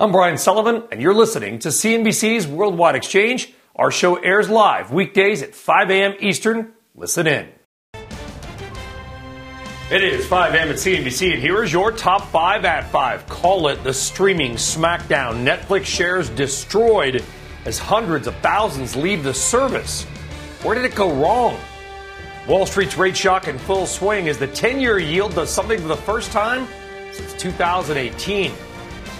I'm 0.00 0.12
Brian 0.12 0.38
Sullivan, 0.38 0.84
and 0.92 1.02
you're 1.02 1.12
listening 1.12 1.58
to 1.58 1.70
CNBC's 1.70 2.46
Worldwide 2.46 2.94
Exchange. 2.94 3.52
Our 3.74 3.90
show 3.90 4.14
airs 4.14 4.48
live 4.48 4.92
weekdays 4.92 5.42
at 5.42 5.56
5 5.56 5.90
a.m. 5.90 6.14
Eastern. 6.20 6.72
Listen 6.94 7.26
in. 7.26 7.48
It 9.90 10.04
is 10.04 10.24
5 10.24 10.54
a.m. 10.54 10.68
at 10.68 10.76
CNBC, 10.76 11.32
and 11.32 11.42
here 11.42 11.64
is 11.64 11.72
your 11.72 11.90
top 11.90 12.28
five 12.28 12.64
at 12.64 12.88
five. 12.92 13.26
Call 13.26 13.66
it 13.66 13.82
the 13.82 13.92
streaming 13.92 14.52
smackdown. 14.52 15.44
Netflix 15.44 15.86
shares 15.86 16.30
destroyed 16.30 17.24
as 17.64 17.80
hundreds 17.80 18.28
of 18.28 18.36
thousands 18.36 18.94
leave 18.94 19.24
the 19.24 19.34
service. 19.34 20.04
Where 20.62 20.76
did 20.76 20.84
it 20.84 20.94
go 20.94 21.12
wrong? 21.12 21.58
Wall 22.46 22.66
Street's 22.66 22.96
rate 22.96 23.16
shock 23.16 23.48
in 23.48 23.58
full 23.58 23.84
swing 23.84 24.28
as 24.28 24.38
the 24.38 24.46
10 24.46 24.78
year 24.78 25.00
yield 25.00 25.34
does 25.34 25.50
something 25.50 25.80
for 25.80 25.88
the 25.88 25.96
first 25.96 26.30
time 26.30 26.68
since 27.10 27.32
2018. 27.34 28.52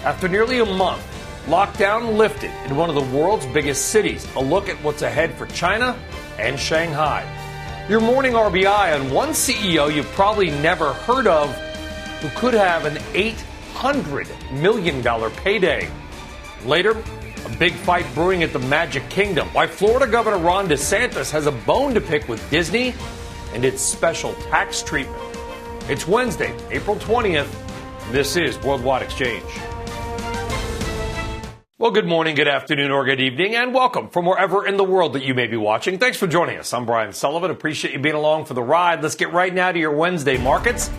After 0.05 0.29
nearly 0.29 0.59
a 0.59 0.65
month, 0.65 1.03
lockdown 1.47 2.15
lifted 2.15 2.51
in 2.65 2.77
one 2.77 2.87
of 2.89 2.95
the 2.95 3.17
world's 3.17 3.45
biggest 3.47 3.87
cities. 3.87 4.25
A 4.35 4.39
look 4.39 4.69
at 4.69 4.81
what's 4.81 5.01
ahead 5.01 5.33
for 5.33 5.45
China 5.47 5.99
and 6.37 6.57
Shanghai. 6.57 7.27
Your 7.89 7.99
morning 7.99 8.31
RBI 8.33 8.97
on 8.97 9.11
one 9.11 9.29
CEO 9.29 9.93
you've 9.93 10.09
probably 10.11 10.51
never 10.51 10.93
heard 10.93 11.27
of 11.27 11.53
who 12.21 12.29
could 12.39 12.53
have 12.53 12.85
an 12.85 12.95
$800 13.13 14.27
million 14.61 15.31
payday. 15.31 15.89
Later, 16.63 16.91
a 17.45 17.49
big 17.57 17.73
fight 17.73 18.05
brewing 18.15 18.41
at 18.41 18.53
the 18.53 18.59
Magic 18.59 19.09
Kingdom. 19.09 19.49
Why 19.49 19.67
Florida 19.67 20.07
Governor 20.07 20.37
Ron 20.37 20.69
DeSantis 20.69 21.29
has 21.31 21.45
a 21.45 21.51
bone 21.51 21.93
to 21.93 21.99
pick 21.99 22.29
with 22.29 22.47
Disney 22.49 22.93
and 23.53 23.65
its 23.65 23.81
special 23.81 24.33
tax 24.35 24.81
treatment. 24.81 25.21
It's 25.89 26.07
Wednesday, 26.07 26.55
April 26.71 26.95
20th. 26.95 27.53
This 28.11 28.37
is 28.37 28.57
Worldwide 28.59 29.01
Exchange. 29.01 29.43
Well, 31.81 31.91
good 31.91 32.05
morning, 32.05 32.35
good 32.35 32.49
afternoon, 32.49 32.91
or 32.91 33.05
good 33.05 33.21
evening, 33.21 33.55
and 33.55 33.73
welcome 33.73 34.09
from 34.09 34.25
wherever 34.25 34.67
in 34.67 34.75
the 34.75 34.83
world 34.83 35.13
that 35.13 35.23
you 35.23 35.33
may 35.33 35.47
be 35.47 35.55
watching. 35.55 35.97
Thanks 35.97 36.17
for 36.17 36.27
joining 36.27 36.57
us. 36.57 36.73
I'm 36.73 36.85
Brian 36.85 37.13
Sullivan. 37.13 37.51
Appreciate 37.51 37.93
you 37.93 38.01
being 38.01 38.15
along 38.15 38.47
for 38.47 38.53
the 38.53 38.61
ride. 38.61 39.01
Let's 39.01 39.15
get 39.15 39.31
right 39.31 39.53
now 39.53 39.71
to 39.71 39.79
your 39.79 39.93
Wednesday 39.93 40.37
markets. 40.37 40.89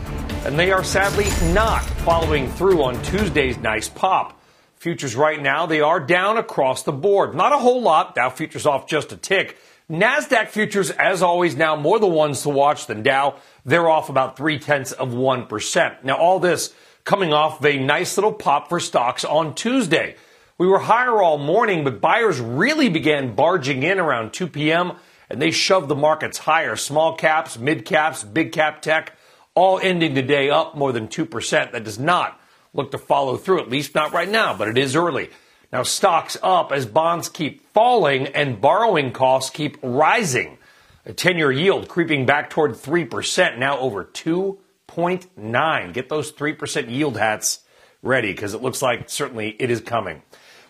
And 0.46 0.58
they 0.58 0.72
are 0.72 0.82
sadly 0.82 1.26
not 1.52 1.84
following 1.84 2.50
through 2.52 2.82
on 2.82 3.02
Tuesday's 3.02 3.58
nice 3.58 3.90
pop. 3.90 4.40
Futures 4.76 5.14
right 5.14 5.42
now, 5.42 5.66
they 5.66 5.82
are 5.82 6.00
down 6.00 6.38
across 6.38 6.82
the 6.82 6.92
board. 6.92 7.34
Not 7.34 7.52
a 7.52 7.58
whole 7.58 7.82
lot. 7.82 8.14
Dow 8.14 8.30
futures 8.30 8.64
off 8.64 8.86
just 8.86 9.12
a 9.12 9.18
tick. 9.18 9.58
NASDAQ 9.90 10.48
futures, 10.48 10.90
as 10.92 11.20
always, 11.20 11.56
now 11.56 11.76
more 11.76 11.98
the 11.98 12.06
ones 12.06 12.40
to 12.44 12.48
watch 12.48 12.86
than 12.86 13.02
Dow. 13.02 13.34
They're 13.66 13.90
off 13.90 14.08
about 14.08 14.38
three 14.38 14.58
tenths 14.58 14.92
of 14.92 15.10
1%. 15.10 16.04
Now, 16.04 16.16
all 16.16 16.40
this 16.40 16.72
coming 17.04 17.34
off 17.34 17.58
of 17.58 17.66
a 17.66 17.78
nice 17.78 18.16
little 18.16 18.32
pop 18.32 18.70
for 18.70 18.80
stocks 18.80 19.26
on 19.26 19.54
Tuesday. 19.54 20.16
We 20.60 20.66
were 20.66 20.78
higher 20.78 21.22
all 21.22 21.38
morning, 21.38 21.84
but 21.84 22.02
buyers 22.02 22.38
really 22.38 22.90
began 22.90 23.34
barging 23.34 23.82
in 23.82 23.98
around 23.98 24.34
2 24.34 24.46
p.m. 24.46 24.92
and 25.30 25.40
they 25.40 25.52
shoved 25.52 25.88
the 25.88 25.96
markets 25.96 26.36
higher. 26.36 26.76
Small 26.76 27.16
caps, 27.16 27.56
mid 27.56 27.86
caps, 27.86 28.22
big 28.22 28.52
cap 28.52 28.82
tech, 28.82 29.14
all 29.54 29.78
ending 29.78 30.12
the 30.12 30.20
day 30.20 30.50
up 30.50 30.76
more 30.76 30.92
than 30.92 31.08
2%. 31.08 31.72
That 31.72 31.84
does 31.84 31.98
not 31.98 32.38
look 32.74 32.90
to 32.90 32.98
follow 32.98 33.38
through, 33.38 33.60
at 33.60 33.70
least 33.70 33.94
not 33.94 34.12
right 34.12 34.28
now, 34.28 34.54
but 34.54 34.68
it 34.68 34.76
is 34.76 34.94
early. 34.94 35.30
Now, 35.72 35.82
stocks 35.82 36.36
up 36.42 36.72
as 36.72 36.84
bonds 36.84 37.30
keep 37.30 37.62
falling 37.72 38.26
and 38.26 38.60
borrowing 38.60 39.12
costs 39.12 39.48
keep 39.48 39.78
rising. 39.82 40.58
A 41.06 41.14
10 41.14 41.38
year 41.38 41.50
yield 41.50 41.88
creeping 41.88 42.26
back 42.26 42.50
toward 42.50 42.72
3%, 42.72 43.56
now 43.56 43.78
over 43.78 44.04
2.9. 44.04 45.92
Get 45.94 46.10
those 46.10 46.30
3% 46.30 46.90
yield 46.90 47.16
hats 47.16 47.60
ready 48.02 48.32
because 48.32 48.52
it 48.52 48.60
looks 48.60 48.82
like 48.82 49.08
certainly 49.08 49.56
it 49.58 49.70
is 49.70 49.80
coming. 49.80 50.20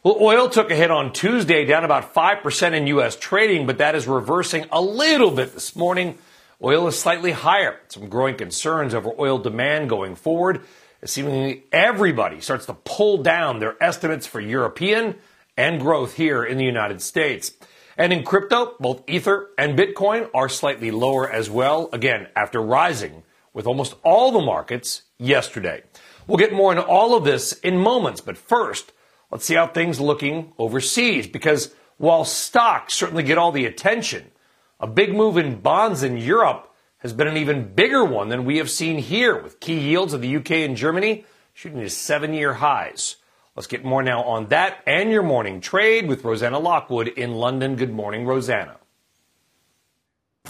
Well, 0.03 0.17
oil 0.19 0.49
took 0.49 0.71
a 0.71 0.75
hit 0.75 0.91
on 0.91 1.13
Tuesday, 1.13 1.67
down 1.67 1.85
about 1.85 2.15
5% 2.15 2.73
in 2.73 2.87
U.S. 2.87 3.17
trading, 3.17 3.67
but 3.67 3.77
that 3.79 3.95
is 3.95 4.07
reversing 4.07 4.65
a 4.73 4.81
little 4.81 5.31
bit 5.31 5.53
this 5.53 5.77
morning. 5.77 6.17
Oil 6.65 6.87
is 6.87 6.99
slightly 6.99 7.33
higher. 7.33 7.79
Some 7.89 8.09
growing 8.09 8.37
concerns 8.37 8.95
over 8.95 9.13
oil 9.19 9.37
demand 9.37 9.91
going 9.91 10.15
forward. 10.15 10.63
Seemingly 11.05 11.65
everybody 11.71 12.41
starts 12.41 12.65
to 12.65 12.73
pull 12.73 13.19
down 13.19 13.59
their 13.59 13.77
estimates 13.83 14.27
for 14.27 14.41
European 14.41 15.17
and 15.59 15.83
growth 15.83 16.15
here 16.15 16.43
in 16.43 16.57
the 16.57 16.65
United 16.65 17.03
States. 17.03 17.53
And 17.99 18.11
in 18.11 18.25
crypto, 18.25 18.77
both 18.81 19.03
Ether 19.07 19.51
and 19.59 19.79
Bitcoin 19.79 20.31
are 20.33 20.49
slightly 20.49 20.91
lower 20.91 21.31
as 21.31 21.51
well, 21.51 21.91
again, 21.93 22.27
after 22.35 22.63
rising 22.63 23.23
with 23.53 23.67
almost 23.67 23.97
all 24.03 24.33
the 24.33 24.41
markets 24.41 25.03
yesterday. 25.19 25.83
We'll 26.27 26.39
get 26.39 26.55
more 26.55 26.73
into 26.73 26.87
all 26.87 27.15
of 27.15 27.25
this 27.25 27.53
in 27.53 27.77
moments, 27.77 28.23
but 28.23 28.39
first, 28.39 28.93
Let's 29.31 29.45
see 29.45 29.55
how 29.55 29.67
things 29.67 30.01
looking 30.01 30.53
overseas 30.59 31.27
because 31.27 31.73
while 31.99 32.25
stocks 32.25 32.95
certainly 32.95 33.23
get 33.23 33.39
all 33.39 33.53
the 33.53 33.67
attention, 33.67 34.31
a 34.81 34.87
big 34.87 35.15
move 35.15 35.37
in 35.37 35.61
bonds 35.61 36.03
in 36.03 36.17
Europe 36.17 36.73
has 36.99 37.13
been 37.13 37.29
an 37.29 37.37
even 37.37 37.75
bigger 37.75 38.05
one 38.05 38.29
than 38.29 38.45
we 38.45 38.59
have 38.59 38.71
seen 38.71 38.99
here 38.99 39.41
with 39.41 39.61
key 39.61 39.79
yields 39.79 40.13
of 40.13 40.21
the 40.21 40.37
UK 40.37 40.51
and 40.51 40.77
Germany 40.77 41.25
shooting 41.55 41.81
to 41.81 41.91
seven 41.91 42.35
year 42.35 42.55
highs. 42.55 43.17
Let's 43.55 43.67
get 43.67 43.85
more 43.85 44.03
now 44.03 44.23
on 44.23 44.47
that 44.49 44.83
and 44.87 45.11
your 45.11 45.23
morning 45.23 45.61
trade 45.61 46.09
with 46.09 46.25
Rosanna 46.25 46.59
Lockwood 46.59 47.09
in 47.09 47.33
London. 47.33 47.77
Good 47.77 47.93
morning, 47.93 48.25
Rosanna. 48.25 48.77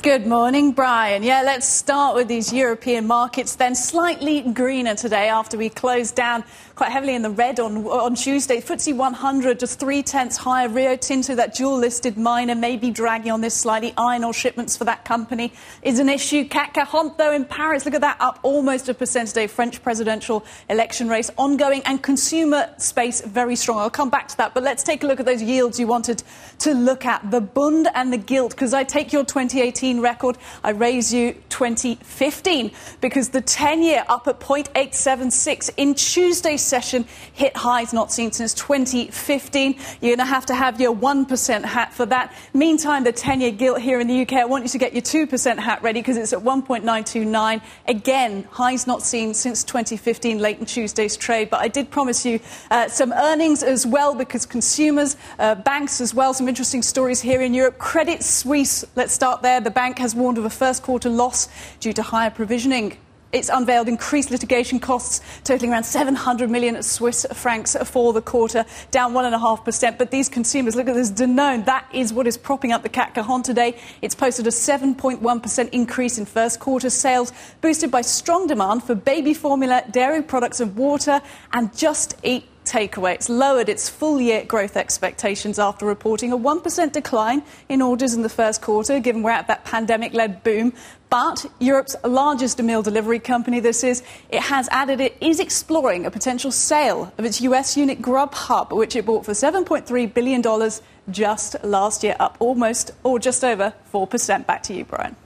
Good 0.03 0.27
morning, 0.27 0.73
Brian. 0.73 1.23
Yeah, 1.23 1.43
let's 1.43 1.67
start 1.67 2.15
with 2.15 2.27
these 2.27 2.53
European 2.53 3.07
markets, 3.07 3.57
then 3.57 3.75
slightly 3.75 4.41
greener 4.41 4.95
today 4.95 5.29
after 5.29 5.59
we 5.59 5.69
closed 5.69 6.15
down 6.15 6.43
quite 6.81 6.93
heavily 6.93 7.15
in 7.15 7.21
the 7.21 7.29
red 7.29 7.61
on, 7.61 7.85
on 7.85 8.15
Tuesday. 8.15 8.59
FTSE 8.59 8.97
100 8.97 9.61
just 9.61 9.79
three 9.79 10.03
tenths 10.03 10.39
higher. 10.39 10.67
Rio 10.67 10.97
Tinto, 10.97 11.35
that 11.35 11.55
dual 11.55 11.77
listed 11.77 12.17
miner, 12.17 12.55
may 12.55 12.79
be 12.79 12.91
dragging 12.91 13.31
on 13.31 13.43
this 13.43 13.55
slightly. 13.55 13.93
Iron 13.99 14.25
ore 14.25 14.33
shipments 14.33 14.79
for 14.79 14.85
that 14.85 15.05
company 15.05 15.53
is 15.83 15.99
an 15.99 16.09
issue. 16.09 16.49
CAC 16.49 16.73
Quarante, 16.73 17.17
though, 17.19 17.35
in 17.35 17.45
Paris, 17.45 17.85
look 17.85 17.93
at 17.93 18.01
that, 18.01 18.17
up 18.19 18.39
almost 18.43 18.89
a 18.89 18.95
percent 18.95 19.29
today. 19.29 19.47
French 19.47 19.83
presidential 19.83 20.43
election 20.71 21.11
race 21.11 21.31
ongoing 21.37 21.83
and 21.85 22.03
consumer 22.03 22.73
space 22.79 23.21
very 23.21 23.57
strong. 23.57 23.79
I'll 23.79 23.91
come 23.91 24.09
back 24.09 24.29
to 24.29 24.37
that, 24.39 24.55
but 24.55 24.63
let's 24.63 24.83
take 24.83 25.03
a 25.03 25.07
look 25.07 25.21
at 25.21 25.27
those 25.27 25.43
yields 25.43 25.79
you 25.79 25.87
wanted 25.87 26.23
to 26.61 26.73
look 26.73 27.05
at 27.05 27.31
the 27.31 27.43
Bund 27.43 27.89
and 27.95 28.11
the 28.11 28.17
gilt, 28.17 28.53
because 28.53 28.73
I 28.73 28.85
take 28.85 29.13
your 29.13 29.27
2018 29.27 30.01
record. 30.01 30.39
I 30.65 30.71
raise 30.71 31.13
you 31.13 31.35
2015 31.51 32.71
because 33.03 33.29
the 33.29 33.43
10 33.43 33.83
year 33.83 34.03
up 34.09 34.27
at 34.27 34.41
0.876 34.41 35.69
in 35.77 35.95
Tuesday's 35.95 36.70
session 36.71 37.05
hit 37.35 37.57
highs 37.57 37.93
not 37.93 38.13
seen 38.13 38.33
since 38.33 38.55
2015. 38.55 39.75
You're 40.01 40.17
going 40.17 40.19
to 40.19 40.25
have 40.25 40.47
to 40.47 40.55
have 40.55 40.81
your 40.81 40.95
1% 40.95 41.65
hat 41.65 41.93
for 41.93 42.07
that. 42.07 42.33
Meantime, 42.55 43.05
the 43.05 43.13
10 43.13 43.41
year 43.41 43.51
gilt 43.51 43.81
here 43.81 44.01
in 44.01 44.07
the 44.07 44.23
UK, 44.23 44.35
I 44.35 44.45
want 44.45 44.65
you 44.65 44.71
to 44.71 44.79
get 44.79 44.93
your 44.95 45.03
2% 45.03 45.59
hat 45.59 45.83
ready 45.83 46.01
because 46.01 46.17
it's 46.17 46.33
at 46.33 46.39
1.929. 46.39 47.61
Again, 47.89 48.45
highs 48.51 48.87
not 48.87 49.03
seen 49.03 49.35
since 49.35 49.65
2015, 49.65 50.39
late 50.39 50.59
in 50.59 50.67
Tuesday's 50.67 51.17
trade. 51.17 51.51
But 51.51 51.61
I 51.61 51.69
did 51.69 51.91
promise 51.91 52.25
you 52.25 52.41
uh, 52.71 52.89
some 52.89 53.13
earnings 53.13 53.63
as 53.63 53.87
well 53.87 54.15
because 54.15 54.47
consumers, 54.47 55.17
uh, 55.39 55.57
banks 55.57 56.01
as 56.01 56.15
well, 56.15 56.33
some 56.33 56.49
interesting 56.49 56.83
stories 56.83 57.21
here 57.21 57.43
in 57.43 57.53
Europe. 57.53 57.79
Credit 57.79 58.23
Suisse, 58.23 58.85
let's 58.95 59.13
start 59.13 59.43
there. 59.43 59.61
The 59.61 59.71
bank 59.71 59.99
has 59.99 60.15
warned 60.15 60.39
of 60.39 60.45
a 60.45 60.51
first 60.51 60.83
quarter 60.83 61.11
loss 61.11 61.49
due 61.81 61.93
to 61.93 62.03
higher 62.03 62.31
provisioning. 62.31 62.97
It's 63.33 63.49
unveiled 63.49 63.87
increased 63.87 64.33
litigation 64.33 64.81
costs 64.81 65.21
totaling 65.45 65.71
around 65.71 65.85
700 65.85 66.51
million 66.51 66.83
Swiss 66.83 67.25
francs 67.33 67.77
for 67.85 68.13
the 68.13 68.21
quarter, 68.21 68.65
down 68.91 69.13
1.5%. 69.13 69.99
But 69.99 70.11
these 70.11 70.29
consumers, 70.29 70.75
look 70.75 70.89
at 70.89 70.97
this 70.97 71.13
Danone, 71.13 71.65
that 71.67 71.87
is 71.93 72.13
what 72.13 72.27
is 72.27 72.37
propping 72.37 72.73
up 72.73 72.83
the 72.83 72.89
CAC 72.89 73.15
Quarante 73.15 73.45
today. 73.45 73.79
It's 74.03 74.17
posted 74.17 74.49
a 74.49 74.51
7.1% 74.51 75.69
increase 75.71 76.19
in 76.19 76.27
first 76.27 76.59
quarter 76.59 76.91
sales, 76.91 77.33
boosted 77.61 77.93
by 77.93 78.01
strong 78.01 78.49
demand 78.49 78.83
for 78.83 78.97
baby 78.97 79.33
formula, 79.33 79.85
dairy 79.93 80.23
products, 80.23 80.59
and 80.59 80.75
water. 80.75 81.23
And 81.53 81.77
just 81.77 82.17
eat 82.25 82.49
takeaway. 82.71 83.15
It's 83.15 83.29
lowered 83.29 83.69
its 83.69 83.89
full 83.89 84.21
year 84.21 84.45
growth 84.45 84.77
expectations 84.77 85.59
after 85.59 85.85
reporting 85.85 86.33
a 86.33 86.39
1% 86.39 86.93
decline 86.93 87.43
in 87.69 87.83
orders 87.83 88.15
in 88.15 88.23
the 88.23 88.29
first 88.29 88.63
quarter, 88.63 89.01
given 89.01 89.23
we're 89.23 89.31
at 89.31 89.49
that 89.49 89.65
pandemic 89.65 90.15
led 90.15 90.43
boom. 90.45 90.73
But 91.11 91.47
Europe's 91.59 91.97
largest 92.05 92.63
meal 92.63 92.83
delivery 92.83 93.19
company, 93.19 93.59
this 93.59 93.83
is, 93.83 94.05
it 94.29 94.43
has 94.43 94.69
added 94.71 95.01
it 95.01 95.17
is 95.21 95.41
exploring 95.41 96.07
a 96.07 96.11
potential 96.11 96.53
sale 96.53 97.13
of 97.19 97.25
its 97.25 97.41
US 97.41 97.77
unit 97.77 98.01
Grubhub, 98.01 98.71
which 98.71 98.95
it 98.95 99.07
bought 99.07 99.25
for 99.25 99.33
$7.3 99.33 100.15
billion 100.15 100.71
just 101.11 101.57
last 101.65 102.05
year, 102.05 102.15
up 102.21 102.37
almost 102.39 102.93
or 103.03 103.19
just 103.19 103.43
over 103.43 103.75
4%. 103.93 104.47
Back 104.47 104.63
to 104.65 104.75
you, 104.75 104.85
Brian. 104.85 105.17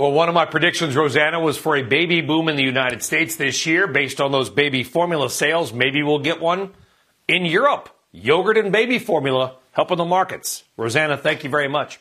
Well, 0.00 0.12
one 0.12 0.30
of 0.30 0.34
my 0.34 0.46
predictions, 0.46 0.96
Rosanna, 0.96 1.40
was 1.40 1.58
for 1.58 1.76
a 1.76 1.82
baby 1.82 2.22
boom 2.22 2.48
in 2.48 2.56
the 2.56 2.62
United 2.62 3.02
States 3.02 3.36
this 3.36 3.66
year 3.66 3.86
based 3.86 4.18
on 4.18 4.32
those 4.32 4.48
baby 4.48 4.82
formula 4.82 5.28
sales. 5.28 5.74
Maybe 5.74 6.02
we'll 6.02 6.20
get 6.20 6.40
one 6.40 6.72
in 7.28 7.44
Europe. 7.44 7.90
Yogurt 8.10 8.56
and 8.56 8.72
baby 8.72 8.98
formula 8.98 9.56
helping 9.72 9.98
the 9.98 10.06
markets. 10.06 10.64
Rosanna, 10.78 11.18
thank 11.18 11.44
you 11.44 11.50
very 11.50 11.68
much. 11.68 12.00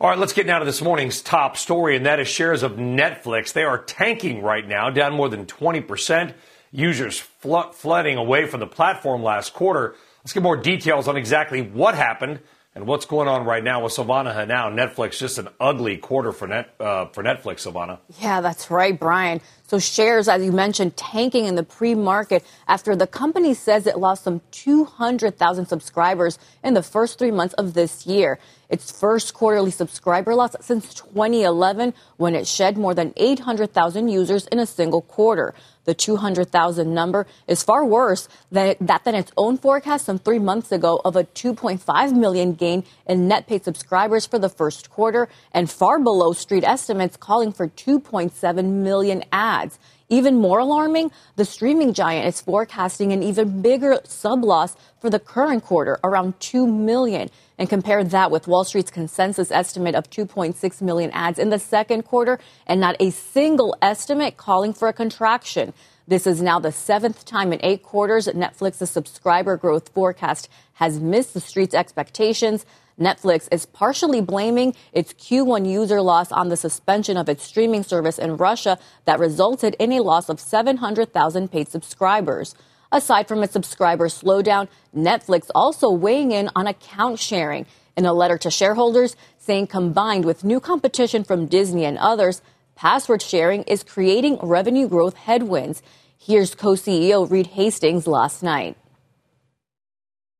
All 0.00 0.08
right, 0.08 0.20
let's 0.20 0.32
get 0.32 0.46
now 0.46 0.60
to 0.60 0.64
this 0.64 0.80
morning's 0.80 1.20
top 1.20 1.56
story, 1.56 1.96
and 1.96 2.06
that 2.06 2.20
is 2.20 2.28
shares 2.28 2.62
of 2.62 2.74
Netflix. 2.74 3.52
They 3.52 3.64
are 3.64 3.82
tanking 3.82 4.40
right 4.40 4.68
now, 4.68 4.88
down 4.88 5.14
more 5.14 5.28
than 5.28 5.46
20%. 5.46 6.32
Users 6.70 7.18
flooding 7.18 8.18
away 8.18 8.46
from 8.46 8.60
the 8.60 8.68
platform 8.68 9.24
last 9.24 9.52
quarter. 9.52 9.96
Let's 10.22 10.32
get 10.32 10.44
more 10.44 10.56
details 10.56 11.08
on 11.08 11.16
exactly 11.16 11.60
what 11.60 11.96
happened 11.96 12.38
and 12.74 12.86
what's 12.86 13.04
going 13.04 13.26
on 13.26 13.44
right 13.44 13.64
now 13.64 13.82
with 13.82 13.92
Silvana 13.92 14.32
Henao? 14.32 14.72
Netflix, 14.72 15.18
just 15.18 15.38
an 15.38 15.48
ugly 15.58 15.96
quarter 15.96 16.30
for 16.30 16.46
net 16.46 16.72
uh, 16.78 17.06
for 17.06 17.24
Netflix, 17.24 17.66
Silvana. 17.66 17.98
Yeah, 18.20 18.40
that's 18.40 18.70
right, 18.70 18.98
Brian. 18.98 19.40
So 19.66 19.80
shares, 19.80 20.28
as 20.28 20.44
you 20.44 20.52
mentioned, 20.52 20.96
tanking 20.96 21.46
in 21.46 21.56
the 21.56 21.64
pre-market 21.64 22.44
after 22.68 22.94
the 22.94 23.08
company 23.08 23.54
says 23.54 23.88
it 23.88 23.98
lost 23.98 24.22
some 24.22 24.40
200,000 24.52 25.66
subscribers 25.66 26.38
in 26.62 26.74
the 26.74 26.82
first 26.82 27.18
three 27.18 27.32
months 27.32 27.54
of 27.54 27.74
this 27.74 28.06
year. 28.06 28.38
Its 28.68 28.92
first 28.92 29.34
quarterly 29.34 29.72
subscriber 29.72 30.36
loss 30.36 30.54
since 30.60 30.94
2011, 30.94 31.92
when 32.18 32.36
it 32.36 32.46
shed 32.46 32.78
more 32.78 32.94
than 32.94 33.12
800,000 33.16 34.08
users 34.08 34.46
in 34.46 34.60
a 34.60 34.66
single 34.66 35.02
quarter. 35.02 35.54
The 35.84 35.94
200,000 35.94 36.94
number 36.94 37.26
is 37.48 37.62
far 37.62 37.84
worse 37.84 38.28
than 38.52 38.76
that 38.80 39.04
than 39.04 39.14
its 39.14 39.32
own 39.36 39.56
forecast 39.56 40.04
some 40.04 40.18
three 40.18 40.38
months 40.38 40.72
ago 40.72 41.00
of 41.04 41.16
a 41.16 41.24
2.5 41.24 42.12
million 42.12 42.52
gain 42.54 42.84
in 43.06 43.28
net 43.28 43.46
paid 43.46 43.64
subscribers 43.64 44.26
for 44.26 44.38
the 44.38 44.48
first 44.48 44.90
quarter, 44.90 45.28
and 45.52 45.70
far 45.70 45.98
below 45.98 46.32
street 46.32 46.64
estimates 46.64 47.16
calling 47.16 47.52
for 47.52 47.68
2.7 47.68 48.64
million 48.64 49.24
ads. 49.32 49.78
Even 50.10 50.38
more 50.38 50.58
alarming, 50.58 51.12
the 51.36 51.44
streaming 51.44 51.94
giant 51.94 52.26
is 52.26 52.40
forecasting 52.40 53.12
an 53.12 53.22
even 53.22 53.62
bigger 53.62 54.00
sub 54.04 54.42
loss 54.42 54.76
for 55.00 55.08
the 55.08 55.20
current 55.20 55.64
quarter, 55.64 56.00
around 56.02 56.38
2 56.40 56.66
million. 56.66 57.30
And 57.58 57.68
compare 57.68 58.02
that 58.02 58.30
with 58.32 58.48
Wall 58.48 58.64
Street's 58.64 58.90
consensus 58.90 59.52
estimate 59.52 59.94
of 59.94 60.10
2.6 60.10 60.82
million 60.82 61.10
ads 61.12 61.38
in 61.38 61.50
the 61.50 61.60
second 61.60 62.02
quarter 62.02 62.40
and 62.66 62.80
not 62.80 62.96
a 62.98 63.10
single 63.10 63.76
estimate 63.80 64.36
calling 64.36 64.72
for 64.72 64.88
a 64.88 64.92
contraction. 64.92 65.72
This 66.08 66.26
is 66.26 66.42
now 66.42 66.58
the 66.58 66.72
seventh 66.72 67.24
time 67.24 67.52
in 67.52 67.60
eight 67.62 67.84
quarters 67.84 68.24
that 68.24 68.34
Netflix's 68.34 68.90
subscriber 68.90 69.56
growth 69.56 69.90
forecast 69.90 70.48
has 70.74 70.98
missed 70.98 71.34
the 71.34 71.40
street's 71.40 71.74
expectations. 71.74 72.66
Netflix 73.00 73.48
is 73.50 73.64
partially 73.64 74.20
blaming 74.20 74.74
its 74.92 75.14
Q1 75.14 75.66
user 75.68 76.02
loss 76.02 76.30
on 76.30 76.50
the 76.50 76.56
suspension 76.56 77.16
of 77.16 77.28
its 77.28 77.42
streaming 77.42 77.82
service 77.82 78.18
in 78.18 78.36
Russia 78.36 78.78
that 79.06 79.18
resulted 79.18 79.74
in 79.78 79.92
a 79.92 80.02
loss 80.02 80.28
of 80.28 80.38
700,000 80.38 81.50
paid 81.50 81.68
subscribers. 81.68 82.54
Aside 82.92 83.26
from 83.26 83.42
its 83.42 83.54
subscriber 83.54 84.08
slowdown, 84.08 84.68
Netflix 84.94 85.48
also 85.54 85.90
weighing 85.90 86.32
in 86.32 86.50
on 86.54 86.66
account 86.66 87.18
sharing 87.18 87.64
in 87.96 88.04
a 88.04 88.12
letter 88.12 88.36
to 88.38 88.50
shareholders 88.50 89.16
saying 89.38 89.68
combined 89.68 90.24
with 90.24 90.44
new 90.44 90.60
competition 90.60 91.24
from 91.24 91.46
Disney 91.46 91.84
and 91.84 91.96
others, 91.98 92.42
password 92.74 93.22
sharing 93.22 93.62
is 93.62 93.82
creating 93.82 94.38
revenue 94.42 94.88
growth 94.88 95.16
headwinds. 95.16 95.82
Here's 96.18 96.54
co-CEO 96.54 97.30
Reed 97.30 97.46
Hastings 97.48 98.06
last 98.06 98.42
night 98.42 98.76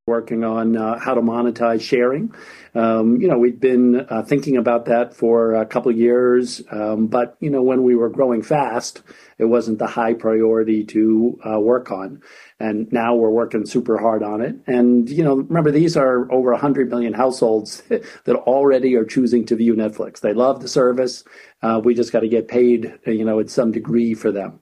working 0.07 0.45
on 0.45 0.77
uh, 0.77 0.99
how 0.99 1.15
to 1.15 1.21
monetize 1.21 1.81
sharing. 1.81 2.35
Um, 2.75 3.21
you 3.21 3.29
know, 3.29 3.39
we'd 3.39 3.61
been 3.61 4.07
uh, 4.09 4.23
thinking 4.23 4.57
about 4.57 4.87
that 4.87 5.15
for 5.15 5.55
a 5.55 5.67
couple 5.67 5.93
years, 5.93 6.63
um, 6.71 7.07
but 7.07 7.37
you 7.41 7.51
know, 7.51 7.63
when 7.63 7.83
we 7.83 7.95
were 7.95 8.09
growing 8.09 8.43
fast, 8.43 9.03
it 9.39 9.45
wasn't 9.45 9.79
the 9.79 9.87
high 9.87 10.15
priority 10.15 10.85
to 10.85 11.39
uh, 11.49 11.61
work 11.61 11.91
on. 11.91 12.23
And 12.59 12.93
now 12.93 13.15
we're 13.15 13.31
working 13.31 13.65
super 13.67 13.99
hard 13.99 14.23
on 14.23 14.41
it. 14.41 14.57
And 14.67 15.09
you 15.09 15.25
know, 15.25 15.37
remember 15.37 15.71
these 15.71 15.97
are 15.97 16.31
over 16.31 16.51
100 16.53 16.91
million 16.91 17.13
households 17.13 17.83
that 17.89 18.37
already 18.37 18.95
are 18.97 19.05
choosing 19.05 19.47
to 19.47 19.57
view 19.57 19.75
Netflix. 19.75 20.21
They 20.21 20.35
love 20.35 20.61
the 20.61 20.69
service. 20.69 21.25
Uh, 21.63 21.81
we 21.83 21.95
just 21.95 22.13
got 22.13 22.21
to 22.21 22.29
get 22.29 22.49
paid, 22.49 22.99
you 23.07 23.25
know, 23.25 23.41
at 23.41 23.51
some 23.51 23.73
degree 23.73 24.15
for 24.15 24.33
them. 24.33 24.61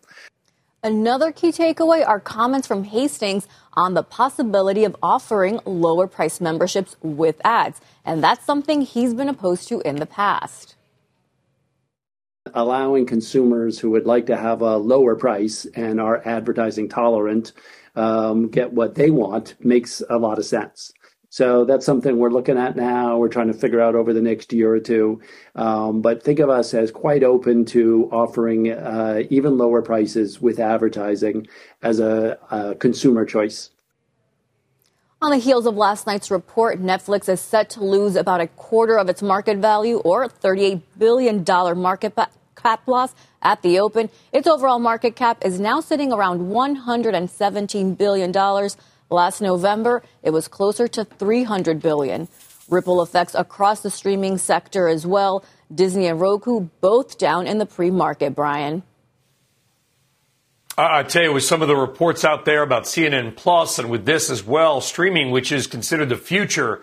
Another 0.83 1.33
key 1.33 1.51
takeaway 1.51 2.07
are 2.07 2.21
comments 2.21 2.69
from 2.69 2.85
Hastings 2.85 3.49
on 3.73 3.95
the 3.95 4.05
possibility 4.05 4.85
of 4.85 4.95
offering 5.03 5.59
lower 5.65 6.07
price 6.07 6.41
memberships 6.41 6.95
with 7.03 7.41
ads. 7.45 7.81
And 8.05 8.23
that's 8.23 8.45
something 8.45 8.83
he's 8.83 9.13
been 9.13 9.29
opposed 9.29 9.67
to 9.69 9.81
in 9.81 9.97
the 9.97 10.07
past. 10.07 10.77
Allowing 12.55 13.07
consumers 13.07 13.81
who 13.81 13.91
would 13.91 14.07
like 14.07 14.27
to 14.27 14.37
have 14.37 14.63
a 14.63 14.77
lower 14.77 15.17
price 15.17 15.67
and 15.75 16.01
are 16.01 16.23
advertising 16.25 16.89
tolerant 16.89 17.53
um, 17.97 18.49
get 18.49 18.73
what 18.73 18.95
they 18.95 19.11
want 19.11 19.57
makes 19.59 20.01
a 20.09 20.17
lot 20.17 20.39
of 20.39 20.47
sense. 20.47 20.93
So 21.31 21.65
that's 21.67 21.85
something 21.85 22.17
we're 22.17 22.31
looking 22.31 22.57
at 22.57 22.75
now. 22.75 23.19
We're 23.19 23.29
trying 23.29 23.49
to 23.49 23.53
figure 23.53 23.81
out 23.81 23.95
over 23.95 24.15
the 24.15 24.23
next 24.23 24.53
year 24.53 24.73
or 24.73 24.81
two. 24.81 25.21
Um, 25.55 26.01
but 26.01 26.23
think 26.23 26.39
of 26.39 26.49
us 26.49 26.73
as 26.73 26.91
quite 26.91 27.23
open 27.23 27.67
to 27.67 28.09
offering 28.11 28.71
uh, 28.73 29.23
even 29.29 29.59
lower 29.59 29.83
prices 29.83 30.41
with 30.41 30.59
advertising 30.59 31.47
as 31.83 32.01
a, 32.01 32.39
a 32.51 32.75
consumer 32.77 33.27
choice. 33.27 33.71
On 35.21 35.33
the 35.33 35.39
heels 35.39 35.67
of 35.67 35.75
last 35.75 36.07
night's 36.07 36.31
report, 36.31 36.81
Netflix 36.81 37.29
is 37.29 37.41
set 37.41 37.71
to 37.71 37.85
lose 37.85 38.15
about 38.15 38.41
a 38.41 38.47
quarter 38.47 38.97
of 38.97 39.09
its 39.09 39.21
market 39.21 39.59
value 39.59 39.99
or 39.99 40.29
$38 40.29 40.81
billion 40.97 41.45
market 41.77 42.17
cap 42.57 42.87
loss 42.87 43.15
at 43.43 43.61
the 43.63 43.81
open. 43.81 44.11
Its 44.33 44.47
overall 44.47 44.79
market 44.79 45.17
cap 45.17 45.45
is 45.45 45.59
now 45.59 45.81
sitting 45.81 46.13
around 46.13 46.41
$117 46.41 47.99
billion. 47.99 48.33
Last 49.11 49.41
November, 49.41 50.03
it 50.23 50.31
was 50.31 50.49
closer 50.49 50.87
to 50.89 51.05
300 51.05 51.81
billion. 51.81 52.29
Ripple 52.69 53.03
effects 53.03 53.35
across 53.35 53.81
the 53.81 53.91
streaming 53.91 54.37
sector 54.37 54.89
as 54.89 55.07
well. 55.07 55.45
Disney 55.75 56.07
and 56.07 56.21
Roku 56.21 56.69
both 56.81 57.17
down 57.17 57.47
in 57.47 57.59
the 57.59 57.67
pre-market, 57.67 58.35
Brian. 58.35 58.83
I 60.77 61.03
tell 61.03 61.23
you, 61.25 61.33
with 61.33 61.43
some 61.43 61.61
of 61.61 61.69
the 61.69 61.77
reports 61.77 62.25
out 62.25 62.45
there 62.45 62.63
about 62.63 62.85
CNN 62.85 63.35
Plus 63.35 63.81
and 63.81 63.91
with 63.91 64.05
this 64.07 64.31
as 64.31 64.45
well, 64.45 64.81
streaming, 64.81 65.33
which 65.33 65.51
is 65.51 65.67
considered 65.67 66.09
the 66.09 66.17
future 66.17 66.83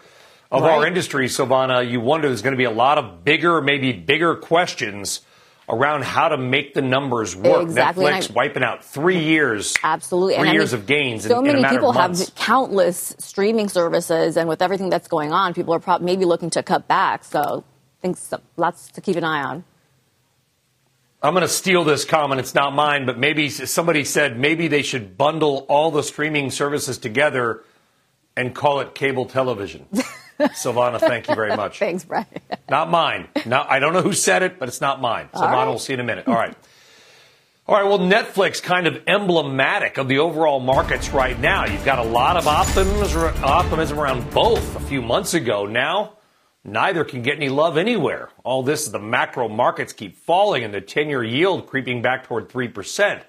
of 0.51 0.63
right. 0.63 0.71
our 0.71 0.85
industry, 0.85 1.27
Silvana, 1.27 1.89
you 1.89 2.01
wonder 2.01 2.27
there's 2.27 2.41
going 2.41 2.53
to 2.53 2.57
be 2.57 2.65
a 2.65 2.71
lot 2.71 2.97
of 2.97 3.23
bigger, 3.23 3.61
maybe 3.61 3.93
bigger 3.93 4.35
questions 4.35 5.21
around 5.67 6.03
how 6.03 6.29
to 6.29 6.37
make 6.37 6.73
the 6.73 6.81
numbers 6.81 7.35
work. 7.35 7.63
Exactly. 7.63 8.05
Netflix 8.05 8.33
wiping 8.33 8.63
out 8.63 8.83
three 8.83 9.19
years, 9.19 9.73
absolutely, 9.83 10.35
three 10.35 10.47
and 10.47 10.53
years 10.53 10.73
I 10.73 10.77
mean, 10.77 10.81
of 10.81 10.87
gains. 10.87 11.23
So 11.25 11.39
in, 11.39 11.45
many 11.45 11.63
in 11.63 11.69
people 11.69 11.91
have 11.93 12.17
countless 12.35 13.15
streaming 13.17 13.69
services, 13.69 14.37
and 14.37 14.47
with 14.47 14.61
everything 14.61 14.89
that's 14.89 15.07
going 15.07 15.31
on, 15.31 15.53
people 15.53 15.73
are 15.73 15.79
probably 15.79 16.05
maybe 16.05 16.25
looking 16.25 16.49
to 16.51 16.63
cut 16.63 16.87
back. 16.87 17.23
So, 17.23 17.63
I 17.99 18.01
think 18.01 18.17
so, 18.17 18.39
lots 18.57 18.89
to 18.91 19.01
keep 19.01 19.15
an 19.15 19.23
eye 19.23 19.43
on. 19.43 19.63
I'm 21.21 21.33
going 21.33 21.41
to 21.41 21.47
steal 21.47 21.83
this 21.83 22.05
comment. 22.05 22.39
It's 22.39 22.53
not 22.53 22.75
mine, 22.75 23.07
but 23.07 23.17
maybe 23.17 23.49
somebody 23.49 24.03
said 24.03 24.37
maybe 24.37 24.67
they 24.67 24.83
should 24.83 25.17
bundle 25.17 25.65
all 25.69 25.89
the 25.89 26.03
streaming 26.03 26.51
services 26.51 26.99
together 26.99 27.63
and 28.37 28.53
call 28.53 28.81
it 28.81 28.93
cable 28.93 29.25
television. 29.25 29.87
Silvana, 30.39 30.99
thank 30.99 31.27
you 31.27 31.35
very 31.35 31.55
much. 31.55 31.79
Thanks, 31.85 32.03
Brian. 32.03 32.25
not 32.69 32.89
mine. 32.89 33.27
Now, 33.45 33.65
I 33.67 33.79
don't 33.79 33.93
know 33.93 34.01
who 34.01 34.13
said 34.13 34.43
it, 34.43 34.59
but 34.59 34.67
it's 34.67 34.81
not 34.81 35.01
mine. 35.01 35.29
Silvana, 35.33 35.51
right. 35.51 35.67
we'll 35.67 35.79
see 35.79 35.93
in 35.93 35.99
a 35.99 36.03
minute. 36.03 36.27
All 36.27 36.35
right. 36.35 36.55
All 37.67 37.75
right, 37.75 37.85
well, 37.85 37.97
Netflix 37.97 38.61
kind 38.61 38.85
of 38.85 39.01
emblematic 39.07 39.97
of 39.97 40.07
the 40.07 40.19
overall 40.19 40.59
markets 40.59 41.09
right 41.09 41.39
now. 41.39 41.65
You've 41.65 41.83
got 41.83 41.97
a 41.97 42.03
lot 42.03 42.37
of 42.37 42.47
optimism, 42.47 43.43
optimism 43.43 43.99
around 43.99 44.29
both 44.29 44.75
a 44.75 44.79
few 44.81 45.01
months 45.01 45.33
ago. 45.33 45.65
Now, 45.65 46.17
neither 46.63 47.03
can 47.03 47.23
get 47.23 47.37
any 47.37 47.49
love 47.49 47.75
anywhere. 47.75 48.29
All 48.43 48.61
this, 48.61 48.87
the 48.87 48.99
macro 48.99 49.49
markets 49.49 49.93
keep 49.93 50.15
falling 50.15 50.63
and 50.63 50.71
the 50.71 50.81
10 50.81 51.09
year 51.09 51.23
yield 51.23 51.65
creeping 51.65 52.03
back 52.03 52.27
toward 52.27 52.49
3%. 52.49 53.23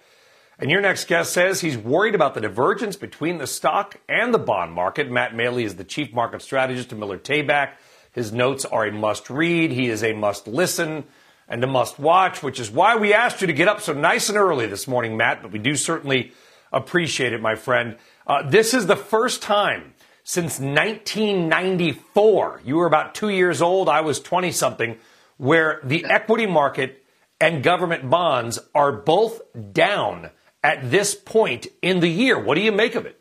And 0.59 0.71
your 0.71 0.81
next 0.81 1.07
guest 1.07 1.33
says 1.33 1.61
he's 1.61 1.77
worried 1.77 2.15
about 2.15 2.35
the 2.35 2.41
divergence 2.41 2.97
between 2.97 3.39
the 3.39 3.47
stock 3.47 4.01
and 4.09 4.33
the 4.33 4.39
bond 4.39 4.73
market. 4.73 5.11
Matt 5.11 5.33
Maley 5.33 5.65
is 5.65 5.77
the 5.77 5.85
chief 5.85 6.13
market 6.13 6.43
strategist 6.43 6.93
at 6.93 6.99
Miller 6.99 7.19
Tabak. 7.19 7.73
His 8.13 8.33
notes 8.33 8.65
are 8.65 8.87
a 8.87 8.93
must 8.93 9.29
read. 9.29 9.71
He 9.71 9.89
is 9.89 10.03
a 10.03 10.15
must 10.15 10.49
listen 10.49 11.05
and 11.49 11.63
a 11.63 11.67
must 11.67 11.99
watch, 11.99 12.43
which 12.43 12.59
is 12.59 12.71
why 12.71 12.97
we 12.97 13.13
asked 13.13 13.41
you 13.41 13.47
to 13.47 13.53
get 13.53 13.69
up 13.69 13.81
so 13.81 13.93
nice 13.93 14.31
and 14.31 14.39
early 14.39 14.67
this 14.67 14.89
morning, 14.89 15.17
Matt. 15.17 15.43
But 15.43 15.53
we 15.53 15.59
do 15.59 15.77
certainly 15.77 16.33
Appreciate 16.73 17.33
it, 17.33 17.41
my 17.41 17.55
friend. 17.55 17.97
Uh, 18.27 18.43
this 18.49 18.75
is 18.75 18.87
the 18.87 18.97
first 18.97 19.41
time 19.41 19.95
since 20.25 20.59
1994. 20.59 22.63
You 22.65 22.77
were 22.77 22.87
about 22.87 23.15
two 23.15 23.29
years 23.29 23.63
old. 23.63 23.89
I 23.89 24.01
was 24.01 24.19
20 24.21 24.51
something, 24.53 24.99
where 25.37 25.81
the 25.85 26.05
equity 26.05 26.47
market 26.47 27.05
and 27.41 27.63
government 27.63 28.11
bonds 28.11 28.59
are 28.75 28.91
both 28.93 29.41
down 29.73 30.31
at 30.67 30.91
this 30.91 31.15
point 31.15 31.69
in 31.81 32.01
the 32.01 32.09
year. 32.09 32.37
What 32.37 32.57
do 32.57 32.61
you 32.61 32.73
make 32.73 32.97
of 32.97 33.07
it? 33.07 33.21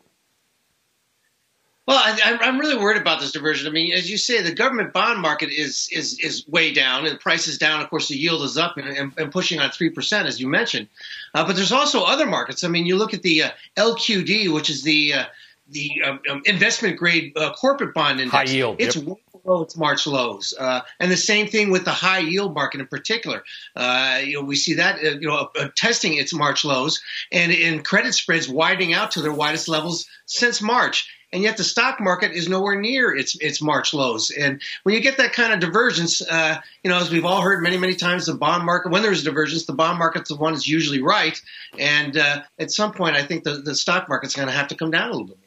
Well, 1.86 1.96
I, 1.96 2.38
am 2.42 2.58
really 2.58 2.76
worried 2.76 3.00
about 3.00 3.20
this 3.20 3.30
diversion. 3.30 3.68
I 3.68 3.70
mean, 3.70 3.92
as 3.92 4.10
you 4.10 4.18
say, 4.18 4.42
the 4.42 4.52
government 4.52 4.92
bond 4.92 5.20
market 5.20 5.50
is 5.50 5.88
is 5.92 6.18
is 6.18 6.44
way 6.48 6.72
down, 6.72 7.06
and 7.06 7.14
the 7.14 7.20
price 7.20 7.46
is 7.46 7.56
down. 7.56 7.80
Of 7.80 7.88
course, 7.88 8.08
the 8.08 8.16
yield 8.16 8.42
is 8.42 8.58
up 8.58 8.76
and, 8.76 8.88
and, 8.88 9.12
and 9.16 9.30
pushing 9.30 9.60
on 9.60 9.70
three 9.70 9.90
percent, 9.90 10.26
as 10.26 10.40
you 10.40 10.48
mentioned. 10.48 10.88
Uh, 11.32 11.46
but 11.46 11.54
there's 11.54 11.70
also 11.70 12.02
other 12.02 12.26
markets. 12.26 12.64
I 12.64 12.68
mean, 12.68 12.86
you 12.86 12.96
look 12.96 13.14
at 13.14 13.22
the 13.22 13.44
uh, 13.44 13.50
LQD, 13.76 14.52
which 14.52 14.68
is 14.68 14.82
the 14.82 15.14
uh, 15.14 15.24
the 15.68 16.02
um, 16.04 16.20
um, 16.30 16.42
investment 16.44 16.96
grade 16.96 17.32
uh, 17.36 17.52
corporate 17.54 17.94
bond 17.94 18.20
index. 18.20 18.50
High 18.50 18.54
yield. 18.54 18.76
It's 18.78 18.96
yep. 18.96 19.16
below 19.42 19.62
its 19.62 19.76
March 19.76 20.06
lows, 20.06 20.54
uh, 20.58 20.80
and 21.00 21.10
the 21.10 21.16
same 21.16 21.48
thing 21.48 21.70
with 21.70 21.84
the 21.84 21.90
high 21.90 22.20
yield 22.20 22.54
market 22.54 22.80
in 22.80 22.86
particular. 22.86 23.42
Uh, 23.74 24.20
you 24.24 24.34
know, 24.34 24.42
we 24.42 24.56
see 24.56 24.74
that 24.74 25.02
you 25.02 25.28
know 25.28 25.50
testing 25.76 26.14
its 26.14 26.32
March 26.32 26.64
lows, 26.64 27.02
and 27.32 27.52
in 27.52 27.82
credit 27.82 28.14
spreads 28.14 28.48
widening 28.48 28.92
out 28.92 29.12
to 29.12 29.22
their 29.22 29.32
widest 29.32 29.68
levels 29.68 30.06
since 30.26 30.62
March 30.62 31.08
and 31.32 31.42
yet 31.42 31.56
the 31.56 31.64
stock 31.64 32.00
market 32.00 32.32
is 32.32 32.48
nowhere 32.48 32.80
near 32.80 33.14
its 33.14 33.36
its 33.40 33.60
March 33.60 33.92
lows. 33.92 34.30
And 34.30 34.62
when 34.84 34.94
you 34.94 35.00
get 35.00 35.18
that 35.18 35.32
kind 35.32 35.52
of 35.52 35.60
divergence, 35.60 36.22
uh, 36.22 36.60
you 36.82 36.90
know, 36.90 36.98
as 36.98 37.10
we've 37.10 37.24
all 37.24 37.40
heard 37.42 37.62
many 37.62 37.76
many 37.76 37.94
times, 37.94 38.26
the 38.26 38.34
bond 38.34 38.64
market 38.64 38.90
when 38.92 39.02
there's 39.02 39.24
divergence, 39.24 39.66
the 39.66 39.74
bond 39.74 39.98
market's 39.98 40.28
the 40.28 40.36
one 40.36 40.52
that's 40.52 40.68
usually 40.68 41.02
right. 41.02 41.40
And 41.78 42.16
uh, 42.16 42.42
at 42.58 42.70
some 42.70 42.92
point, 42.92 43.16
I 43.16 43.22
think 43.22 43.44
the 43.44 43.54
the 43.54 43.74
stock 43.74 44.08
market's 44.08 44.34
going 44.34 44.48
to 44.48 44.54
have 44.54 44.68
to 44.68 44.76
come 44.76 44.90
down 44.90 45.08
a 45.08 45.12
little 45.12 45.26
bit. 45.26 45.38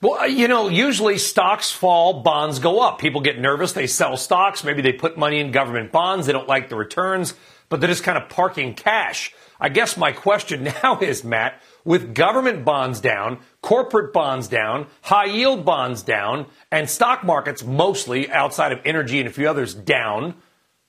Well, 0.00 0.20
uh, 0.20 0.24
you 0.26 0.48
know, 0.48 0.68
usually 0.68 1.18
stocks 1.18 1.70
fall, 1.70 2.22
bonds 2.22 2.58
go 2.58 2.80
up. 2.80 2.98
People 2.98 3.20
get 3.20 3.38
nervous, 3.38 3.72
they 3.72 3.86
sell 3.86 4.16
stocks, 4.16 4.64
maybe 4.64 4.82
they 4.82 4.92
put 4.92 5.16
money 5.16 5.40
in 5.40 5.50
government 5.50 5.92
bonds, 5.92 6.26
they 6.26 6.32
don't 6.32 6.48
like 6.48 6.68
the 6.68 6.76
returns, 6.76 7.34
but 7.68 7.80
they're 7.80 7.88
just 7.88 8.04
kind 8.04 8.18
of 8.18 8.28
parking 8.28 8.74
cash. 8.74 9.32
I 9.58 9.68
guess 9.68 9.96
my 9.96 10.12
question 10.12 10.64
now 10.82 10.98
is, 11.00 11.24
Matt, 11.24 11.62
with 11.84 12.14
government 12.14 12.64
bonds 12.64 13.00
down, 13.00 13.38
corporate 13.62 14.12
bonds 14.12 14.48
down, 14.48 14.88
high 15.00 15.26
yield 15.26 15.64
bonds 15.64 16.02
down, 16.02 16.46
and 16.70 16.90
stock 16.90 17.24
markets 17.24 17.64
mostly 17.64 18.30
outside 18.30 18.72
of 18.72 18.80
energy 18.84 19.20
and 19.20 19.28
a 19.28 19.32
few 19.32 19.48
others 19.48 19.74
down, 19.74 20.34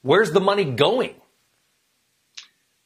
where's 0.01 0.31
the 0.31 0.41
money 0.41 0.65
going? 0.65 1.15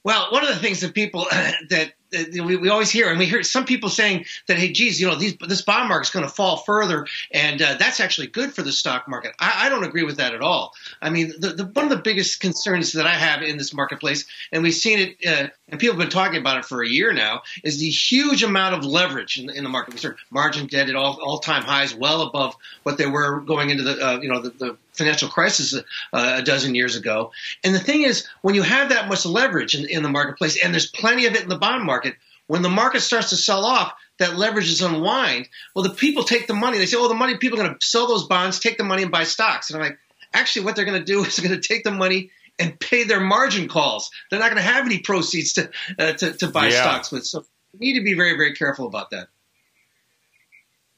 Well, 0.04 0.28
one 0.32 0.44
of 0.44 0.50
the 0.50 0.56
things 0.56 0.82
that 0.82 0.94
people 0.94 1.26
that 1.70 1.94
we, 2.12 2.58
we 2.58 2.70
always 2.70 2.90
hear, 2.90 3.10
and 3.10 3.20
we 3.20 3.26
hear 3.26 3.44
some 3.44 3.66
people 3.66 3.90
saying 3.90 4.26
that, 4.48 4.58
hey, 4.58 4.72
geez, 4.72 5.00
you 5.00 5.08
know, 5.08 5.16
these, 5.16 5.36
this 5.38 5.62
bond 5.62 5.90
market 5.90 6.08
is 6.08 6.12
going 6.12 6.26
to 6.26 6.32
fall 6.32 6.58
further, 6.58 7.06
and 7.32 7.62
uh, 7.62 7.76
that's 7.78 8.00
actually 8.00 8.28
good 8.28 8.54
for 8.54 8.62
the 8.62 8.72
stock 8.72 9.08
market. 9.08 9.34
I, 9.40 9.66
I, 9.66 9.70
don't 9.70 9.84
agree 9.84 10.04
with 10.04 10.18
that 10.18 10.34
at 10.34 10.42
all. 10.42 10.74
I 11.02 11.10
mean, 11.10 11.34
the, 11.38 11.50
the, 11.50 11.66
one 11.66 11.86
of 11.86 11.92
the 11.92 11.98
biggest 11.98 12.40
concerns 12.40 12.94
that 12.94 13.06
I 13.06 13.14
have 13.14 13.42
in 13.42 13.58
this 13.58 13.74
marketplace, 13.74 14.26
and 14.52 14.64
we've 14.64 14.74
seen 14.74 15.00
it, 15.00 15.28
uh, 15.28 15.50
and 15.68 15.80
people 15.80 15.96
have 15.96 16.00
been 16.00 16.12
talking 16.12 16.40
about 16.40 16.58
it 16.58 16.66
for 16.66 16.82
a 16.82 16.88
year 16.88 17.14
now, 17.14 17.42
is 17.64 17.80
the 17.80 17.90
huge 17.90 18.44
amount 18.44 18.76
of 18.76 18.84
leverage 18.84 19.40
in, 19.40 19.50
in 19.50 19.64
the 19.64 19.70
market. 19.70 19.94
We 19.94 20.00
start 20.00 20.18
margin 20.32 20.68
debt 20.68 20.90
at 20.90 20.96
all, 20.96 21.20
all 21.22 21.40
time 21.40 21.64
highs, 21.64 21.94
well 21.94 22.24
above 22.24 22.56
what 22.84 22.98
they 22.98 23.08
were 23.08 23.42
going 23.42 23.70
into 23.70 23.84
the, 23.84 24.06
uh, 24.06 24.20
you 24.20 24.30
know, 24.30 24.42
the, 24.42 24.50
the 24.50 24.78
financial 24.94 25.30
crisis 25.30 25.74
uh, 25.74 25.82
a 26.14 26.42
dozen 26.42 26.76
years 26.76 26.96
ago. 26.96 27.32
And 27.64 27.74
the 27.74 27.80
thing 27.80 28.04
is, 28.04 28.28
when 28.42 28.54
you 28.54 28.64
have 28.64 28.90
that 28.90 29.08
much 29.08 29.26
leverage 29.26 29.76
in, 29.76 29.90
in 29.90 30.04
the 30.04 30.10
marketplace, 30.10 30.64
and 30.64 30.74
there's 30.74 30.92
plenty 30.92 31.26
of 31.26 31.34
it 31.34 31.44
in 31.44 31.50
the 31.50 31.58
bond 31.58 31.86
market, 31.86 31.99
when 32.48 32.62
the 32.62 32.70
market 32.70 33.02
starts 33.02 33.30
to 33.30 33.38
sell 33.38 33.64
off, 33.64 33.94
that 34.18 34.36
leverage 34.36 34.70
is 34.70 34.82
unwind. 34.82 35.48
Well, 35.76 35.84
the 35.84 35.94
people 35.94 36.24
take 36.24 36.48
the 36.48 36.54
money. 36.54 36.78
They 36.78 36.86
say, 36.86 36.98
"Oh, 36.98 37.08
the 37.08 37.14
money 37.14 37.38
people 37.38 37.60
are 37.60 37.64
going 37.64 37.78
to 37.78 37.86
sell 37.86 38.08
those 38.08 38.28
bonds, 38.28 38.60
take 38.60 38.78
the 38.78 38.84
money 38.84 39.04
and 39.04 39.12
buy 39.12 39.24
stocks." 39.24 39.70
And 39.70 39.78
I'm 39.78 39.90
like, 39.90 40.00
actually, 40.34 40.66
what 40.66 40.76
they're 40.76 40.86
going 40.86 41.00
to 41.00 41.06
do 41.06 41.24
is 41.26 41.36
they're 41.36 41.48
going 41.48 41.60
to 41.60 41.68
take 41.68 41.84
the 41.84 41.92
money 41.92 42.32
and 42.58 42.78
pay 42.80 43.06
their 43.06 43.22
margin 43.22 43.68
calls. 43.68 44.12
They're 44.30 44.40
not 44.40 44.52
going 44.52 44.64
to 44.64 44.70
have 44.70 44.86
any 44.86 45.00
proceeds 45.00 45.54
to 45.54 45.70
uh, 45.98 46.14
to, 46.14 46.34
to, 46.34 46.48
buy 46.48 46.68
yeah. 46.68 46.82
stocks 46.82 47.12
with. 47.12 47.26
So 47.26 47.46
we 47.80 47.88
need 47.88 48.00
to 48.00 48.04
be 48.04 48.14
very 48.14 48.36
very 48.36 48.54
careful 48.54 48.86
about 48.88 49.12
that. 49.12 49.28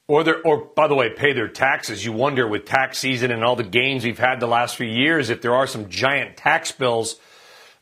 Or, 0.08 0.26
or 0.44 0.66
by 0.76 0.88
the 0.88 0.96
way, 0.96 1.10
pay 1.10 1.32
their 1.32 1.48
taxes. 1.48 2.04
You 2.04 2.12
wonder 2.12 2.46
with 2.46 2.66
tax 2.66 2.98
season 2.98 3.32
and 3.32 3.46
all 3.46 3.56
the 3.56 3.64
gains 3.64 4.04
we've 4.04 4.20
had 4.20 4.42
the 4.42 4.48
last 4.48 4.76
few 4.76 4.88
years 4.88 5.30
if 5.30 5.42
there 5.42 5.56
are 5.56 5.68
some 5.68 5.88
giant 5.88 6.36
tax 6.36 6.72
bills 6.74 7.18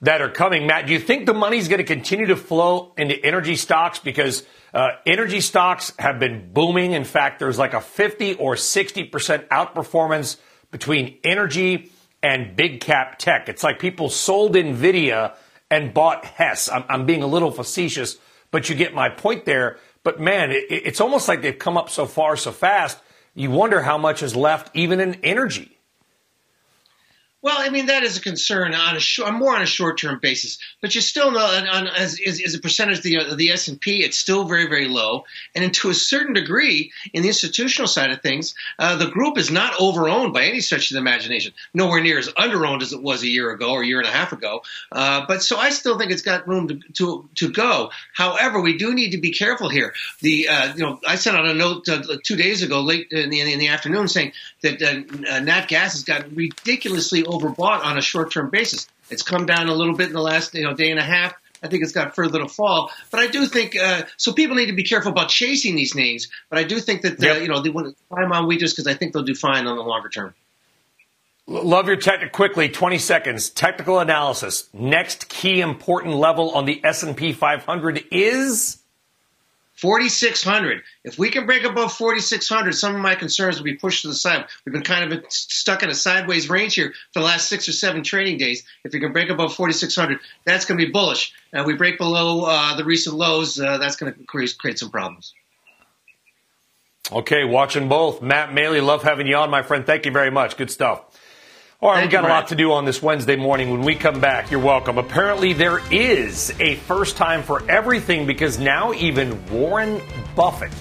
that 0.01 0.21
are 0.21 0.29
coming. 0.29 0.65
Matt, 0.65 0.87
do 0.87 0.93
you 0.93 0.99
think 0.99 1.25
the 1.25 1.33
money's 1.33 1.67
going 1.67 1.79
to 1.79 1.83
continue 1.83 2.27
to 2.27 2.35
flow 2.35 2.93
into 2.97 3.15
energy 3.23 3.55
stocks 3.55 3.99
because 3.99 4.45
uh, 4.73 4.89
energy 5.05 5.41
stocks 5.41 5.93
have 5.99 6.19
been 6.19 6.51
booming? 6.53 6.93
In 6.93 7.03
fact, 7.03 7.39
there's 7.39 7.57
like 7.57 7.73
a 7.73 7.81
50 7.81 8.35
or 8.35 8.55
60% 8.55 9.47
outperformance 9.49 10.37
between 10.71 11.17
energy 11.23 11.91
and 12.23 12.55
big 12.55 12.81
cap 12.81 13.19
tech. 13.19 13.49
It's 13.49 13.63
like 13.63 13.79
people 13.79 14.09
sold 14.09 14.55
Nvidia 14.55 15.35
and 15.69 15.93
bought 15.93 16.25
Hess. 16.25 16.69
I'm, 16.69 16.83
I'm 16.87 17.05
being 17.05 17.23
a 17.23 17.27
little 17.27 17.51
facetious, 17.51 18.17
but 18.51 18.69
you 18.69 18.75
get 18.75 18.93
my 18.93 19.09
point 19.09 19.45
there. 19.45 19.77
But 20.03 20.19
man, 20.19 20.51
it, 20.51 20.65
it's 20.69 21.01
almost 21.01 21.27
like 21.27 21.41
they've 21.41 21.57
come 21.57 21.77
up 21.77 21.89
so 21.89 22.05
far 22.05 22.37
so 22.37 22.51
fast. 22.51 22.97
You 23.35 23.51
wonder 23.51 23.81
how 23.81 23.97
much 23.97 24.23
is 24.23 24.35
left 24.35 24.75
even 24.75 24.99
in 24.99 25.15
energy. 25.23 25.78
Well, 27.41 27.55
I 27.57 27.69
mean 27.69 27.85
that 27.85 28.03
is 28.03 28.17
a 28.17 28.21
concern 28.21 28.73
on 28.73 28.97
a 28.97 28.99
short, 28.99 29.33
more 29.33 29.55
on 29.55 29.61
a 29.61 29.65
short-term 29.65 30.19
basis, 30.21 30.57
but 30.81 30.93
you 30.93 30.99
still 30.99 31.31
know, 31.31 31.39
on, 31.39 31.67
on, 31.69 31.87
as, 31.87 32.19
as, 32.25 32.41
as, 32.41 32.53
a 32.53 32.59
percentage 32.59 32.97
of 32.97 33.03
the, 33.03 33.35
the 33.35 33.51
S 33.51 33.69
and 33.69 33.79
P, 33.79 34.03
it's 34.03 34.17
still 34.17 34.43
very, 34.43 34.67
very 34.67 34.89
low. 34.89 35.23
And 35.55 35.73
to 35.75 35.89
a 35.89 35.93
certain 35.93 36.33
degree, 36.33 36.91
in 37.13 37.21
the 37.21 37.29
institutional 37.29 37.87
side 37.87 38.11
of 38.11 38.21
things, 38.21 38.55
uh, 38.77 38.97
the 38.97 39.07
group 39.07 39.37
is 39.37 39.49
not 39.49 39.73
overowned 39.73 40.33
by 40.33 40.43
any 40.43 40.59
stretch 40.59 40.91
of 40.91 40.95
the 40.95 40.99
imagination. 40.99 41.53
Nowhere 41.73 42.01
near 42.01 42.19
as 42.19 42.27
underowned 42.27 42.81
as 42.81 42.91
it 42.91 43.01
was 43.01 43.23
a 43.23 43.27
year 43.27 43.51
ago 43.51 43.71
or 43.71 43.83
a 43.83 43.87
year 43.87 43.99
and 43.99 44.07
a 44.07 44.11
half 44.11 44.33
ago. 44.33 44.61
Uh, 44.91 45.25
but 45.25 45.41
so 45.41 45.57
I 45.57 45.69
still 45.69 45.97
think 45.97 46.11
it's 46.11 46.21
got 46.21 46.45
room 46.45 46.67
to, 46.67 46.79
to, 46.95 47.29
to 47.35 47.51
go. 47.53 47.91
However, 48.13 48.59
we 48.59 48.77
do 48.77 48.93
need 48.93 49.11
to 49.11 49.17
be 49.17 49.31
careful 49.31 49.69
here. 49.69 49.93
The 50.19 50.49
uh, 50.49 50.73
you 50.75 50.83
know 50.83 50.99
I 51.07 51.15
sent 51.15 51.37
out 51.37 51.45
a 51.45 51.53
note 51.53 51.87
uh, 51.87 52.17
two 52.21 52.35
days 52.35 52.63
ago, 52.63 52.81
late 52.81 53.11
in 53.11 53.29
the, 53.29 53.39
in 53.39 53.59
the 53.59 53.69
afternoon, 53.69 54.09
saying 54.09 54.33
that 54.61 54.81
uh, 54.81 55.39
Nat 55.39 55.67
Gas 55.69 55.93
has 55.93 56.03
got 56.03 56.35
ridiculously 56.35 57.23
overbought 57.29 57.83
on 57.83 57.97
a 57.97 58.01
short 58.01 58.31
term 58.31 58.49
basis. 58.49 58.87
It's 59.09 59.23
come 59.23 59.45
down 59.45 59.67
a 59.67 59.73
little 59.73 59.95
bit 59.95 60.07
in 60.07 60.13
the 60.13 60.21
last 60.21 60.53
you 60.53 60.63
know 60.63 60.73
day 60.73 60.91
and 60.91 60.99
a 60.99 61.03
half. 61.03 61.33
I 61.61 61.67
think 61.67 61.83
it's 61.83 61.91
got 61.91 62.15
further 62.15 62.39
to 62.39 62.47
fall, 62.47 62.89
but 63.11 63.19
I 63.19 63.27
do 63.27 63.45
think 63.45 63.75
uh, 63.75 64.03
so. 64.17 64.31
People 64.31 64.55
need 64.55 64.67
to 64.67 64.73
be 64.73 64.83
careful 64.83 65.11
about 65.11 65.29
chasing 65.29 65.75
these 65.75 65.93
names, 65.93 66.29
but 66.49 66.57
I 66.57 66.63
do 66.63 66.79
think 66.79 67.01
that 67.01 67.21
uh, 67.21 67.25
yep. 67.25 67.41
you 67.41 67.47
know 67.47 67.61
they 67.61 67.69
want 67.69 67.87
to 67.87 67.95
climb 68.09 68.31
on 68.31 68.47
weakness 68.47 68.71
because 68.71 68.87
I 68.87 68.93
think 68.93 69.13
they'll 69.13 69.23
do 69.23 69.35
fine 69.35 69.67
on 69.67 69.75
the 69.75 69.83
longer 69.83 70.09
term. 70.09 70.33
Love 71.47 71.87
your 71.87 71.95
tech 71.95 72.31
quickly 72.31 72.69
20 72.69 72.99
seconds 72.99 73.49
technical 73.49 73.97
analysis 73.97 74.69
next 74.71 75.29
key 75.29 75.61
important 75.61 76.13
level 76.13 76.51
on 76.51 76.65
the 76.65 76.79
S&P 76.83 77.33
500 77.33 78.03
is 78.11 78.77
4,600. 79.79 80.81
If 81.05 81.17
we 81.17 81.29
can 81.29 81.45
break 81.45 81.63
above 81.63 81.93
4,600, 81.93 82.73
some 82.73 82.95
of 82.95 83.01
my 83.01 83.15
concerns 83.15 83.57
will 83.57 83.63
be 83.63 83.75
pushed 83.75 84.01
to 84.01 84.09
the 84.09 84.13
side. 84.13 84.45
We've 84.65 84.73
been 84.73 84.83
kind 84.83 85.11
of 85.11 85.23
stuck 85.29 85.83
in 85.83 85.89
a 85.89 85.95
sideways 85.95 86.49
range 86.49 86.75
here 86.75 86.93
for 87.13 87.19
the 87.19 87.25
last 87.25 87.47
six 87.47 87.69
or 87.69 87.71
seven 87.71 88.03
trading 88.03 88.37
days. 88.37 88.63
If 88.83 88.91
we 88.91 88.99
can 88.99 89.13
break 89.13 89.29
above 89.29 89.55
4,600, 89.55 90.19
that's 90.45 90.65
going 90.65 90.79
to 90.79 90.85
be 90.85 90.91
bullish. 90.91 91.33
And 91.53 91.65
we 91.65 91.75
break 91.75 91.97
below 91.97 92.43
uh, 92.43 92.75
the 92.75 92.83
recent 92.83 93.15
lows, 93.15 93.59
uh, 93.59 93.77
that's 93.77 93.95
going 93.95 94.13
to 94.13 94.23
create, 94.25 94.57
create 94.57 94.79
some 94.79 94.89
problems. 94.89 95.33
Okay, 97.11 97.45
watching 97.45 97.87
both. 97.87 98.21
Matt 98.21 98.49
Maley, 98.49 98.85
love 98.85 99.03
having 99.03 99.27
you 99.27 99.37
on, 99.37 99.49
my 99.49 99.63
friend. 99.63 99.85
Thank 99.85 100.05
you 100.05 100.11
very 100.11 100.29
much. 100.29 100.57
Good 100.57 100.69
stuff. 100.69 101.08
All 101.81 101.91
right, 101.91 102.01
we've 102.01 102.11
got 102.11 102.25
a 102.25 102.27
lot 102.27 102.47
to 102.47 102.55
do 102.55 102.73
on 102.73 102.83
this 102.83 103.01
Wednesday 103.01 103.37
morning. 103.37 103.69
When 103.69 103.83
we 103.83 103.95
come 103.95 104.19
back, 104.19 104.51
you're 104.51 104.59
welcome. 104.59 104.97
Apparently, 104.97 105.53
there 105.53 105.79
is 105.93 106.53
a 106.59 106.75
first 106.75 107.15
time 107.15 107.41
for 107.41 107.63
everything 107.71 108.25
because 108.25 108.59
now 108.59 108.91
even 108.91 109.41
Warren 109.49 110.01
Buffett 110.35 110.73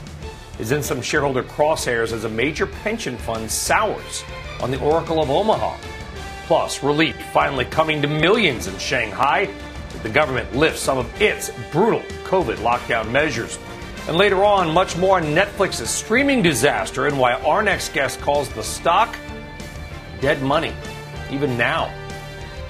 is 0.59 0.73
in 0.73 0.83
some 0.83 1.00
shareholder 1.00 1.45
crosshairs 1.45 2.12
as 2.12 2.25
a 2.25 2.28
major 2.28 2.67
pension 2.67 3.17
fund 3.17 3.49
sours 3.49 4.25
on 4.61 4.73
the 4.73 4.81
Oracle 4.81 5.23
of 5.23 5.31
Omaha. 5.31 5.76
Plus, 6.47 6.83
relief 6.83 7.14
finally 7.33 7.67
coming 7.67 8.02
to 8.02 8.09
millions 8.09 8.67
in 8.67 8.76
Shanghai 8.78 9.49
as 9.95 10.00
the 10.00 10.09
government 10.09 10.52
lifts 10.57 10.81
some 10.81 10.99
of 10.99 11.23
its 11.23 11.52
brutal 11.71 12.00
COVID 12.25 12.57
lockdown 12.57 13.09
measures. 13.12 13.57
And 14.09 14.17
later 14.17 14.43
on, 14.43 14.75
much 14.75 14.97
more 14.97 15.19
on 15.19 15.26
Netflix's 15.26 15.90
streaming 15.90 16.43
disaster 16.43 17.07
and 17.07 17.21
why 17.21 17.35
our 17.35 17.62
next 17.62 17.93
guest 17.93 18.21
calls 18.21 18.49
the 18.49 18.64
stock 18.64 19.14
dead 20.21 20.43
money, 20.43 20.73
even 21.31 21.57
now. 21.57 21.93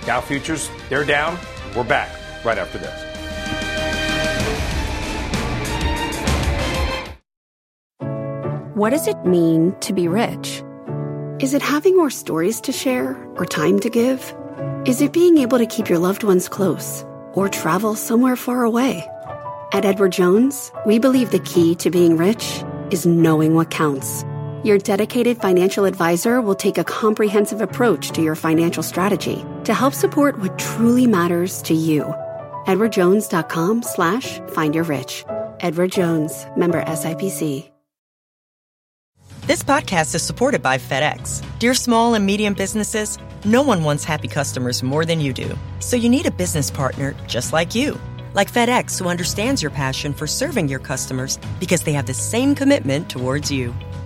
Dow 0.05 0.21
futures, 0.21 0.71
they're 0.89 1.05
down. 1.05 1.39
We're 1.77 1.85
back 1.85 2.11
right 2.45 2.59
after 2.59 2.79
this. 2.79 3.05
What 8.75 8.91
does 8.91 9.09
it 9.09 9.25
mean 9.25 9.75
to 9.81 9.93
be 9.93 10.07
rich? 10.07 10.63
Is 11.41 11.53
it 11.53 11.63
having 11.63 11.97
more 11.97 12.11
stories 12.11 12.61
to 12.61 12.73
share 12.73 13.17
or 13.37 13.45
time 13.45 13.81
to 13.81 13.91
give? 13.91 14.35
Is 14.87 15.03
it 15.03 15.13
being 15.13 15.39
able 15.39 15.59
to 15.59 15.67
keep 15.67 15.89
your 15.89 15.99
loved 15.99 16.23
ones 16.23 16.49
close 16.49 17.05
or 17.33 17.49
travel 17.49 17.97
somewhere 17.97 18.37
far 18.37 18.63
away? 18.63 19.05
At 19.73 19.85
Edward 19.85 20.13
Jones, 20.13 20.73
we 20.87 20.99
believe 20.99 21.31
the 21.31 21.41
key 21.41 21.75
to 21.75 21.91
being 21.91 22.17
rich 22.17 22.63
is 22.91 23.05
knowing 23.05 23.55
what 23.55 23.71
counts. 23.71 24.25
Your 24.65 24.79
dedicated 24.79 25.39
financial 25.39 25.85
advisor 25.85 26.41
will 26.41 26.57
take 26.57 26.79
a 26.79 26.85
comprehensive 26.85 27.61
approach 27.61 28.11
to 28.11 28.21
your 28.21 28.35
financial 28.35 28.83
strategy 28.83 29.45
to 29.63 29.73
help 29.73 29.95
support 29.95 30.37
what 30.41 30.59
truly 30.59 31.07
matters 31.07 31.63
to 31.63 31.75
you. 31.75 32.03
EdwardJones.com 32.67 33.85
slash 33.85 34.41
find 34.49 34.75
your 34.75 34.83
rich. 34.83 35.25
Edward 35.61 35.93
Jones, 35.93 36.45
member 36.57 36.83
SIPC. 36.83 37.71
This 39.47 39.63
podcast 39.63 40.15
is 40.15 40.23
supported 40.23 40.61
by 40.61 40.77
FedEx. 40.77 41.43
Dear 41.59 41.75
small 41.75 42.15
and 42.15 42.27
medium 42.27 42.55
businesses, 42.55 43.17
no 43.45 43.63
one 43.63 43.85
wants 43.85 44.05
happy 44.05 44.29
customers 44.29 44.83
more 44.83 45.05
than 45.05 45.21
you 45.21 45.33
do. 45.33 45.57
So 45.79 45.95
you 45.95 46.09
need 46.09 46.27
a 46.27 46.33
business 46.33 46.71
partner 46.71 47.15
just 47.29 47.53
like 47.53 47.75
you. 47.77 47.99
Like 48.35 48.53
FedEx, 48.53 48.99
who 48.99 49.09
understands 49.09 49.63
your 49.63 49.71
passion 49.71 50.13
for 50.13 50.27
serving 50.27 50.69
your 50.69 50.81
customers 50.81 51.39
because 51.61 51.83
they 51.83 51.93
have 51.93 52.07
the 52.07 52.15
same 52.15 52.55
commitment 52.55 53.09
towards 53.09 53.51
you. 53.51 53.75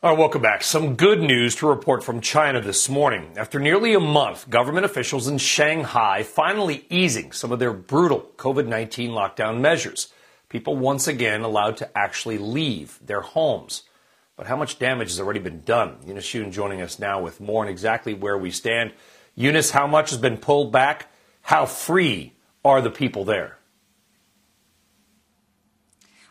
All 0.00 0.10
right, 0.10 0.18
welcome 0.20 0.42
back. 0.42 0.62
Some 0.62 0.94
good 0.94 1.20
news 1.20 1.56
to 1.56 1.66
report 1.66 2.04
from 2.04 2.20
China 2.20 2.60
this 2.60 2.88
morning. 2.88 3.32
After 3.36 3.58
nearly 3.58 3.94
a 3.94 3.98
month, 4.00 4.48
government 4.48 4.84
officials 4.86 5.26
in 5.26 5.38
Shanghai 5.38 6.22
finally 6.22 6.86
easing 6.88 7.32
some 7.32 7.50
of 7.50 7.58
their 7.58 7.72
brutal 7.72 8.30
COVID 8.36 8.68
19 8.68 9.10
lockdown 9.10 9.58
measures. 9.58 10.12
People 10.48 10.76
once 10.76 11.08
again 11.08 11.42
allowed 11.42 11.78
to 11.78 11.98
actually 11.98 12.38
leave 12.38 13.00
their 13.04 13.22
homes. 13.22 13.82
But 14.36 14.46
how 14.46 14.54
much 14.56 14.78
damage 14.78 15.08
has 15.08 15.18
already 15.18 15.40
been 15.40 15.62
done? 15.62 15.96
Eunice 16.06 16.32
Yoon 16.32 16.52
joining 16.52 16.80
us 16.80 17.00
now 17.00 17.20
with 17.20 17.40
more 17.40 17.64
on 17.64 17.68
exactly 17.68 18.14
where 18.14 18.38
we 18.38 18.52
stand. 18.52 18.92
Eunice, 19.34 19.72
how 19.72 19.88
much 19.88 20.10
has 20.10 20.18
been 20.20 20.36
pulled 20.36 20.70
back? 20.70 21.10
How 21.42 21.66
free 21.66 22.34
are 22.64 22.80
the 22.80 22.92
people 22.92 23.24
there? 23.24 23.57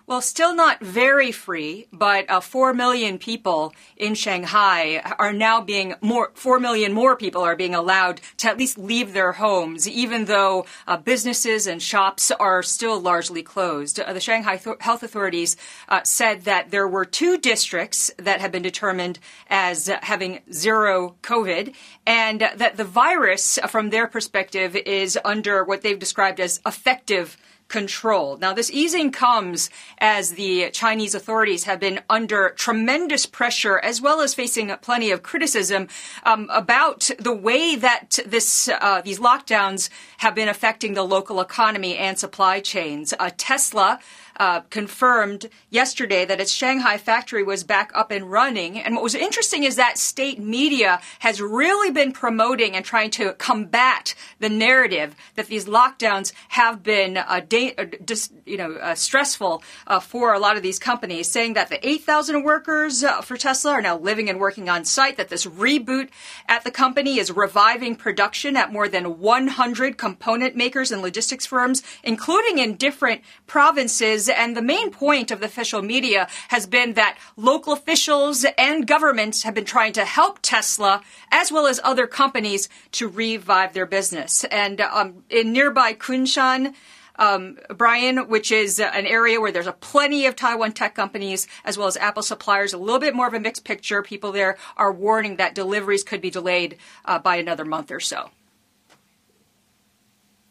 Well, 0.07 0.21
still 0.21 0.55
not 0.55 0.79
very 0.79 1.33
free, 1.33 1.87
but 1.91 2.29
uh, 2.29 2.39
4 2.39 2.73
million 2.73 3.17
people 3.17 3.73
in 3.97 4.15
Shanghai 4.15 5.01
are 5.19 5.33
now 5.33 5.59
being 5.59 5.95
more, 5.99 6.31
4 6.33 6.61
million 6.61 6.93
more 6.93 7.17
people 7.17 7.41
are 7.41 7.57
being 7.57 7.75
allowed 7.75 8.21
to 8.37 8.47
at 8.47 8.57
least 8.57 8.77
leave 8.77 9.11
their 9.11 9.33
homes, 9.33 9.85
even 9.85 10.23
though 10.23 10.65
uh, 10.87 10.95
businesses 10.95 11.67
and 11.67 11.83
shops 11.83 12.31
are 12.31 12.63
still 12.63 13.01
largely 13.01 13.43
closed. 13.43 13.99
Uh, 13.99 14.13
the 14.13 14.21
Shanghai 14.21 14.55
th- 14.55 14.77
health 14.79 15.03
authorities 15.03 15.57
uh, 15.89 16.03
said 16.03 16.43
that 16.43 16.71
there 16.71 16.87
were 16.87 17.03
two 17.03 17.37
districts 17.37 18.09
that 18.17 18.39
have 18.39 18.53
been 18.53 18.63
determined 18.63 19.19
as 19.49 19.87
having 20.03 20.39
zero 20.53 21.17
COVID, 21.21 21.75
and 22.05 22.49
that 22.55 22.77
the 22.77 22.85
virus, 22.85 23.59
from 23.67 23.89
their 23.89 24.07
perspective, 24.07 24.73
is 24.77 25.19
under 25.25 25.65
what 25.65 25.81
they've 25.81 25.99
described 25.99 26.39
as 26.39 26.61
effective 26.65 27.35
control. 27.67 28.37
Now, 28.37 28.53
this 28.53 28.71
easing 28.71 29.11
comes 29.11 29.69
as 29.97 30.31
the 30.31 30.69
Chinese 30.71 31.15
authorities 31.15 31.65
have 31.65 31.79
been 31.79 31.99
under 32.09 32.49
tremendous 32.51 33.25
pressure, 33.25 33.79
as 33.79 34.01
well 34.01 34.21
as 34.21 34.33
facing 34.33 34.73
plenty 34.81 35.11
of 35.11 35.23
criticism 35.23 35.87
um, 36.23 36.49
about 36.51 37.09
the 37.19 37.33
way 37.33 37.75
that 37.75 38.19
this 38.25 38.69
uh, 38.69 39.01
these 39.01 39.19
lockdowns 39.19 39.89
have 40.17 40.35
been 40.35 40.49
affecting 40.49 40.93
the 40.93 41.03
local 41.03 41.41
economy 41.41 41.97
and 41.97 42.17
supply 42.17 42.59
chains. 42.59 43.13
Uh, 43.19 43.29
Tesla 43.37 43.99
uh, 44.37 44.61
confirmed 44.69 45.47
yesterday 45.69 46.25
that 46.25 46.39
its 46.39 46.51
Shanghai 46.51 46.97
factory 46.97 47.43
was 47.43 47.63
back 47.63 47.91
up 47.95 48.11
and 48.11 48.31
running. 48.31 48.79
And 48.79 48.95
what 48.95 49.03
was 49.03 49.15
interesting 49.15 49.63
is 49.63 49.75
that 49.75 49.97
state 49.97 50.39
media 50.39 51.01
has 51.19 51.41
really 51.41 51.91
been 51.91 52.11
promoting 52.11 52.75
and 52.75 52.85
trying 52.85 53.09
to 53.11 53.33
combat 53.33 54.13
the 54.39 54.49
narrative 54.49 55.15
that 55.35 55.47
these 55.47 55.65
lockdowns 55.65 56.33
have 56.49 56.83
been 56.83 57.17
uh, 57.17 57.41
da- 57.47 57.73
uh, 57.77 57.85
dis- 58.03 58.31
you 58.45 58.57
know 58.57 58.73
uh, 58.73 58.95
stressful 58.95 59.63
uh, 59.87 59.99
for 59.99 60.33
a 60.33 60.39
lot 60.39 60.55
of 60.55 60.63
these 60.63 60.79
companies, 60.79 61.29
saying 61.29 61.53
that 61.53 61.69
the 61.69 61.87
8,000 61.87 62.43
workers 62.43 63.03
uh, 63.03 63.21
for 63.21 63.37
Tesla 63.37 63.73
are 63.73 63.81
now 63.81 63.97
living 63.97 64.29
and 64.29 64.39
working 64.39 64.69
on 64.69 64.85
site. 64.85 65.17
That 65.17 65.29
this 65.29 65.45
reboot 65.45 66.09
at 66.47 66.63
the 66.63 66.71
company 66.71 67.17
is 67.17 67.31
reviving 67.31 67.95
production 67.95 68.55
at 68.55 68.71
more 68.71 68.87
than 68.87 69.19
100 69.19 69.97
component 69.97 70.55
makers 70.55 70.91
and 70.91 71.01
logistics 71.01 71.45
firms, 71.45 71.81
including 72.03 72.59
in 72.59 72.75
different 72.75 73.21
provinces 73.47 74.26
and 74.29 74.55
the 74.55 74.61
main 74.61 74.91
point 74.91 75.31
of 75.31 75.39
the 75.39 75.45
official 75.45 75.81
media 75.81 76.27
has 76.49 76.65
been 76.67 76.93
that 76.93 77.17
local 77.35 77.73
officials 77.73 78.45
and 78.57 78.87
governments 78.87 79.43
have 79.43 79.53
been 79.53 79.65
trying 79.65 79.93
to 79.93 80.05
help 80.05 80.39
Tesla 80.41 81.01
as 81.31 81.51
well 81.51 81.67
as 81.67 81.79
other 81.83 82.07
companies 82.07 82.69
to 82.91 83.07
revive 83.07 83.73
their 83.73 83.85
business. 83.85 84.43
And 84.45 84.81
um, 84.81 85.23
in 85.29 85.53
nearby 85.53 85.93
Kunshan, 85.93 86.73
um, 87.19 87.57
Brian, 87.75 88.29
which 88.29 88.51
is 88.51 88.79
an 88.79 89.05
area 89.05 89.41
where 89.41 89.51
there's 89.51 89.67
a 89.67 89.73
plenty 89.73 90.25
of 90.25 90.35
Taiwan 90.35 90.73
tech 90.73 90.95
companies 90.95 91.47
as 91.65 91.77
well 91.77 91.87
as 91.87 91.97
Apple 91.97 92.23
suppliers. 92.23 92.73
A 92.73 92.77
little 92.77 92.99
bit 92.99 93.15
more 93.15 93.27
of 93.27 93.33
a 93.33 93.39
mixed 93.39 93.63
picture. 93.63 94.01
People 94.03 94.31
there 94.31 94.57
are 94.75 94.91
warning 94.91 95.37
that 95.37 95.55
deliveries 95.55 96.03
could 96.03 96.21
be 96.21 96.29
delayed 96.29 96.77
uh, 97.05 97.19
by 97.19 97.37
another 97.37 97.65
month 97.65 97.91
or 97.91 97.99
so. 97.99 98.29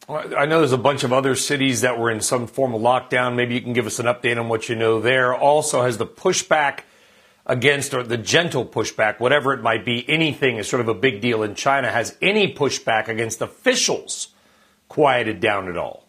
I 0.09 0.45
know 0.45 0.59
there's 0.59 0.71
a 0.71 0.77
bunch 0.77 1.03
of 1.03 1.11
other 1.11 1.35
cities 1.35 1.81
that 1.81 1.99
were 1.99 2.09
in 2.09 2.21
some 2.21 2.47
form 2.47 2.73
of 2.73 2.81
lockdown. 2.81 3.35
Maybe 3.35 3.55
you 3.55 3.61
can 3.61 3.73
give 3.73 3.85
us 3.85 3.99
an 3.99 4.05
update 4.05 4.39
on 4.39 4.47
what 4.47 4.69
you 4.69 4.75
know 4.75 5.01
there. 5.01 5.35
Also, 5.35 5.81
has 5.81 5.97
the 5.97 6.07
pushback 6.07 6.81
against, 7.45 7.93
or 7.93 8.03
the 8.03 8.17
gentle 8.17 8.65
pushback, 8.65 9.19
whatever 9.19 9.53
it 9.53 9.61
might 9.61 9.83
be, 9.83 10.09
anything 10.09 10.57
is 10.57 10.67
sort 10.67 10.79
of 10.79 10.87
a 10.87 10.93
big 10.93 11.19
deal 11.19 11.43
in 11.43 11.55
China. 11.55 11.91
Has 11.91 12.17
any 12.21 12.53
pushback 12.53 13.09
against 13.09 13.41
officials 13.41 14.29
quieted 14.87 15.41
down 15.41 15.67
at 15.67 15.75
all? 15.75 16.06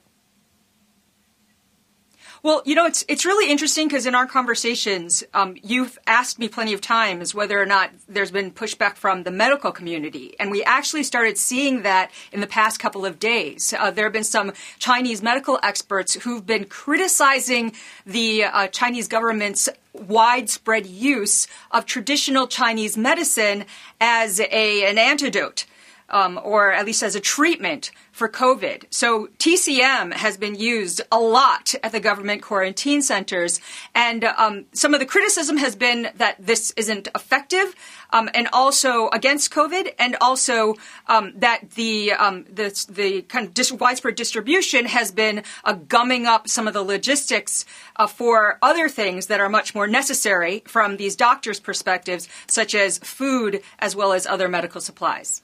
Well, 2.43 2.63
you 2.65 2.77
know, 2.77 2.87
it's 2.87 3.05
it's 3.09 3.25
really 3.25 3.51
interesting 3.51 3.89
because 3.89 4.07
in 4.07 4.15
our 4.15 4.27
conversations, 4.27 5.25
um, 5.35 5.57
you've 5.63 5.99
asked 6.07 6.39
me 6.39 6.49
plenty 6.49 6.73
of 6.73 6.81
times 6.81 7.35
whether 7.35 7.61
or 7.61 7.67
not 7.67 7.91
there's 8.09 8.31
been 8.31 8.53
pushback 8.53 8.95
from 8.95 9.25
the 9.25 9.33
medical 9.33 9.73
community, 9.73 10.37
and 10.39 10.53
we 10.53 10.63
actually 10.63 11.03
started 11.03 11.37
seeing 11.37 11.83
that 11.83 12.13
in 12.31 12.41
the 12.41 12.47
past 12.47 12.79
couple 12.79 13.05
of 13.05 13.19
days. 13.19 13.75
Uh, 13.77 13.91
there 13.91 14.05
have 14.05 14.13
been 14.13 14.23
some 14.23 14.53
Chinese 14.79 15.21
medical 15.21 15.59
experts 15.65 16.15
who've 16.15 16.47
been 16.47 16.65
criticizing 16.65 17.73
the 18.07 18.45
uh, 18.45 18.69
Chinese 18.69 19.09
government's 19.09 19.69
widespread 19.93 20.87
use 20.87 21.49
of 21.73 21.87
traditional 21.87 22.47
Chinese 22.47 22.97
medicine 22.97 23.65
as 24.01 24.39
a 24.39 24.87
an 24.89 24.97
antidote 24.97 25.67
um, 26.11 26.41
or 26.43 26.73
at 26.73 26.87
least 26.87 27.03
as 27.03 27.15
a 27.15 27.21
treatment 27.21 27.91
for 28.13 28.29
COVID. 28.29 28.85
So 28.91 29.29
TCM 29.39 30.13
has 30.15 30.37
been 30.37 30.55
used 30.55 31.01
a 31.13 31.21
lot 31.21 31.75
at 31.83 31.93
the 31.93 32.01
government 32.01 32.43
quarantine 32.43 33.03
centers, 33.03 33.61
and 33.95 34.25
um, 34.25 34.65
some 34.73 34.95
of 34.95 35.01
the 35.01 35.07
criticism 35.07 35.57
has 35.59 35.77
been 35.77 36.09
that 36.17 36.37
this 36.39 36.73
isn't 36.77 37.09
effective, 37.15 37.75
um, 38.11 38.29
and 38.35 38.49
also 38.53 39.09
against 39.11 39.53
COVID, 39.53 39.93
and 39.99 40.17
also 40.21 40.75
um, 41.07 41.33
that 41.37 41.71
the 41.73 42.13
um, 42.13 42.45
the, 42.53 42.69
the 42.91 43.23
kind 43.23 43.47
of 43.47 43.55
dis- 43.55 43.73
widespread 43.73 44.17
distribution 44.17 44.87
has 44.87 45.13
been 45.13 45.43
uh, 45.65 45.75
gumming 45.75 46.27
up 46.27 46.49
some 46.49 46.67
of 46.67 46.75
the 46.75 46.83
logistics 46.83 47.65
uh, 47.97 48.07
for 48.07 48.59
other 48.63 48.89
things 48.89 49.27
that 49.27 49.41
are 49.41 49.49
much 49.49 49.75
more 49.75 49.87
necessary 49.87 50.63
from 50.67 50.97
these 50.97 51.15
doctors' 51.15 51.61
perspectives, 51.61 52.29
such 52.47 52.75
as 52.75 52.99
food 52.99 53.61
as 53.79 53.95
well 53.95 54.13
as 54.13 54.27
other 54.27 54.49
medical 54.49 54.81
supplies. 54.81 55.43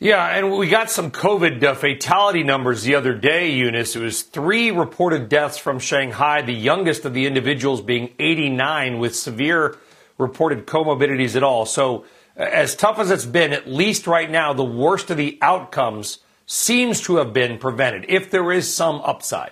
Yeah, 0.00 0.24
and 0.28 0.56
we 0.56 0.68
got 0.68 0.92
some 0.92 1.10
COVID 1.10 1.60
uh, 1.64 1.74
fatality 1.74 2.44
numbers 2.44 2.84
the 2.84 2.94
other 2.94 3.14
day, 3.14 3.50
Eunice. 3.50 3.96
It 3.96 4.00
was 4.00 4.22
three 4.22 4.70
reported 4.70 5.28
deaths 5.28 5.58
from 5.58 5.80
Shanghai, 5.80 6.40
the 6.40 6.54
youngest 6.54 7.04
of 7.04 7.14
the 7.14 7.26
individuals 7.26 7.80
being 7.80 8.14
89 8.20 9.00
with 9.00 9.16
severe 9.16 9.76
reported 10.16 10.68
comorbidities 10.68 11.34
at 11.34 11.42
all. 11.42 11.66
So, 11.66 12.04
uh, 12.38 12.42
as 12.42 12.76
tough 12.76 13.00
as 13.00 13.10
it's 13.10 13.24
been, 13.24 13.52
at 13.52 13.68
least 13.68 14.06
right 14.06 14.30
now, 14.30 14.52
the 14.52 14.64
worst 14.64 15.10
of 15.10 15.16
the 15.16 15.36
outcomes 15.42 16.18
seems 16.46 17.00
to 17.02 17.16
have 17.16 17.32
been 17.32 17.58
prevented, 17.58 18.06
if 18.08 18.30
there 18.30 18.52
is 18.52 18.72
some 18.72 19.00
upside. 19.00 19.50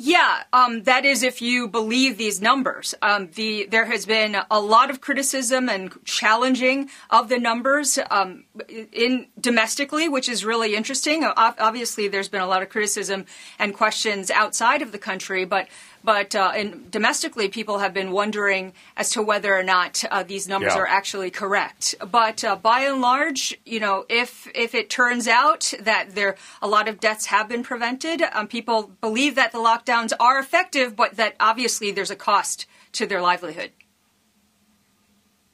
Yeah, 0.00 0.44
um, 0.52 0.84
that 0.84 1.04
is 1.04 1.24
if 1.24 1.42
you 1.42 1.66
believe 1.66 2.18
these 2.18 2.40
numbers. 2.40 2.94
Um, 3.02 3.30
the, 3.34 3.66
there 3.68 3.86
has 3.86 4.06
been 4.06 4.36
a 4.48 4.60
lot 4.60 4.90
of 4.90 5.00
criticism 5.00 5.68
and 5.68 5.92
challenging 6.04 6.88
of 7.10 7.28
the 7.28 7.38
numbers 7.40 7.98
um, 8.08 8.44
in 8.92 9.26
domestically, 9.40 10.08
which 10.08 10.28
is 10.28 10.44
really 10.44 10.74
interesting. 10.74 11.24
Obviously, 11.24 12.08
there's 12.08 12.28
been 12.28 12.40
a 12.40 12.46
lot 12.46 12.62
of 12.62 12.68
criticism 12.68 13.26
and 13.58 13.74
questions 13.74 14.30
outside 14.30 14.82
of 14.82 14.92
the 14.92 14.98
country, 14.98 15.44
but 15.44 15.68
but 16.04 16.34
uh, 16.34 16.52
domestically, 16.90 17.48
people 17.48 17.78
have 17.78 17.92
been 17.92 18.12
wondering 18.12 18.72
as 18.96 19.10
to 19.10 19.22
whether 19.22 19.54
or 19.54 19.64
not 19.64 20.04
uh, 20.10 20.22
these 20.22 20.48
numbers 20.48 20.74
yeah. 20.74 20.80
are 20.80 20.86
actually 20.86 21.30
correct. 21.30 21.94
But 22.10 22.44
uh, 22.44 22.56
by 22.56 22.82
and 22.82 23.00
large, 23.00 23.58
you 23.66 23.80
know, 23.80 24.06
if 24.08 24.48
if 24.54 24.74
it 24.74 24.90
turns 24.90 25.26
out 25.26 25.72
that 25.80 26.14
there 26.14 26.36
a 26.62 26.68
lot 26.68 26.88
of 26.88 27.00
deaths 27.00 27.26
have 27.26 27.48
been 27.48 27.62
prevented, 27.62 28.22
um, 28.32 28.46
people 28.46 28.92
believe 29.00 29.34
that 29.34 29.52
the 29.52 29.58
lockdowns 29.58 30.12
are 30.20 30.38
effective, 30.38 30.94
but 30.94 31.16
that 31.16 31.34
obviously 31.40 31.90
there's 31.90 32.10
a 32.10 32.16
cost 32.16 32.66
to 32.92 33.06
their 33.06 33.20
livelihood. 33.20 33.72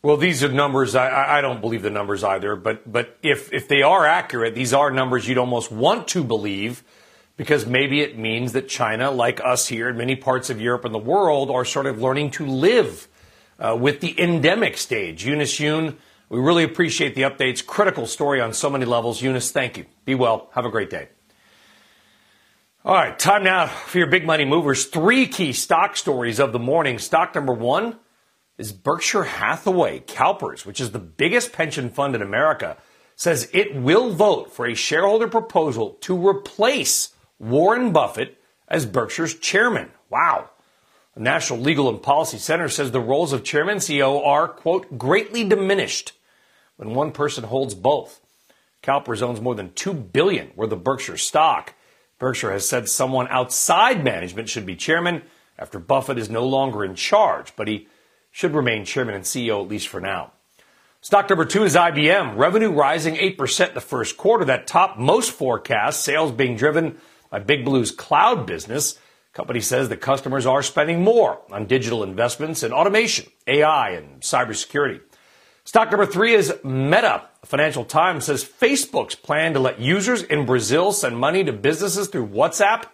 Well, 0.05 0.19
these 0.19 0.45
are 0.45 0.53
numbers. 0.53 0.95
I, 0.95 1.38
I, 1.38 1.40
don't 1.40 1.62
believe 1.62 1.81
the 1.81 1.88
numbers 1.88 2.23
either. 2.23 2.57
But 2.57 2.93
but 2.93 3.17
if 3.23 3.51
if 3.55 3.69
they 3.69 3.81
are 3.81 4.05
accurate, 4.05 4.55
these 4.55 4.75
are 4.75 4.90
numbers 4.90 5.27
you'd 5.27 5.38
almost 5.38 5.73
want 5.73 6.09
to 6.09 6.23
believe 6.23 6.85
because 7.38 7.64
maybe 7.64 8.03
it 8.03 8.19
means 8.19 8.53
that 8.53 8.69
China, 8.69 9.11
like 9.11 9.40
us 9.43 9.67
here 9.67 9.88
in 9.88 9.97
many 9.97 10.14
parts 10.14 10.51
of 10.51 10.61
Europe 10.61 10.85
and 10.85 10.95
the 10.95 10.99
world, 10.99 11.51
are 11.51 11.64
sort 11.64 11.87
of 11.87 12.03
learning 12.03 12.33
to 12.33 12.45
live 12.45 13.09
uh, 13.59 13.75
with 13.81 14.01
the 14.01 14.14
endemic 14.21 14.77
stage. 14.77 15.25
Eunice 15.25 15.59
Yoon, 15.59 15.97
we 16.29 16.38
really 16.38 16.64
appreciate 16.64 17.14
the 17.14 17.23
updates. 17.23 17.64
Critical 17.64 18.07
story 18.07 18.43
on 18.43 18.53
so 18.53 18.69
many 18.69 18.85
levels. 18.85 19.23
Eunice, 19.23 19.53
thank 19.53 19.79
you. 19.79 19.87
Be 20.05 20.14
well. 20.14 20.51
Have 20.53 20.67
a 20.67 20.71
great 20.71 20.90
day. 20.90 21.09
All 22.85 22.93
right, 22.93 23.19
time 23.19 23.43
now 23.43 23.69
for 23.69 23.97
your 23.97 24.09
big 24.09 24.27
money 24.27 24.45
movers. 24.45 24.85
Three 24.85 25.27
key 25.27 25.55
stock 25.55 25.97
stories 25.97 26.40
of 26.40 26.53
the 26.53 26.59
morning. 26.59 26.99
Stock 26.99 27.35
number 27.35 27.55
one 27.55 27.99
is 28.59 28.73
Berkshire 28.73 29.25
Hathaway. 29.25 30.01
CalPERS, 30.01 30.64
which 30.64 30.81
is 30.81 30.93
the 30.93 30.99
biggest 30.99 31.53
pension 31.53 31.90
fund 31.90 32.14
in 32.14 32.23
America, 32.23 32.77
says 33.17 33.49
it 33.53 33.75
will 33.75 34.11
vote 34.12 34.53
for 34.53 34.67
a 34.67 34.75
shareholder 34.75 35.29
proposal 35.29 35.90
to 36.01 36.29
replace 36.29 37.14
Warren 37.38 37.93
Buffett 37.93 38.40
as 38.69 38.87
Berkshire's 38.87 39.35
chairman. 39.35 39.90
Wow. 40.11 40.51
The 41.14 41.21
National 41.21 41.61
Legal 41.61 41.88
and 41.88 42.03
Policy 42.03 42.38
Center 42.38 42.69
says 42.69 42.90
the 42.90 43.01
roles 43.01 43.33
of 43.33 43.45
chairman 43.45 43.75
and 43.75 43.81
CEO 43.81 44.25
are, 44.27 44.49
quote, 44.49 44.99
greatly 44.99 45.45
diminished 45.45 46.12
when 46.77 46.95
one 46.95 47.12
person 47.12 47.45
holds 47.45 47.75
both. 47.75 48.21
CalPERS 48.83 49.23
owns 49.23 49.40
more 49.40 49.55
than 49.55 49.73
2 49.73 49.95
billion 49.95 50.51
worth 50.57 50.73
of 50.73 50.85
Berkshire 50.85 51.17
stock. 51.17 51.75
Berkshire 52.19 52.53
has 52.53 52.69
said 52.69 52.88
someone 52.88 53.29
outside 53.29 54.03
management 54.03 54.49
should 54.49 54.67
be 54.67 54.77
chairman 54.77 55.23
after 55.59 55.79
Buffett 55.79 56.19
is 56.19 56.29
no 56.29 56.45
longer 56.47 56.85
in 56.85 56.95
charge, 56.95 57.55
but 57.55 57.69
he 57.69 57.87
should 58.35 58.53
remain 58.53 58.85
chairman 58.85 59.14
and 59.14 59.23
CEO 59.23 59.62
at 59.62 59.68
least 59.68 59.87
for 59.87 60.01
now. 60.01 60.33
Stock 61.01 61.31
number 61.31 61.44
two 61.44 61.62
is 61.62 61.77
IBM. 61.77 62.37
Revenue 62.37 62.73
rising 62.73 63.14
8% 63.14 63.68
in 63.68 63.75
the 63.75 63.81
first 63.81 64.16
quarter. 64.16 64.44
That 64.44 64.66
top 64.66 64.99
most 64.99 65.31
forecasts, 65.31 66.01
sales 66.01 66.33
being 66.33 66.57
driven 66.57 66.99
by 67.31 67.38
Big 67.38 67.64
Blue's 67.64 67.92
cloud 67.92 68.44
business. 68.44 68.99
Company 69.35 69.61
says 69.61 69.88
the 69.88 69.97
customers 69.97 70.47
are 70.47 70.64
spending 70.64 71.05
more 71.05 71.42
on 71.53 71.66
digital 71.66 72.03
investments 72.03 72.64
in 72.64 72.73
automation, 72.73 73.31
AI, 73.47 73.90
and 73.90 74.20
cybersecurity. 74.20 75.01
Stock 75.64 75.92
number 75.92 76.07
three 76.07 76.35
is 76.35 76.53
Meta. 76.64 77.29
Financial 77.44 77.85
Times 77.85 78.25
says 78.25 78.44
Facebook's 78.44 79.14
plan 79.14 79.53
to 79.53 79.61
let 79.61 79.79
users 79.79 80.25
in 80.25 80.44
Brazil 80.44 80.90
send 80.90 81.16
money 81.16 81.44
to 81.44 81.53
businesses 81.53 82.09
through 82.09 82.27
WhatsApp 82.27 82.87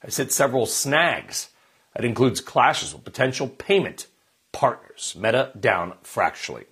has 0.00 0.16
hit 0.16 0.32
several 0.32 0.66
snags. 0.66 1.50
That 1.94 2.04
includes 2.04 2.40
clashes 2.40 2.92
with 2.92 3.04
potential 3.04 3.46
payment 3.46 4.08
partners. 4.52 5.16
Meta 5.18 5.52
down 5.58 5.94
fractionally. 6.02 6.64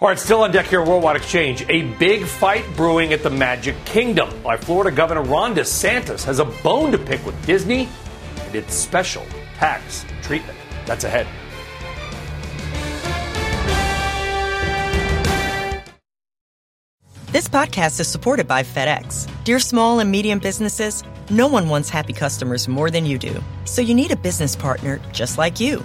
All 0.00 0.08
right, 0.08 0.18
still 0.18 0.42
on 0.42 0.50
deck 0.50 0.66
here, 0.66 0.84
Worldwide 0.84 1.16
Exchange. 1.16 1.64
A 1.68 1.82
big 1.98 2.24
fight 2.24 2.64
brewing 2.76 3.12
at 3.12 3.22
the 3.22 3.30
Magic 3.30 3.76
Kingdom. 3.84 4.28
Why 4.42 4.56
Florida 4.56 4.94
Governor 4.94 5.22
Ron 5.22 5.54
DeSantis 5.54 6.24
has 6.24 6.40
a 6.40 6.44
bone 6.44 6.90
to 6.92 6.98
pick 6.98 7.24
with 7.24 7.46
Disney 7.46 7.88
and 8.40 8.54
its 8.54 8.74
special 8.74 9.24
tax 9.56 10.04
treatment. 10.22 10.58
That's 10.84 11.04
ahead. 11.04 11.26
This 17.28 17.48
podcast 17.48 17.98
is 17.98 18.08
supported 18.08 18.46
by 18.46 18.62
FedEx. 18.62 19.28
Dear 19.44 19.58
small 19.58 20.00
and 20.00 20.10
medium 20.10 20.38
businesses, 20.38 21.02
no 21.30 21.46
one 21.46 21.68
wants 21.68 21.88
happy 21.88 22.12
customers 22.12 22.68
more 22.68 22.90
than 22.90 23.06
you 23.06 23.18
do. 23.18 23.42
So 23.64 23.80
you 23.80 23.94
need 23.94 24.12
a 24.12 24.16
business 24.16 24.54
partner 24.54 25.00
just 25.12 25.38
like 25.38 25.58
you 25.60 25.84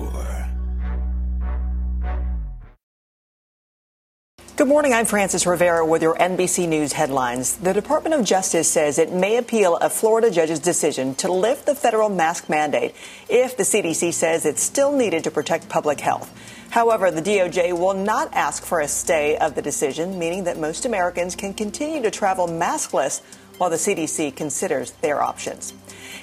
Good 4.61 4.67
morning. 4.67 4.93
I'm 4.93 5.07
Frances 5.07 5.47
Rivera 5.47 5.83
with 5.83 6.03
your 6.03 6.15
NBC 6.15 6.67
News 6.67 6.93
headlines. 6.93 7.55
The 7.55 7.73
Department 7.73 8.13
of 8.13 8.23
Justice 8.23 8.71
says 8.71 8.99
it 8.99 9.11
may 9.11 9.37
appeal 9.37 9.75
a 9.77 9.89
Florida 9.89 10.29
judge's 10.29 10.59
decision 10.59 11.15
to 11.15 11.31
lift 11.31 11.65
the 11.65 11.73
federal 11.73 12.09
mask 12.09 12.47
mandate 12.47 12.93
if 13.27 13.57
the 13.57 13.63
CDC 13.63 14.13
says 14.13 14.45
it's 14.45 14.61
still 14.61 14.95
needed 14.95 15.23
to 15.23 15.31
protect 15.31 15.67
public 15.67 15.99
health. 15.99 16.31
However, 16.69 17.09
the 17.09 17.23
DOJ 17.23 17.75
will 17.75 17.95
not 17.95 18.31
ask 18.35 18.63
for 18.63 18.81
a 18.81 18.87
stay 18.87 19.35
of 19.35 19.55
the 19.55 19.63
decision, 19.63 20.19
meaning 20.19 20.43
that 20.43 20.59
most 20.59 20.85
Americans 20.85 21.35
can 21.35 21.55
continue 21.55 22.03
to 22.03 22.11
travel 22.11 22.47
maskless 22.47 23.23
while 23.57 23.71
the 23.71 23.77
CDC 23.77 24.35
considers 24.35 24.91
their 24.91 25.23
options. 25.23 25.73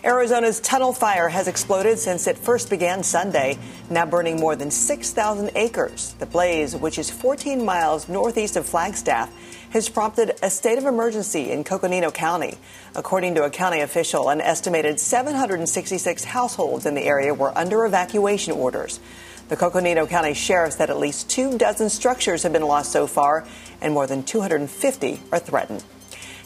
Arizona's 0.05 0.61
tunnel 0.61 0.93
fire 0.93 1.29
has 1.29 1.49
exploded 1.49 1.99
since 1.99 2.29
it 2.29 2.39
first 2.39 2.71
began 2.71 3.03
Sunday, 3.03 3.59
now 3.91 4.07
burning 4.07 4.39
more 4.39 4.55
than 4.55 4.71
6,000 4.71 5.51
acres. 5.57 6.15
The 6.21 6.27
blaze, 6.27 6.77
which 6.77 6.99
is 7.01 7.11
14 7.11 7.65
miles 7.65 8.09
northeast 8.09 8.57
of 8.57 8.65
Flagstaff, 8.65 9.33
has 9.71 9.89
prompted 9.89 10.39
a 10.41 10.51
state 10.51 10.79
of 10.79 10.85
emergency 10.85 11.51
in 11.51 11.65
Coconino 11.65 12.13
County. 12.13 12.59
According 12.95 13.35
to 13.35 13.45
a 13.45 13.51
county 13.51 13.81
official, 13.81 14.29
an 14.29 14.41
estimated 14.41 15.01
766 15.01 16.25
households 16.25 16.87
in 16.87 16.95
the 16.95 17.03
area 17.03 17.35
were 17.35 17.57
under 17.59 17.85
evacuation 17.85 18.53
orders. 18.53 19.01
The 19.49 19.57
Coconino 19.57 20.07
County 20.07 20.35
Sheriff 20.35 20.75
said 20.75 20.91
at 20.91 20.99
least 20.99 21.29
two 21.29 21.59
dozen 21.59 21.91
structures 21.91 22.45
have 22.45 22.53
been 22.53 22.63
lost 22.63 22.93
so 22.93 23.09
far, 23.09 23.47
and 23.81 23.95
more 23.95 24.07
than 24.07 24.23
250 24.23 25.23
are 25.33 25.39
threatened. 25.41 25.83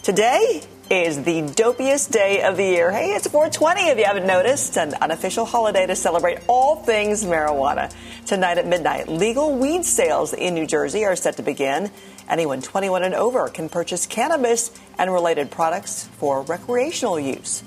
Today 0.02 0.62
is 0.92 1.22
the 1.22 1.40
dopiest 1.40 2.10
day 2.10 2.42
of 2.42 2.58
the 2.58 2.64
year. 2.64 2.92
Hey, 2.92 3.14
it's 3.14 3.26
420 3.26 3.88
if 3.88 3.96
you 3.96 4.04
haven't 4.04 4.26
noticed, 4.26 4.76
an 4.76 4.92
unofficial 5.00 5.46
holiday 5.46 5.86
to 5.86 5.96
celebrate 5.96 6.40
all 6.48 6.76
things 6.76 7.24
marijuana. 7.24 7.90
Tonight 8.26 8.58
at 8.58 8.66
midnight, 8.66 9.08
legal 9.08 9.56
weed 9.56 9.86
sales 9.86 10.34
in 10.34 10.52
New 10.52 10.66
Jersey 10.66 11.06
are 11.06 11.16
set 11.16 11.38
to 11.38 11.42
begin. 11.42 11.90
Anyone 12.28 12.60
21 12.60 13.04
and 13.04 13.14
over 13.14 13.48
can 13.48 13.70
purchase 13.70 14.04
cannabis 14.04 14.70
and 14.98 15.10
related 15.10 15.50
products 15.50 16.04
for 16.18 16.42
recreational 16.42 17.18
use. 17.18 17.62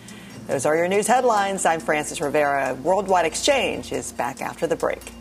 Those 0.46 0.68
are 0.68 0.76
your 0.76 0.88
news 0.88 1.08
headlines. 1.08 1.66
I'm 1.66 1.80
Frances 1.80 2.22
Rivera. 2.22 2.76
Worldwide 2.76 3.26
Exchange 3.26 3.92
is 3.92 4.12
back 4.12 4.40
after 4.40 4.68
the 4.68 4.76
break. 4.76 5.15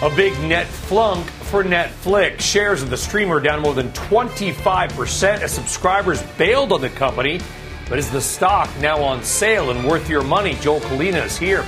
A 0.00 0.08
big 0.14 0.38
net 0.42 0.68
flunk 0.68 1.26
for 1.26 1.64
Netflix. 1.64 2.42
Shares 2.42 2.84
of 2.84 2.88
the 2.88 2.96
streamer 2.96 3.40
down 3.40 3.62
more 3.62 3.74
than 3.74 3.88
25% 3.90 5.40
as 5.40 5.50
subscribers 5.50 6.22
bailed 6.38 6.72
on 6.72 6.80
the 6.80 6.88
company. 6.90 7.40
But 7.88 7.98
is 7.98 8.08
the 8.08 8.20
stock 8.20 8.70
now 8.78 9.02
on 9.02 9.24
sale 9.24 9.72
and 9.72 9.84
worth 9.84 10.08
your 10.08 10.22
money? 10.22 10.54
Joel 10.60 10.78
Kulina 10.82 11.24
is 11.24 11.36
here. 11.36 11.64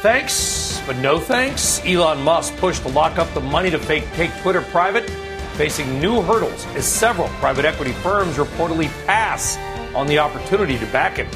Thanks, 0.00 0.80
but 0.86 0.96
no 0.98 1.18
thanks. 1.18 1.84
Elon 1.84 2.22
Musk 2.22 2.56
pushed 2.58 2.82
to 2.82 2.88
lock 2.88 3.18
up 3.18 3.34
the 3.34 3.40
money 3.40 3.70
to 3.70 3.80
fake, 3.80 4.04
take 4.12 4.30
Twitter 4.42 4.62
private, 4.62 5.10
facing 5.54 5.98
new 5.98 6.22
hurdles 6.22 6.64
as 6.76 6.86
several 6.86 7.26
private 7.40 7.64
equity 7.64 7.92
firms 7.94 8.36
reportedly 8.36 8.86
pass 9.06 9.56
on 9.96 10.06
the 10.06 10.20
opportunity 10.20 10.78
to 10.78 10.86
back 10.92 11.16
him. 11.16 11.26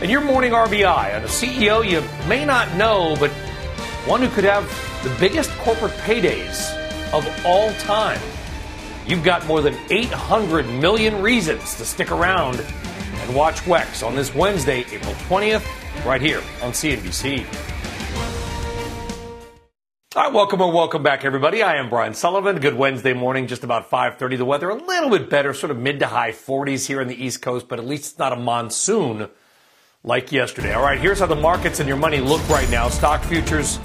And 0.00 0.08
your 0.08 0.20
morning 0.20 0.52
RBI 0.52 1.16
on 1.16 1.24
a 1.24 1.26
CEO 1.26 1.84
you 1.84 2.00
may 2.28 2.44
not 2.44 2.72
know, 2.76 3.16
but 3.18 3.32
one 4.06 4.20
who 4.20 4.28
could 4.28 4.44
have 4.44 4.64
the 5.02 5.14
biggest 5.18 5.50
corporate 5.58 5.92
paydays 5.92 6.72
of 7.12 7.26
all 7.46 7.72
time. 7.74 8.20
You've 9.06 9.24
got 9.24 9.46
more 9.46 9.62
than 9.62 9.74
800 9.90 10.66
million 10.66 11.22
reasons 11.22 11.74
to 11.76 11.86
stick 11.86 12.10
around 12.10 12.60
and 12.60 13.34
watch 13.34 13.60
WEX 13.62 14.06
on 14.06 14.14
this 14.14 14.34
Wednesday, 14.34 14.80
April 14.92 15.14
20th, 15.28 15.64
right 16.04 16.20
here 16.20 16.42
on 16.62 16.72
CNBC. 16.72 17.46
All 20.16 20.22
right, 20.22 20.32
welcome 20.32 20.60
or 20.60 20.70
welcome 20.70 21.02
back, 21.02 21.24
everybody. 21.24 21.62
I 21.62 21.76
am 21.76 21.88
Brian 21.88 22.14
Sullivan. 22.14 22.60
Good 22.60 22.74
Wednesday 22.74 23.14
morning, 23.14 23.46
just 23.46 23.64
about 23.64 23.90
5:30. 23.90 24.36
The 24.36 24.44
weather 24.44 24.68
a 24.68 24.74
little 24.74 25.10
bit 25.10 25.28
better, 25.30 25.52
sort 25.54 25.70
of 25.70 25.78
mid 25.78 25.98
to 26.00 26.06
high 26.06 26.30
40s 26.30 26.86
here 26.86 27.00
on 27.00 27.08
the 27.08 27.24
East 27.24 27.42
Coast, 27.42 27.68
but 27.68 27.78
at 27.78 27.86
least 27.86 28.12
it's 28.12 28.18
not 28.18 28.32
a 28.32 28.36
monsoon 28.36 29.28
like 30.04 30.30
yesterday. 30.30 30.74
All 30.74 30.82
right, 30.82 31.00
here's 31.00 31.18
how 31.18 31.26
the 31.26 31.34
markets 31.34 31.80
and 31.80 31.88
your 31.88 31.96
money 31.96 32.20
look 32.20 32.46
right 32.48 32.70
now. 32.70 32.88
Stock 32.90 33.24
futures, 33.24 33.80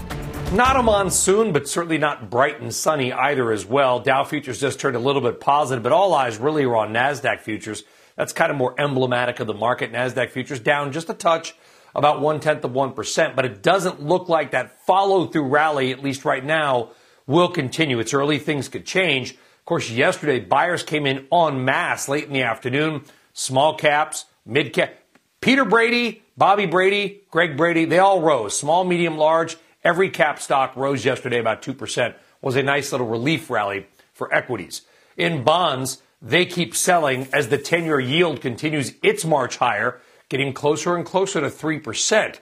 not 0.51 0.75
a 0.75 0.83
monsoon, 0.83 1.51
but 1.51 1.67
certainly 1.67 1.99
not 1.99 2.29
bright 2.29 2.59
and 2.59 2.73
sunny 2.73 3.13
either 3.13 3.51
as 3.51 3.65
well. 3.65 3.99
Dow 3.99 4.23
futures 4.23 4.59
just 4.59 4.79
turned 4.79 4.95
a 4.95 4.99
little 4.99 5.21
bit 5.21 5.39
positive, 5.39 5.83
but 5.83 5.91
all 5.91 6.13
eyes 6.13 6.37
really 6.37 6.63
are 6.63 6.75
on 6.75 6.91
Nasdaq 6.91 7.41
futures. 7.41 7.83
That's 8.15 8.33
kind 8.33 8.51
of 8.51 8.57
more 8.57 8.73
emblematic 8.79 9.39
of 9.39 9.47
the 9.47 9.53
market. 9.53 9.91
Nasdaq 9.91 10.31
futures 10.31 10.59
down 10.59 10.91
just 10.91 11.09
a 11.09 11.13
touch 11.13 11.53
about 11.93 12.21
one 12.21 12.39
tenth 12.39 12.63
of 12.63 12.71
1%, 12.71 13.35
but 13.35 13.45
it 13.45 13.61
doesn't 13.61 14.01
look 14.01 14.27
like 14.27 14.51
that 14.51 14.85
follow 14.85 15.27
through 15.27 15.47
rally, 15.47 15.91
at 15.91 16.03
least 16.03 16.25
right 16.25 16.43
now, 16.43 16.89
will 17.27 17.49
continue. 17.49 17.99
It's 17.99 18.13
early, 18.13 18.39
things 18.39 18.69
could 18.69 18.85
change. 18.85 19.31
Of 19.31 19.65
course, 19.65 19.89
yesterday, 19.89 20.39
buyers 20.39 20.81
came 20.81 21.05
in 21.05 21.27
en 21.31 21.63
masse 21.63 22.09
late 22.09 22.25
in 22.25 22.33
the 22.33 22.43
afternoon. 22.43 23.03
Small 23.33 23.75
caps, 23.75 24.25
mid 24.45 24.73
cap. 24.73 24.95
Peter 25.41 25.63
Brady, 25.63 26.23
Bobby 26.35 26.65
Brady, 26.65 27.21
Greg 27.29 27.55
Brady, 27.55 27.85
they 27.85 27.99
all 27.99 28.21
rose. 28.21 28.57
Small, 28.57 28.83
medium, 28.83 29.17
large. 29.17 29.55
Every 29.89 30.11
cap 30.11 30.39
stock 30.39 30.75
rose 30.75 31.03
yesterday 31.03 31.39
about 31.39 31.63
2%. 31.63 32.13
Was 32.43 32.55
a 32.55 32.61
nice 32.61 32.91
little 32.91 33.07
relief 33.07 33.49
rally 33.49 33.87
for 34.13 34.31
equities. 34.31 34.83
In 35.17 35.43
bonds, 35.43 36.03
they 36.21 36.45
keep 36.45 36.75
selling 36.75 37.27
as 37.33 37.49
the 37.49 37.57
10 37.57 37.85
year 37.85 37.99
yield 37.99 38.39
continues 38.39 38.93
its 39.01 39.25
march 39.25 39.57
higher 39.57 39.99
getting 40.29 40.53
closer 40.53 40.95
and 40.95 41.03
closer 41.03 41.41
to 41.41 41.47
3%, 41.47 42.35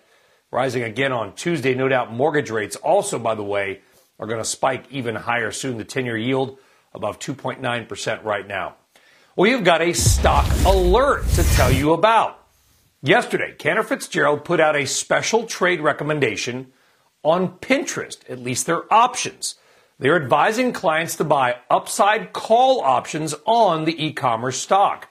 rising 0.52 0.84
again 0.84 1.14
on 1.14 1.36
Tuesday. 1.36 1.74
No 1.74 1.88
doubt 1.88 2.12
mortgage 2.12 2.50
rates 2.50 2.76
also, 2.76 3.18
by 3.18 3.34
the 3.34 3.46
way, 3.46 3.80
are 4.20 4.28
going 4.28 4.42
to 4.42 4.46
spike 4.46 4.84
even 4.92 5.16
higher 5.16 5.52
soon. 5.52 5.78
The 5.78 5.86
10 5.86 6.04
year 6.04 6.18
yield 6.18 6.60
above 6.94 7.18
2.9% 7.18 8.26
right 8.26 8.46
now. 8.46 8.76
Well, 9.38 9.50
you've 9.50 9.64
got 9.64 9.82
a 9.82 9.94
stock 9.94 10.46
alert 10.66 11.26
to 11.30 11.44
tell 11.56 11.72
you 11.72 11.94
about. 11.94 12.46
Yesterday, 13.02 13.56
Cantor 13.58 13.84
Fitzgerald 13.84 14.44
put 14.44 14.60
out 14.60 14.76
a 14.76 14.86
special 14.86 15.46
trade 15.46 15.80
recommendation 15.80 16.74
on 17.24 17.58
Pinterest, 17.60 18.18
at 18.30 18.40
least 18.40 18.66
their 18.66 18.92
options. 18.94 19.56
They're 20.00 20.22
advising 20.22 20.74
clients 20.74 21.16
to 21.16 21.24
buy 21.24 21.58
upside 21.70 22.32
call 22.32 22.82
options 22.82 23.34
on 23.46 23.86
the 23.86 24.06
e 24.06 24.14
commerce 24.14 24.60
stock. 24.60 25.10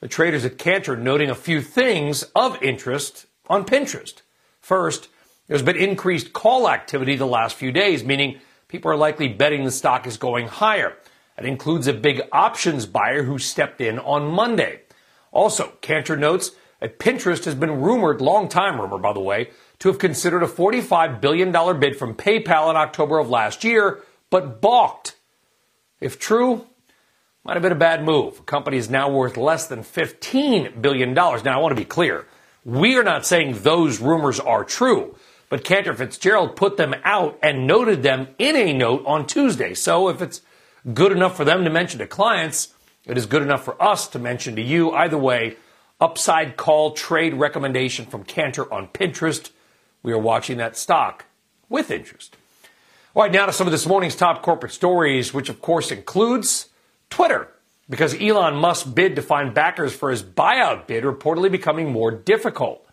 The 0.00 0.08
traders 0.08 0.44
at 0.44 0.58
Cantor 0.58 0.96
noting 0.96 1.30
a 1.30 1.34
few 1.34 1.62
things 1.62 2.22
of 2.34 2.62
interest 2.62 3.26
on 3.48 3.64
Pinterest. 3.64 4.20
First, 4.60 5.08
there's 5.46 5.62
been 5.62 5.76
increased 5.76 6.32
call 6.32 6.68
activity 6.68 7.16
the 7.16 7.26
last 7.26 7.56
few 7.56 7.72
days, 7.72 8.04
meaning 8.04 8.40
people 8.68 8.90
are 8.90 8.96
likely 8.96 9.28
betting 9.28 9.64
the 9.64 9.70
stock 9.70 10.06
is 10.06 10.18
going 10.18 10.48
higher. 10.48 10.96
That 11.36 11.46
includes 11.46 11.86
a 11.86 11.92
big 11.92 12.22
options 12.32 12.84
buyer 12.84 13.22
who 13.22 13.38
stepped 13.38 13.80
in 13.80 13.98
on 13.98 14.26
Monday. 14.26 14.82
Also, 15.32 15.72
Cantor 15.80 16.16
notes 16.16 16.50
that 16.80 16.98
Pinterest 16.98 17.44
has 17.44 17.54
been 17.54 17.80
rumored, 17.80 18.20
long 18.20 18.48
time 18.48 18.80
rumor 18.80 18.98
by 18.98 19.12
the 19.12 19.20
way, 19.20 19.50
to 19.78 19.88
have 19.88 19.98
considered 19.98 20.42
a 20.42 20.46
$45 20.48 21.20
billion 21.20 21.52
bid 21.80 21.96
from 21.96 22.14
PayPal 22.14 22.70
in 22.70 22.76
October 22.76 23.18
of 23.18 23.28
last 23.28 23.64
year, 23.64 24.02
but 24.30 24.60
balked. 24.60 25.16
If 26.00 26.18
true, 26.18 26.66
might 27.44 27.54
have 27.54 27.62
been 27.62 27.72
a 27.72 27.76
bad 27.76 28.04
move. 28.04 28.38
The 28.38 28.42
company 28.42 28.76
is 28.76 28.90
now 28.90 29.08
worth 29.08 29.36
less 29.36 29.66
than 29.68 29.80
$15 29.80 30.82
billion. 30.82 31.14
Now, 31.14 31.30
I 31.30 31.58
want 31.58 31.72
to 31.72 31.80
be 31.80 31.84
clear. 31.84 32.26
We 32.64 32.96
are 32.96 33.04
not 33.04 33.24
saying 33.24 33.62
those 33.62 34.00
rumors 34.00 34.40
are 34.40 34.64
true, 34.64 35.16
but 35.48 35.62
Cantor 35.62 35.94
Fitzgerald 35.94 36.56
put 36.56 36.76
them 36.76 36.94
out 37.04 37.38
and 37.42 37.66
noted 37.66 38.02
them 38.02 38.28
in 38.38 38.56
a 38.56 38.72
note 38.72 39.04
on 39.06 39.26
Tuesday. 39.26 39.74
So 39.74 40.08
if 40.08 40.20
it's 40.20 40.42
good 40.92 41.12
enough 41.12 41.36
for 41.36 41.44
them 41.44 41.62
to 41.62 41.70
mention 41.70 42.00
to 42.00 42.06
clients, 42.08 42.74
it 43.04 43.16
is 43.16 43.26
good 43.26 43.42
enough 43.42 43.64
for 43.64 43.80
us 43.80 44.08
to 44.08 44.18
mention 44.18 44.56
to 44.56 44.62
you. 44.62 44.90
Either 44.90 45.16
way, 45.16 45.56
upside 46.00 46.56
call 46.56 46.90
trade 46.90 47.34
recommendation 47.34 48.06
from 48.06 48.24
Cantor 48.24 48.72
on 48.74 48.88
Pinterest. 48.88 49.50
We 50.06 50.12
are 50.12 50.18
watching 50.18 50.58
that 50.58 50.76
stock 50.76 51.24
with 51.68 51.90
interest. 51.90 52.36
All 53.12 53.24
right, 53.24 53.32
now 53.32 53.46
to 53.46 53.52
some 53.52 53.66
of 53.66 53.72
this 53.72 53.88
morning's 53.88 54.14
top 54.14 54.40
corporate 54.40 54.70
stories, 54.70 55.34
which 55.34 55.48
of 55.48 55.60
course 55.60 55.90
includes 55.90 56.68
Twitter, 57.10 57.48
because 57.90 58.14
Elon 58.20 58.54
Musk's 58.54 58.88
bid 58.88 59.16
to 59.16 59.22
find 59.22 59.52
backers 59.52 59.92
for 59.96 60.12
his 60.12 60.22
buyout 60.22 60.86
bid 60.86 61.02
reportedly 61.02 61.50
becoming 61.50 61.90
more 61.90 62.12
difficult. 62.12 62.86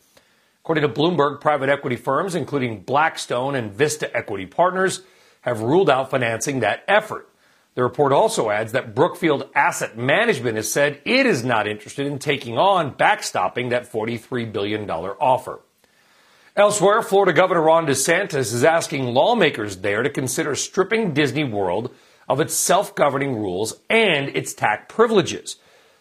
According 0.63 0.81
to 0.81 0.89
Bloomberg, 0.89 1.39
private 1.39 1.69
equity 1.69 1.97
firms, 1.97 2.33
including 2.33 2.81
Blackstone 2.81 3.53
and 3.53 3.71
Vista 3.71 4.09
Equity 4.17 4.47
Partners, 4.47 5.03
have 5.41 5.61
ruled 5.61 5.91
out 5.91 6.09
financing 6.09 6.61
that 6.61 6.83
effort. 6.87 7.29
The 7.75 7.83
report 7.83 8.11
also 8.11 8.49
adds 8.49 8.71
that 8.71 8.95
Brookfield 8.95 9.49
Asset 9.53 9.95
Management 9.95 10.55
has 10.55 10.71
said 10.71 10.99
it 11.05 11.27
is 11.27 11.45
not 11.45 11.67
interested 11.67 12.07
in 12.07 12.17
taking 12.17 12.57
on 12.57 12.95
backstopping 12.95 13.69
that 13.69 13.91
$43 13.91 14.51
billion 14.51 14.89
offer. 14.89 15.59
Elsewhere, 16.55 17.01
Florida 17.01 17.33
Governor 17.33 17.63
Ron 17.63 17.87
DeSantis 17.87 18.53
is 18.53 18.63
asking 18.63 19.07
lawmakers 19.07 19.77
there 19.77 20.03
to 20.03 20.09
consider 20.09 20.53
stripping 20.53 21.11
Disney 21.11 21.43
World 21.43 21.91
of 22.29 22.39
its 22.39 22.53
self 22.53 22.93
governing 22.93 23.35
rules 23.35 23.79
and 23.89 24.29
its 24.29 24.53
tax 24.53 24.85
privileges. 24.87 25.55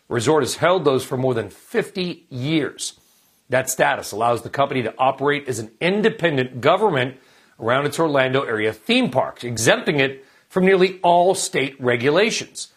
The 0.08 0.14
resort 0.14 0.42
has 0.42 0.56
held 0.56 0.84
those 0.84 1.06
for 1.06 1.16
more 1.16 1.32
than 1.32 1.48
50 1.48 2.26
years. 2.28 3.00
That 3.48 3.70
status 3.70 4.12
allows 4.12 4.42
the 4.42 4.50
company 4.50 4.82
to 4.82 4.94
operate 4.98 5.48
as 5.48 5.58
an 5.58 5.70
independent 5.80 6.60
government 6.60 7.16
around 7.58 7.86
its 7.86 7.98
Orlando 7.98 8.42
area 8.42 8.74
theme 8.74 9.10
parks, 9.10 9.44
exempting 9.44 10.00
it 10.00 10.22
from 10.50 10.66
nearly 10.66 11.00
all 11.00 11.34
state 11.34 11.80
regulations. 11.80 12.68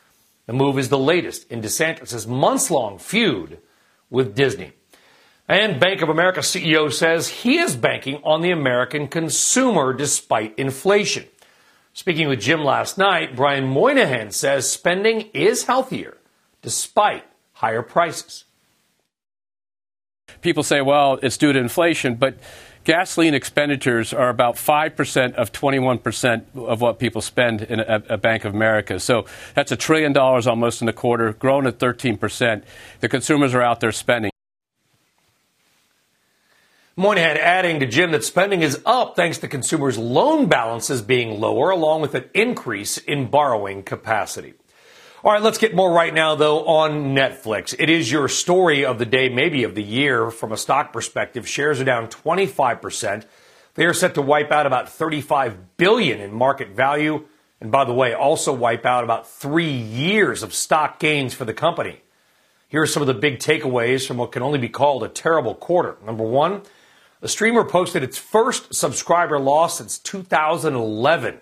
The 0.45 0.53
move 0.53 0.79
is 0.79 0.87
the 0.87 0.97
latest 0.97 1.51
in 1.51 1.61
DeSantis' 1.61 2.25
months 2.25 2.71
long 2.71 2.99
feud 2.99 3.59
with 4.09 4.33
Disney. 4.33 4.71
And 5.47 5.79
Bank 5.79 6.01
of 6.01 6.09
America 6.09 6.39
CEO 6.39 6.91
says 6.91 7.27
he 7.27 7.59
is 7.59 7.75
banking 7.75 8.19
on 8.23 8.41
the 8.41 8.51
American 8.51 9.07
consumer 9.07 9.93
despite 9.93 10.57
inflation. 10.57 11.25
Speaking 11.93 12.27
with 12.27 12.41
Jim 12.41 12.63
last 12.63 12.97
night, 12.97 13.35
Brian 13.35 13.65
Moynihan 13.67 14.31
says 14.31 14.69
spending 14.69 15.29
is 15.33 15.63
healthier 15.63 16.17
despite 16.61 17.23
higher 17.53 17.83
prices. 17.83 18.45
People 20.41 20.63
say, 20.63 20.81
well, 20.81 21.19
it's 21.21 21.37
due 21.37 21.53
to 21.53 21.59
inflation, 21.59 22.15
but 22.15 22.39
gasoline 22.83 23.35
expenditures 23.35 24.13
are 24.13 24.29
about 24.29 24.55
5% 24.55 25.35
of 25.35 25.51
21% 25.51 26.43
of 26.55 26.81
what 26.81 26.99
people 26.99 27.21
spend 27.21 27.61
in 27.61 27.79
a, 27.79 28.03
a, 28.09 28.17
Bank 28.17 28.45
of 28.45 28.53
America. 28.53 28.99
So 28.99 29.25
that's 29.53 29.71
a 29.71 29.77
trillion 29.77 30.11
dollars 30.11 30.47
almost 30.47 30.81
in 30.81 30.89
a 30.89 30.93
quarter, 30.93 31.33
grown 31.33 31.67
at 31.67 31.77
13%. 31.77 32.63
The 32.99 33.09
consumers 33.09 33.53
are 33.53 33.61
out 33.61 33.79
there 33.79 33.91
spending. 33.91 34.31
Moynihan 36.97 37.35
adding 37.35 37.81
to 37.81 37.85
Jim 37.85 38.11
that 38.11 38.23
spending 38.23 38.61
is 38.61 38.81
up 38.85 39.17
thanks 39.17 39.39
to 39.39 39.49
consumers' 39.49 39.97
loan 39.97 40.47
balances 40.47 41.01
being 41.01 41.41
lower, 41.41 41.69
along 41.69 41.99
with 41.99 42.15
an 42.15 42.29
increase 42.33 42.97
in 42.97 43.29
borrowing 43.29 43.83
capacity. 43.83 44.53
All 45.21 45.33
right, 45.33 45.41
let's 45.41 45.57
get 45.57 45.75
more 45.75 45.91
right 45.91 46.13
now, 46.13 46.35
though, 46.35 46.65
on 46.65 47.13
Netflix. 47.13 47.75
It 47.77 47.89
is 47.89 48.09
your 48.09 48.29
story 48.29 48.85
of 48.85 48.97
the 48.97 49.05
day, 49.05 49.27
maybe 49.27 49.65
of 49.65 49.75
the 49.75 49.83
year, 49.83 50.31
from 50.31 50.53
a 50.53 50.57
stock 50.57 50.93
perspective. 50.93 51.45
Shares 51.45 51.81
are 51.81 51.83
down 51.83 52.07
25%. 52.07 53.25
They 53.73 53.85
are 53.85 53.93
set 53.93 54.13
to 54.13 54.21
wipe 54.21 54.53
out 54.53 54.65
about 54.65 54.87
35 54.87 55.75
billion 55.75 56.21
in 56.21 56.33
market 56.33 56.69
value. 56.69 57.25
And 57.59 57.73
by 57.73 57.83
the 57.83 57.93
way, 57.93 58.13
also 58.13 58.53
wipe 58.53 58.85
out 58.85 59.03
about 59.03 59.29
three 59.29 59.73
years 59.73 60.43
of 60.43 60.53
stock 60.53 60.99
gains 60.99 61.33
for 61.33 61.43
the 61.43 61.53
company. 61.53 61.99
Here 62.69 62.81
are 62.81 62.87
some 62.87 63.03
of 63.03 63.07
the 63.07 63.13
big 63.13 63.39
takeaways 63.39 64.07
from 64.07 64.15
what 64.15 64.31
can 64.31 64.43
only 64.43 64.59
be 64.59 64.69
called 64.69 65.03
a 65.03 65.09
terrible 65.09 65.55
quarter. 65.55 65.97
Number 66.05 66.23
one, 66.23 66.61
the 67.25 67.29
streamer 67.29 67.63
posted 67.63 68.03
its 68.03 68.19
first 68.19 68.75
subscriber 68.75 69.39
loss 69.39 69.79
since 69.79 69.97
2011. 69.97 71.39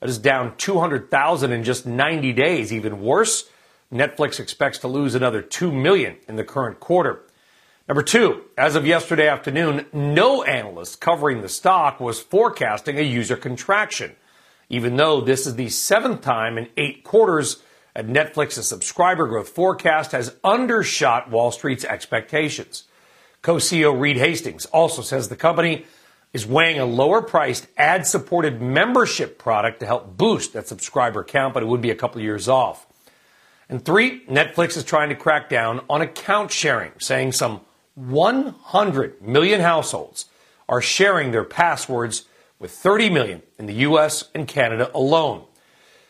That 0.00 0.08
is 0.08 0.16
down 0.16 0.56
200,000 0.56 1.52
in 1.52 1.64
just 1.64 1.84
90 1.84 2.32
days. 2.32 2.72
Even 2.72 3.02
worse, 3.02 3.44
Netflix 3.92 4.40
expects 4.40 4.78
to 4.78 4.88
lose 4.88 5.14
another 5.14 5.42
2 5.42 5.70
million 5.70 6.16
in 6.28 6.36
the 6.36 6.44
current 6.44 6.80
quarter. 6.80 7.26
Number 7.86 8.02
two, 8.02 8.44
as 8.56 8.74
of 8.74 8.86
yesterday 8.86 9.28
afternoon, 9.28 9.84
no 9.92 10.44
analyst 10.44 10.98
covering 11.02 11.42
the 11.42 11.50
stock 11.50 12.00
was 12.00 12.18
forecasting 12.18 12.98
a 12.98 13.02
user 13.02 13.36
contraction, 13.36 14.16
even 14.70 14.96
though 14.96 15.20
this 15.20 15.46
is 15.46 15.56
the 15.56 15.68
seventh 15.68 16.22
time 16.22 16.56
in 16.56 16.70
eight 16.78 17.04
quarters 17.04 17.62
that 17.94 18.06
Netflix's 18.06 18.66
subscriber 18.66 19.26
growth 19.26 19.50
forecast 19.50 20.12
has 20.12 20.36
undershot 20.42 21.30
Wall 21.30 21.50
Street's 21.50 21.84
expectations. 21.84 22.84
Co 23.42 23.56
CEO 23.56 23.98
Reed 23.98 24.16
Hastings 24.16 24.66
also 24.66 25.02
says 25.02 25.28
the 25.28 25.36
company 25.36 25.86
is 26.32 26.46
weighing 26.46 26.78
a 26.78 26.84
lower 26.84 27.22
priced 27.22 27.66
ad 27.76 28.06
supported 28.06 28.60
membership 28.60 29.38
product 29.38 29.80
to 29.80 29.86
help 29.86 30.16
boost 30.16 30.52
that 30.52 30.68
subscriber 30.68 31.24
count, 31.24 31.54
but 31.54 31.62
it 31.62 31.66
would 31.66 31.80
be 31.80 31.90
a 31.90 31.94
couple 31.94 32.18
of 32.18 32.24
years 32.24 32.48
off. 32.48 32.86
And 33.68 33.84
three, 33.84 34.24
Netflix 34.26 34.76
is 34.76 34.84
trying 34.84 35.10
to 35.10 35.14
crack 35.14 35.48
down 35.48 35.80
on 35.88 36.00
account 36.00 36.50
sharing, 36.50 36.92
saying 36.98 37.32
some 37.32 37.60
100 37.94 39.22
million 39.22 39.60
households 39.60 40.26
are 40.68 40.80
sharing 40.80 41.30
their 41.30 41.44
passwords 41.44 42.24
with 42.58 42.70
30 42.72 43.10
million 43.10 43.42
in 43.58 43.66
the 43.66 43.74
US 43.74 44.24
and 44.34 44.48
Canada 44.48 44.90
alone. 44.94 45.44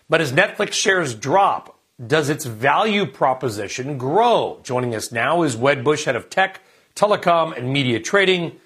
But 0.09 0.21
as 0.21 0.33
Netflix 0.33 0.73
shares 0.73 1.15
drop, 1.15 1.79
does 2.05 2.29
its 2.29 2.45
value 2.45 3.07
proposition 3.07 3.99
grow? 3.99 4.61
Joining 4.63 4.95
us 4.95 5.13
now 5.13 5.43
is 5.43 5.57
Wedbush, 5.57 6.05
head 6.05 6.17
of 6.17 6.31
tech, 6.31 6.61
telecom, 6.99 7.57
and 7.57 7.73
media 7.73 8.01
trading. 8.01 8.59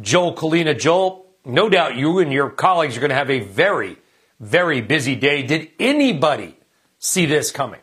Joel 0.00 0.34
Kulina. 0.34 0.78
Joel, 0.78 1.26
no 1.44 1.68
doubt 1.68 1.96
you 1.96 2.18
and 2.18 2.32
your 2.32 2.50
colleagues 2.50 2.96
are 2.96 3.00
going 3.00 3.10
to 3.10 3.16
have 3.16 3.30
a 3.30 3.40
very, 3.40 3.96
very 4.38 4.80
busy 4.80 5.16
day. 5.16 5.42
Did 5.42 5.70
anybody 5.78 6.56
see 6.98 7.26
this 7.26 7.50
coming? 7.50 7.80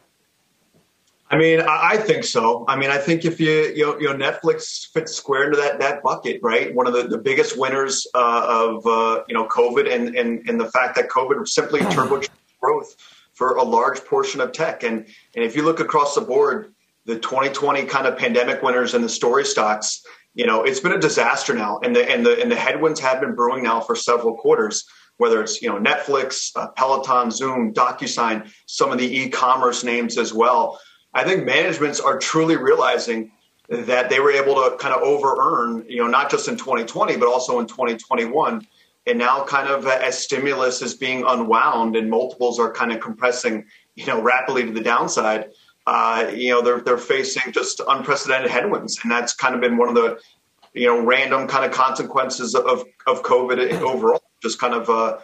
I 1.30 1.36
mean, 1.36 1.60
I 1.60 1.98
think 1.98 2.24
so. 2.24 2.64
I 2.70 2.78
mean, 2.78 2.90
I 2.90 3.00
think 3.00 3.26
if 3.26 3.42
you 3.42 3.52
you 3.76 3.86
know, 3.86 4.00
you 4.00 4.08
know 4.08 4.32
Netflix 4.32 4.88
fits 4.88 5.14
square 5.14 5.44
into 5.44 5.58
that 5.58 5.80
that 5.80 6.02
bucket, 6.02 6.40
right? 6.42 6.74
One 6.74 6.88
of 6.88 6.94
the, 6.94 7.04
the 7.04 7.18
biggest 7.18 7.60
winners 7.60 8.08
uh, 8.14 8.46
of 8.48 8.88
uh, 8.88 9.24
you 9.28 9.34
know 9.34 9.46
COVID 9.48 9.94
and, 9.94 10.16
and 10.16 10.48
and 10.48 10.58
the 10.58 10.70
fact 10.70 10.96
that 10.96 11.10
COVID 11.10 11.46
simply 11.46 11.82
turbocharged 11.82 12.30
growth 12.62 12.96
for 13.34 13.56
a 13.56 13.64
large 13.64 14.04
portion 14.06 14.40
of 14.40 14.54
tech. 14.54 14.84
And 14.84 15.06
and 15.36 15.44
if 15.44 15.56
you 15.58 15.64
look 15.64 15.82
across 15.82 16.16
the 16.16 16.22
board, 16.22 16.74
the 17.08 17.17
2020 17.17 17.86
kind 17.86 18.06
of 18.06 18.17
pandemic 18.17 18.62
winners 18.62 18.93
and 18.93 19.04
the 19.04 19.10
story 19.10 19.46
stocks, 19.46 20.04
you 20.36 20.46
know, 20.46 20.63
it's 20.63 20.82
been 20.82 20.91
a 20.91 21.00
disaster 21.00 21.56
now, 21.56 21.80
and 21.82 21.96
the 21.96 22.08
and 22.08 22.24
the 22.24 22.39
and 22.39 22.52
the 22.52 22.56
headwinds 22.56 23.00
have 23.00 23.22
been 23.22 23.34
brewing 23.34 23.63
now 23.63 23.80
for 23.80 23.96
several 23.96 24.36
quarters. 24.36 24.86
Whether 25.15 25.41
it's 25.41 25.62
you 25.63 25.70
know 25.70 25.80
Netflix, 25.80 26.52
uh, 26.56 26.67
Peloton, 26.76 27.32
Zoom, 27.32 27.74
DocuSign, 27.74 28.52
some 28.67 28.91
of 28.91 29.00
the 29.00 29.20
e-commerce 29.22 29.84
names 29.84 30.17
as 30.20 30.34
well. 30.34 30.80
I 31.13 31.24
think 31.24 31.46
managements 31.46 32.00
are 32.00 32.20
truly 32.20 32.58
realizing 32.58 33.32
that 33.70 34.10
they 34.10 34.20
were 34.20 34.32
able 34.32 34.56
to 34.56 34.78
kind 34.78 34.93
of 34.93 35.02
over 35.02 35.36
earn, 35.39 35.86
you 35.89 35.98
know, 35.98 36.08
not 36.08 36.30
just 36.30 36.48
in 36.48 36.56
2020 36.56 37.17
but 37.17 37.28
also 37.28 37.60
in 37.60 37.65
2021. 37.65 38.67
And 39.08 39.17
now, 39.17 39.43
kind 39.46 39.70
of 39.70 39.88
as 39.88 40.22
stimulus 40.22 40.82
is 40.82 40.93
being 40.93 41.24
unwound 41.26 41.96
and 41.96 42.10
multiples 42.10 42.60
are 42.60 42.72
kind 42.72 42.91
of 42.91 43.00
compressing, 43.00 43.65
you 43.96 44.06
know, 44.06 44.22
rapidly 44.22 44.65
to 44.65 44.72
the 44.72 44.82
downside 44.82 45.50
uh, 45.88 46.30
you 46.36 46.52
know, 46.52 46.62
they're 46.62 46.82
they're 46.82 46.97
facing 46.97 47.54
just 47.54 47.82
unprecedented 47.88 48.52
headwinds, 48.52 49.00
and 49.02 49.12
that's 49.12 49.34
kind 49.34 49.56
of 49.56 49.62
been 49.62 49.78
one 49.78 49.88
of 49.88 49.95
the 49.95 50.19
you 50.73 50.86
know 50.86 51.02
random 51.02 51.47
kind 51.47 51.63
of 51.63 51.71
consequences 51.71 52.54
of 52.54 52.84
of 53.08 53.23
COVID 53.23 53.71
overall. 53.82 54.21
Just 54.43 54.60
kind 54.60 54.73
of 54.73 54.89
uh, 54.89 55.17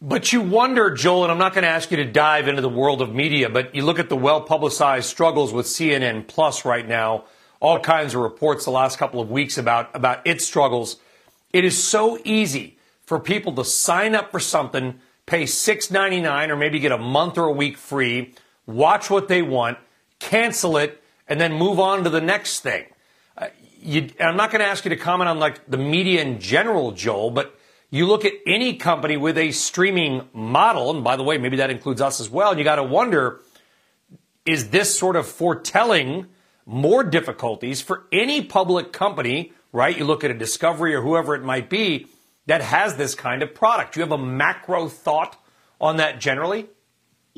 But 0.00 0.32
you 0.32 0.40
wonder, 0.40 0.90
Joel, 0.90 1.24
and 1.24 1.32
I'm 1.32 1.38
not 1.38 1.54
going 1.54 1.62
to 1.62 1.68
ask 1.68 1.90
you 1.90 1.96
to 1.96 2.04
dive 2.04 2.46
into 2.46 2.62
the 2.62 2.68
world 2.68 3.02
of 3.02 3.12
media, 3.12 3.50
but 3.50 3.74
you 3.74 3.82
look 3.84 3.98
at 3.98 4.08
the 4.08 4.16
well 4.16 4.40
publicized 4.40 5.06
struggles 5.06 5.52
with 5.52 5.66
CNN 5.66 6.28
Plus 6.28 6.64
right 6.64 6.86
now, 6.86 7.24
all 7.58 7.80
kinds 7.80 8.14
of 8.14 8.20
reports 8.20 8.64
the 8.64 8.70
last 8.70 8.96
couple 8.96 9.20
of 9.20 9.28
weeks 9.28 9.58
about, 9.58 9.94
about 9.96 10.24
its 10.24 10.46
struggles. 10.46 10.98
It 11.52 11.64
is 11.64 11.82
so 11.82 12.16
easy 12.24 12.78
for 13.02 13.18
people 13.18 13.54
to 13.54 13.64
sign 13.64 14.14
up 14.14 14.30
for 14.30 14.38
something, 14.38 15.00
pay 15.26 15.42
$6.99 15.42 16.50
or 16.50 16.56
maybe 16.56 16.78
get 16.78 16.92
a 16.92 16.98
month 16.98 17.36
or 17.36 17.46
a 17.46 17.52
week 17.52 17.76
free, 17.76 18.34
watch 18.66 19.10
what 19.10 19.26
they 19.26 19.42
want, 19.42 19.78
cancel 20.20 20.76
it, 20.76 21.02
and 21.28 21.40
then 21.40 21.52
move 21.52 21.78
on 21.78 22.04
to 22.04 22.10
the 22.10 22.20
next 22.20 22.60
thing. 22.60 22.86
Uh, 23.36 23.48
you, 23.80 24.10
I'm 24.18 24.36
not 24.36 24.50
going 24.50 24.60
to 24.60 24.66
ask 24.66 24.84
you 24.84 24.88
to 24.90 24.96
comment 24.96 25.28
on 25.28 25.38
like 25.38 25.68
the 25.70 25.76
media 25.76 26.22
in 26.22 26.40
general, 26.40 26.92
Joel, 26.92 27.30
but 27.30 27.54
you 27.90 28.06
look 28.06 28.24
at 28.24 28.32
any 28.46 28.76
company 28.76 29.16
with 29.16 29.38
a 29.38 29.50
streaming 29.52 30.28
model, 30.32 30.90
and 30.90 31.02
by 31.02 31.16
the 31.16 31.22
way, 31.22 31.38
maybe 31.38 31.56
that 31.58 31.70
includes 31.70 32.00
us 32.00 32.20
as 32.20 32.28
well, 32.28 32.50
and 32.50 32.58
you 32.58 32.64
got 32.64 32.76
to 32.76 32.82
wonder, 32.82 33.40
is 34.44 34.70
this 34.70 34.98
sort 34.98 35.16
of 35.16 35.26
foretelling 35.26 36.26
more 36.66 37.02
difficulties 37.02 37.80
for 37.80 38.04
any 38.12 38.44
public 38.44 38.92
company, 38.92 39.52
right? 39.72 39.96
You 39.96 40.04
look 40.04 40.22
at 40.22 40.30
a 40.30 40.34
Discovery 40.34 40.94
or 40.94 41.00
whoever 41.00 41.34
it 41.34 41.42
might 41.42 41.70
be 41.70 42.06
that 42.46 42.60
has 42.60 42.96
this 42.96 43.14
kind 43.14 43.42
of 43.42 43.54
product. 43.54 43.94
Do 43.94 44.00
you 44.00 44.04
have 44.04 44.12
a 44.12 44.22
macro 44.22 44.88
thought 44.88 45.42
on 45.80 45.96
that 45.96 46.18
generally? 46.18 46.66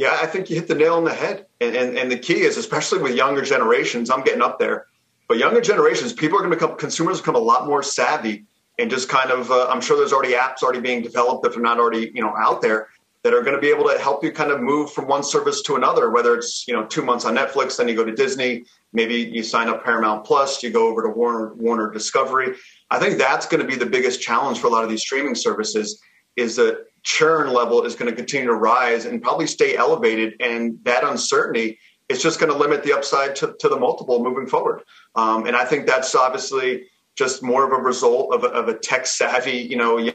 Yeah, 0.00 0.16
I 0.18 0.24
think 0.24 0.48
you 0.48 0.56
hit 0.56 0.66
the 0.66 0.74
nail 0.74 0.94
on 0.94 1.04
the 1.04 1.12
head. 1.12 1.44
And, 1.60 1.76
and, 1.76 1.98
and 1.98 2.10
the 2.10 2.18
key 2.18 2.40
is, 2.40 2.56
especially 2.56 3.00
with 3.00 3.14
younger 3.14 3.42
generations, 3.42 4.08
I'm 4.08 4.22
getting 4.22 4.40
up 4.40 4.58
there, 4.58 4.86
but 5.28 5.36
younger 5.36 5.60
generations, 5.60 6.14
people 6.14 6.38
are 6.38 6.40
going 6.40 6.52
to 6.52 6.56
become, 6.56 6.78
consumers 6.78 7.18
become 7.20 7.34
a 7.34 7.38
lot 7.38 7.66
more 7.66 7.82
savvy 7.82 8.46
and 8.78 8.88
just 8.88 9.10
kind 9.10 9.30
of, 9.30 9.50
uh, 9.50 9.68
I'm 9.68 9.82
sure 9.82 9.98
there's 9.98 10.14
already 10.14 10.32
apps 10.32 10.62
already 10.62 10.80
being 10.80 11.02
developed 11.02 11.44
if 11.44 11.52
they're 11.52 11.60
not 11.60 11.78
already, 11.78 12.10
you 12.14 12.22
know, 12.22 12.34
out 12.34 12.62
there 12.62 12.88
that 13.24 13.34
are 13.34 13.42
going 13.42 13.54
to 13.54 13.60
be 13.60 13.68
able 13.68 13.86
to 13.90 13.98
help 13.98 14.24
you 14.24 14.32
kind 14.32 14.50
of 14.50 14.62
move 14.62 14.90
from 14.90 15.06
one 15.06 15.22
service 15.22 15.60
to 15.64 15.76
another, 15.76 16.08
whether 16.08 16.34
it's, 16.34 16.66
you 16.66 16.72
know, 16.72 16.86
two 16.86 17.02
months 17.02 17.26
on 17.26 17.34
Netflix, 17.34 17.76
then 17.76 17.86
you 17.86 17.94
go 17.94 18.02
to 18.02 18.14
Disney, 18.14 18.64
maybe 18.94 19.16
you 19.16 19.42
sign 19.42 19.68
up 19.68 19.84
Paramount 19.84 20.24
Plus, 20.24 20.62
you 20.62 20.70
go 20.70 20.88
over 20.88 21.02
to 21.02 21.10
Warner, 21.10 21.52
Warner 21.56 21.92
Discovery. 21.92 22.56
I 22.90 22.98
think 22.98 23.18
that's 23.18 23.44
going 23.44 23.60
to 23.60 23.68
be 23.68 23.76
the 23.76 23.84
biggest 23.84 24.22
challenge 24.22 24.60
for 24.60 24.68
a 24.68 24.70
lot 24.70 24.82
of 24.82 24.88
these 24.88 25.02
streaming 25.02 25.34
services 25.34 26.00
is 26.36 26.56
that 26.56 26.86
churn 27.02 27.52
level 27.52 27.84
is 27.84 27.94
going 27.94 28.10
to 28.10 28.16
continue 28.16 28.46
to 28.48 28.54
rise 28.54 29.04
and 29.04 29.22
probably 29.22 29.46
stay 29.46 29.76
elevated. 29.76 30.34
And 30.40 30.78
that 30.84 31.04
uncertainty 31.04 31.78
is 32.08 32.22
just 32.22 32.40
going 32.40 32.52
to 32.52 32.58
limit 32.58 32.82
the 32.82 32.92
upside 32.92 33.36
to, 33.36 33.54
to 33.60 33.68
the 33.68 33.76
multiple 33.76 34.22
moving 34.22 34.46
forward. 34.46 34.82
Um, 35.14 35.46
and 35.46 35.56
I 35.56 35.64
think 35.64 35.86
that's 35.86 36.14
obviously 36.14 36.88
just 37.16 37.42
more 37.42 37.64
of 37.64 37.72
a 37.72 37.82
result 37.82 38.34
of 38.34 38.44
a, 38.44 38.48
of 38.48 38.68
a 38.68 38.74
tech 38.74 39.06
savvy, 39.06 39.58
you 39.58 39.76
know, 39.76 40.12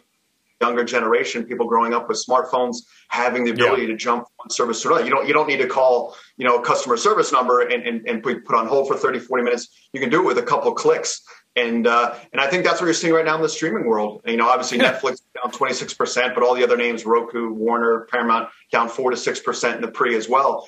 younger 0.61 0.83
generation, 0.83 1.43
people 1.43 1.67
growing 1.67 1.93
up 1.93 2.07
with 2.07 2.23
smartphones, 2.25 2.77
having 3.09 3.43
the 3.43 3.51
ability 3.51 3.83
yeah. 3.83 3.89
to 3.89 3.95
jump 3.95 4.27
on 4.39 4.49
service 4.49 4.81
to 4.81 4.87
another. 4.89 5.03
You 5.05 5.11
don't 5.11 5.27
you 5.27 5.33
don't 5.33 5.47
need 5.47 5.57
to 5.57 5.67
call 5.67 6.15
you 6.37 6.47
know 6.47 6.57
a 6.57 6.61
customer 6.61 6.97
service 6.97 7.31
number 7.31 7.61
and, 7.61 7.85
and, 7.85 8.07
and 8.07 8.23
put 8.23 8.55
on 8.55 8.67
hold 8.67 8.87
for 8.87 8.95
30, 8.95 9.19
40 9.19 9.43
minutes. 9.43 9.69
You 9.93 9.99
can 9.99 10.09
do 10.09 10.21
it 10.21 10.25
with 10.25 10.37
a 10.37 10.43
couple 10.43 10.69
of 10.69 10.75
clicks. 10.75 11.21
And 11.55 11.87
uh, 11.87 12.15
and 12.33 12.41
I 12.41 12.47
think 12.47 12.65
that's 12.65 12.81
what 12.81 12.87
you're 12.87 12.93
seeing 12.93 13.13
right 13.13 13.23
now 13.23 13.35
in 13.35 13.41
the 13.41 13.49
streaming 13.49 13.85
world. 13.85 14.21
You 14.25 14.35
know, 14.35 14.49
obviously 14.49 14.77
yeah. 14.77 14.93
Netflix 14.93 15.21
down 15.41 15.51
26 15.51 15.93
percent, 15.93 16.35
but 16.35 16.43
all 16.43 16.53
the 16.53 16.63
other 16.63 16.75
names, 16.75 17.05
Roku, 17.05 17.53
Warner, 17.53 18.07
Paramount, 18.11 18.49
down 18.71 18.89
four 18.89 19.11
to 19.11 19.17
six 19.17 19.39
percent 19.39 19.77
in 19.77 19.81
the 19.81 19.87
pre 19.87 20.15
as 20.15 20.27
well. 20.27 20.67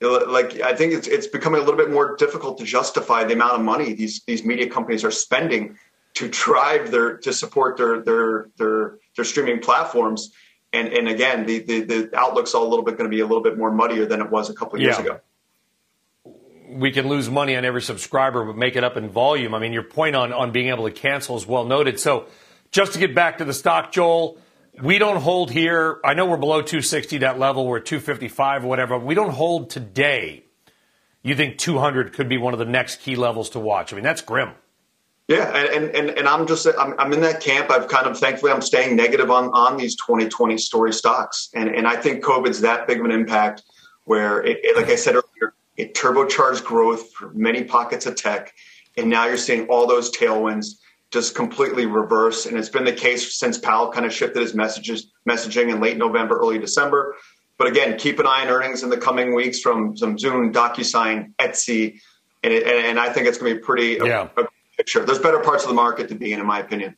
Like 0.00 0.60
I 0.60 0.74
think 0.74 0.92
it's 0.94 1.06
it's 1.06 1.28
becoming 1.28 1.60
a 1.60 1.64
little 1.64 1.78
bit 1.78 1.90
more 1.90 2.16
difficult 2.16 2.58
to 2.58 2.64
justify 2.64 3.24
the 3.24 3.34
amount 3.34 3.54
of 3.54 3.60
money 3.62 3.94
these 3.94 4.22
these 4.26 4.44
media 4.44 4.68
companies 4.68 5.04
are 5.04 5.10
spending 5.10 5.78
to 6.14 6.28
drive 6.28 6.90
their 6.90 7.18
to 7.18 7.32
support 7.32 7.76
their 7.76 8.00
their 8.00 8.48
their 8.56 8.98
their 9.14 9.24
streaming 9.24 9.60
platforms. 9.60 10.32
And 10.72 10.88
and 10.88 11.08
again, 11.08 11.46
the 11.46 11.60
the, 11.60 11.80
the 11.82 12.18
outlook's 12.18 12.52
all 12.52 12.66
a 12.66 12.68
little 12.68 12.84
bit 12.84 12.98
going 12.98 13.08
to 13.08 13.14
be 13.14 13.20
a 13.20 13.26
little 13.26 13.42
bit 13.42 13.56
more 13.56 13.70
muddier 13.70 14.06
than 14.06 14.20
it 14.20 14.30
was 14.30 14.50
a 14.50 14.54
couple 14.54 14.74
of 14.74 14.82
years 14.82 14.96
yeah. 14.96 15.04
ago. 15.04 15.20
We 16.68 16.90
can 16.90 17.08
lose 17.08 17.30
money 17.30 17.56
on 17.56 17.64
every 17.64 17.82
subscriber, 17.82 18.44
but 18.44 18.56
make 18.56 18.76
it 18.76 18.84
up 18.84 18.96
in 18.96 19.08
volume. 19.08 19.54
I 19.54 19.58
mean, 19.58 19.72
your 19.72 19.82
point 19.82 20.16
on 20.16 20.32
on 20.32 20.52
being 20.52 20.68
able 20.68 20.84
to 20.84 20.90
cancel 20.90 21.36
is 21.36 21.46
well 21.46 21.64
noted. 21.64 22.00
So, 22.00 22.26
just 22.70 22.92
to 22.94 22.98
get 22.98 23.14
back 23.14 23.38
to 23.38 23.44
the 23.44 23.54
stock, 23.54 23.92
Joel, 23.92 24.38
we 24.82 24.98
don't 24.98 25.20
hold 25.20 25.50
here. 25.50 26.00
I 26.04 26.14
know 26.14 26.26
we're 26.26 26.36
below 26.36 26.62
260 26.62 27.18
that 27.18 27.38
level. 27.38 27.66
We're 27.66 27.80
255 27.80 28.64
or 28.64 28.68
whatever. 28.68 28.98
We 28.98 29.14
don't 29.14 29.32
hold 29.32 29.70
today. 29.70 30.44
You 31.22 31.34
think 31.34 31.58
200 31.58 32.12
could 32.12 32.28
be 32.28 32.36
one 32.36 32.52
of 32.52 32.58
the 32.58 32.66
next 32.66 33.00
key 33.00 33.16
levels 33.16 33.50
to 33.50 33.58
watch? 33.58 33.92
I 33.92 33.96
mean, 33.96 34.04
that's 34.04 34.22
grim. 34.22 34.50
Yeah, 35.28 35.48
and, 35.56 35.90
and 35.90 36.10
and 36.10 36.28
I'm 36.28 36.46
just 36.46 36.68
I'm, 36.78 36.94
I'm 37.00 37.12
in 37.12 37.20
that 37.22 37.40
camp. 37.40 37.68
I've 37.68 37.88
kind 37.88 38.06
of 38.06 38.16
thankfully 38.16 38.52
I'm 38.52 38.62
staying 38.62 38.94
negative 38.94 39.28
on 39.28 39.46
on 39.46 39.76
these 39.76 39.96
2020 39.96 40.56
story 40.56 40.92
stocks, 40.92 41.48
and 41.52 41.68
and 41.68 41.84
I 41.84 41.96
think 41.96 42.22
COVID's 42.22 42.60
that 42.60 42.86
big 42.86 43.00
of 43.00 43.04
an 43.04 43.10
impact 43.10 43.64
where 44.04 44.40
it, 44.40 44.58
it, 44.62 44.76
like 44.76 44.88
I 44.88 44.94
said 44.94 45.16
it 45.76 45.94
turbocharged 45.94 46.64
growth 46.64 47.12
for 47.12 47.30
many 47.34 47.64
pockets 47.64 48.06
of 48.06 48.16
tech, 48.16 48.54
and 48.96 49.08
now 49.08 49.26
you're 49.26 49.36
seeing 49.36 49.66
all 49.68 49.86
those 49.86 50.10
tailwinds 50.10 50.76
just 51.10 51.34
completely 51.34 51.86
reverse. 51.86 52.46
And 52.46 52.56
it's 52.58 52.68
been 52.68 52.84
the 52.84 52.92
case 52.92 53.38
since 53.38 53.58
Powell 53.58 53.92
kind 53.92 54.06
of 54.06 54.12
shifted 54.12 54.42
his 54.42 54.54
messages 54.54 55.10
messaging 55.28 55.72
in 55.72 55.80
late 55.80 55.96
November, 55.96 56.36
early 56.38 56.58
December. 56.58 57.16
But 57.58 57.68
again, 57.68 57.96
keep 57.96 58.18
an 58.18 58.26
eye 58.26 58.42
on 58.42 58.48
earnings 58.48 58.82
in 58.82 58.90
the 58.90 58.98
coming 58.98 59.34
weeks 59.34 59.60
from 59.60 59.96
some 59.96 60.18
Zoom, 60.18 60.52
DocuSign, 60.52 61.34
Etsy, 61.36 62.00
and 62.42 62.52
it, 62.52 62.66
and 62.66 63.00
I 63.00 63.10
think 63.12 63.26
it's 63.26 63.38
going 63.38 63.54
to 63.54 63.58
be 63.58 63.64
pretty 63.64 63.98
yeah. 64.02 64.28
a, 64.36 64.42
a 64.42 64.48
picture. 64.76 65.04
There's 65.04 65.18
better 65.18 65.40
parts 65.40 65.62
of 65.62 65.68
the 65.68 65.74
market 65.74 66.08
to 66.08 66.14
be 66.14 66.32
in, 66.32 66.40
in 66.40 66.46
my 66.46 66.60
opinion. 66.60 66.96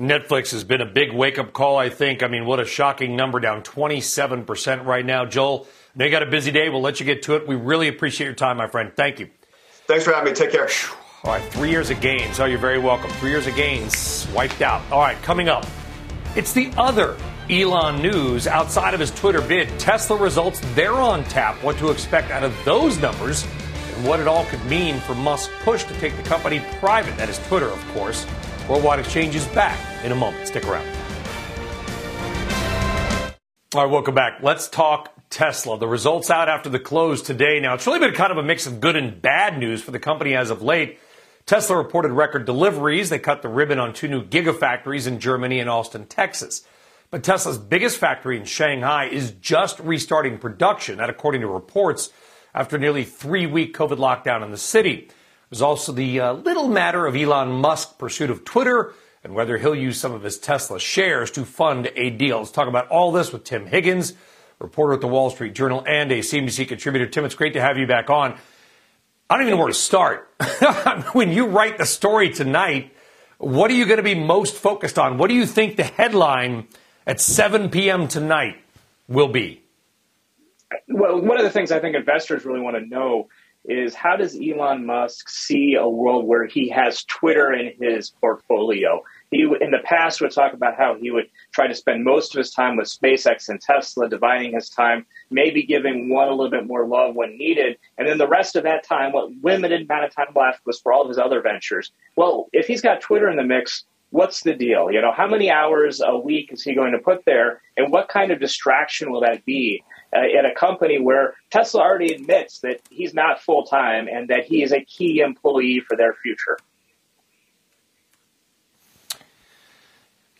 Netflix 0.00 0.50
has 0.50 0.64
been 0.64 0.80
a 0.80 0.86
big 0.86 1.12
wake 1.12 1.38
up 1.38 1.52
call, 1.52 1.76
I 1.76 1.88
think. 1.88 2.22
I 2.22 2.28
mean, 2.28 2.46
what 2.46 2.58
a 2.58 2.64
shocking 2.64 3.14
number, 3.14 3.38
down 3.38 3.62
27% 3.62 4.84
right 4.84 5.06
now. 5.06 5.24
Joel, 5.24 5.68
they 5.96 6.10
got 6.10 6.22
a 6.22 6.26
busy 6.26 6.50
day. 6.50 6.68
We'll 6.68 6.80
let 6.80 7.00
you 7.00 7.06
get 7.06 7.22
to 7.24 7.36
it. 7.36 7.46
We 7.46 7.54
really 7.54 7.88
appreciate 7.88 8.26
your 8.26 8.34
time, 8.34 8.56
my 8.56 8.66
friend. 8.66 8.92
Thank 8.94 9.20
you. 9.20 9.30
Thanks 9.86 10.04
for 10.04 10.12
having 10.12 10.32
me. 10.32 10.36
Take 10.36 10.50
care. 10.50 10.68
All 11.24 11.32
right, 11.32 11.52
three 11.52 11.70
years 11.70 11.90
of 11.90 12.00
gains. 12.00 12.38
Oh, 12.38 12.44
you're 12.44 12.58
very 12.58 12.78
welcome. 12.78 13.10
Three 13.12 13.30
years 13.30 13.46
of 13.46 13.56
gains 13.56 14.28
wiped 14.34 14.60
out. 14.60 14.82
All 14.92 15.00
right, 15.00 15.16
coming 15.22 15.48
up, 15.48 15.66
it's 16.36 16.52
the 16.52 16.70
other 16.76 17.16
Elon 17.48 18.02
news 18.02 18.46
outside 18.46 18.94
of 18.94 19.00
his 19.00 19.10
Twitter 19.10 19.40
bid. 19.40 19.68
Tesla 19.78 20.16
results, 20.16 20.60
they're 20.74 20.92
on 20.92 21.24
tap. 21.24 21.62
What 21.62 21.78
to 21.78 21.90
expect 21.90 22.30
out 22.30 22.42
of 22.42 22.54
those 22.64 22.98
numbers 22.98 23.46
and 23.94 24.06
what 24.06 24.20
it 24.20 24.26
all 24.26 24.44
could 24.46 24.64
mean 24.66 24.98
for 25.00 25.14
Musk's 25.14 25.54
push 25.62 25.84
to 25.84 25.94
take 25.94 26.16
the 26.16 26.22
company 26.24 26.60
private. 26.80 27.16
That 27.16 27.28
is 27.28 27.38
Twitter, 27.48 27.68
of 27.68 27.88
course. 27.94 28.26
Worldwide 28.68 28.98
Exchange 28.98 29.34
is 29.34 29.46
back 29.48 29.78
in 30.04 30.12
a 30.12 30.14
moment. 30.14 30.46
Stick 30.46 30.66
around. 30.66 30.86
All 33.74 33.84
right, 33.84 33.90
welcome 33.90 34.14
back. 34.14 34.42
Let's 34.42 34.68
talk 34.68 35.13
Tesla. 35.34 35.76
The 35.76 35.88
results 35.88 36.30
out 36.30 36.48
after 36.48 36.68
the 36.70 36.78
close 36.78 37.20
today. 37.20 37.58
Now, 37.58 37.74
it's 37.74 37.88
really 37.88 37.98
been 37.98 38.14
kind 38.14 38.30
of 38.30 38.38
a 38.38 38.42
mix 38.42 38.68
of 38.68 38.80
good 38.80 38.94
and 38.94 39.20
bad 39.20 39.58
news 39.58 39.82
for 39.82 39.90
the 39.90 39.98
company 39.98 40.36
as 40.36 40.50
of 40.50 40.62
late. 40.62 41.00
Tesla 41.44 41.76
reported 41.76 42.12
record 42.12 42.46
deliveries. 42.46 43.10
They 43.10 43.18
cut 43.18 43.42
the 43.42 43.48
ribbon 43.48 43.80
on 43.80 43.92
two 43.92 44.06
new 44.06 44.24
gigafactories 44.24 45.08
in 45.08 45.18
Germany 45.18 45.58
and 45.58 45.68
Austin, 45.68 46.06
Texas. 46.06 46.64
But 47.10 47.24
Tesla's 47.24 47.58
biggest 47.58 47.98
factory 47.98 48.36
in 48.36 48.44
Shanghai 48.44 49.06
is 49.06 49.32
just 49.32 49.80
restarting 49.80 50.38
production, 50.38 50.98
that 50.98 51.10
according 51.10 51.40
to 51.40 51.48
reports 51.48 52.10
after 52.54 52.78
nearly 52.78 53.02
three 53.02 53.46
week 53.46 53.76
COVID 53.76 53.98
lockdown 53.98 54.44
in 54.44 54.52
the 54.52 54.56
city. 54.56 55.10
There's 55.50 55.62
also 55.62 55.90
the 55.90 56.20
uh, 56.20 56.32
little 56.34 56.68
matter 56.68 57.06
of 57.06 57.16
Elon 57.16 57.50
Musk's 57.50 57.92
pursuit 57.94 58.30
of 58.30 58.44
Twitter 58.44 58.92
and 59.24 59.34
whether 59.34 59.58
he'll 59.58 59.74
use 59.74 59.98
some 59.98 60.12
of 60.12 60.22
his 60.22 60.38
Tesla 60.38 60.78
shares 60.78 61.30
to 61.32 61.44
fund 61.44 61.90
a 61.96 62.10
deal. 62.10 62.38
Let's 62.38 62.52
talk 62.52 62.68
about 62.68 62.88
all 62.88 63.10
this 63.10 63.32
with 63.32 63.42
Tim 63.42 63.66
Higgins, 63.66 64.12
reporter 64.64 64.94
at 64.94 65.00
the 65.00 65.08
Wall 65.08 65.30
Street 65.30 65.54
Journal 65.54 65.84
and 65.86 66.10
a 66.10 66.18
CNBC 66.18 66.66
contributor. 66.68 67.06
Tim, 67.06 67.24
it's 67.24 67.34
great 67.34 67.52
to 67.52 67.60
have 67.60 67.78
you 67.78 67.86
back 67.86 68.10
on. 68.10 68.36
I 69.30 69.36
don't 69.36 69.46
even 69.46 69.52
know 69.52 69.58
where 69.58 69.68
to 69.68 69.74
start. 69.74 70.28
when 71.12 71.32
you 71.32 71.46
write 71.46 71.78
the 71.78 71.86
story 71.86 72.30
tonight, 72.30 72.92
what 73.38 73.70
are 73.70 73.74
you 73.74 73.86
going 73.86 73.98
to 73.98 74.02
be 74.02 74.14
most 74.14 74.56
focused 74.56 74.98
on? 74.98 75.18
What 75.18 75.28
do 75.28 75.34
you 75.34 75.46
think 75.46 75.76
the 75.76 75.84
headline 75.84 76.68
at 77.06 77.20
7 77.20 77.70
p.m. 77.70 78.08
tonight 78.08 78.56
will 79.08 79.28
be? 79.28 79.64
well, 80.88 81.20
one 81.20 81.38
of 81.38 81.44
the 81.44 81.50
things 81.50 81.72
I 81.72 81.80
think 81.80 81.96
investors 81.96 82.44
really 82.44 82.60
want 82.60 82.76
to 82.76 82.86
know 82.86 83.28
is 83.64 83.94
how 83.94 84.16
does 84.16 84.36
Elon 84.36 84.84
Musk 84.84 85.28
see 85.28 85.74
a 85.74 85.88
world 85.88 86.26
where 86.26 86.46
he 86.46 86.68
has 86.68 87.04
Twitter 87.04 87.52
in 87.52 87.72
his 87.80 88.10
portfolio? 88.10 89.02
He, 89.30 89.42
in 89.42 89.70
the 89.70 89.80
past, 89.82 90.20
would 90.20 90.32
talk 90.32 90.52
about 90.52 90.76
how 90.76 90.96
he 90.96 91.10
would 91.10 91.30
try 91.54 91.66
to 91.66 91.74
spend 91.74 92.04
most 92.04 92.34
of 92.34 92.38
his 92.38 92.50
time 92.50 92.76
with 92.76 92.88
SpaceX 92.88 93.48
and 93.48 93.60
Tesla, 93.60 94.08
dividing 94.08 94.54
his 94.54 94.68
time, 94.68 95.06
maybe 95.30 95.62
giving 95.62 96.08
one 96.08 96.28
a 96.28 96.32
little 96.32 96.50
bit 96.50 96.66
more 96.66 96.86
love 96.86 97.14
when 97.14 97.38
needed, 97.38 97.78
and 97.96 98.08
then 98.08 98.18
the 98.18 98.28
rest 98.28 98.56
of 98.56 98.64
that 98.64 98.84
time, 98.84 99.12
what 99.12 99.30
limited 99.42 99.82
amount 99.82 100.04
of 100.04 100.14
time 100.14 100.34
left 100.34 100.60
was 100.66 100.80
for 100.80 100.92
all 100.92 101.02
of 101.02 101.08
his 101.08 101.18
other 101.18 101.40
ventures. 101.40 101.92
Well, 102.16 102.48
if 102.52 102.66
he's 102.66 102.82
got 102.82 103.00
Twitter 103.00 103.30
in 103.30 103.36
the 103.36 103.44
mix, 103.44 103.84
what's 104.10 104.42
the 104.42 104.54
deal? 104.54 104.90
You 104.90 105.00
know, 105.00 105.12
how 105.12 105.26
many 105.26 105.50
hours 105.50 106.00
a 106.04 106.18
week 106.18 106.52
is 106.52 106.62
he 106.62 106.74
going 106.74 106.92
to 106.92 106.98
put 106.98 107.24
there, 107.24 107.62
and 107.76 107.92
what 107.92 108.08
kind 108.08 108.32
of 108.32 108.40
distraction 108.40 109.12
will 109.12 109.20
that 109.20 109.44
be? 109.44 109.84
uh, 110.14 110.38
at 110.38 110.44
a 110.44 110.54
company 110.54 111.00
where 111.00 111.34
Tesla 111.50 111.80
already 111.80 112.12
admits 112.12 112.60
that 112.60 112.80
he's 112.90 113.14
not 113.14 113.40
full 113.40 113.64
time 113.64 114.08
and 114.08 114.28
that 114.28 114.44
he 114.44 114.62
is 114.62 114.72
a 114.72 114.80
key 114.84 115.20
employee 115.20 115.82
for 115.86 115.96
their 115.96 116.14
future. 116.14 116.58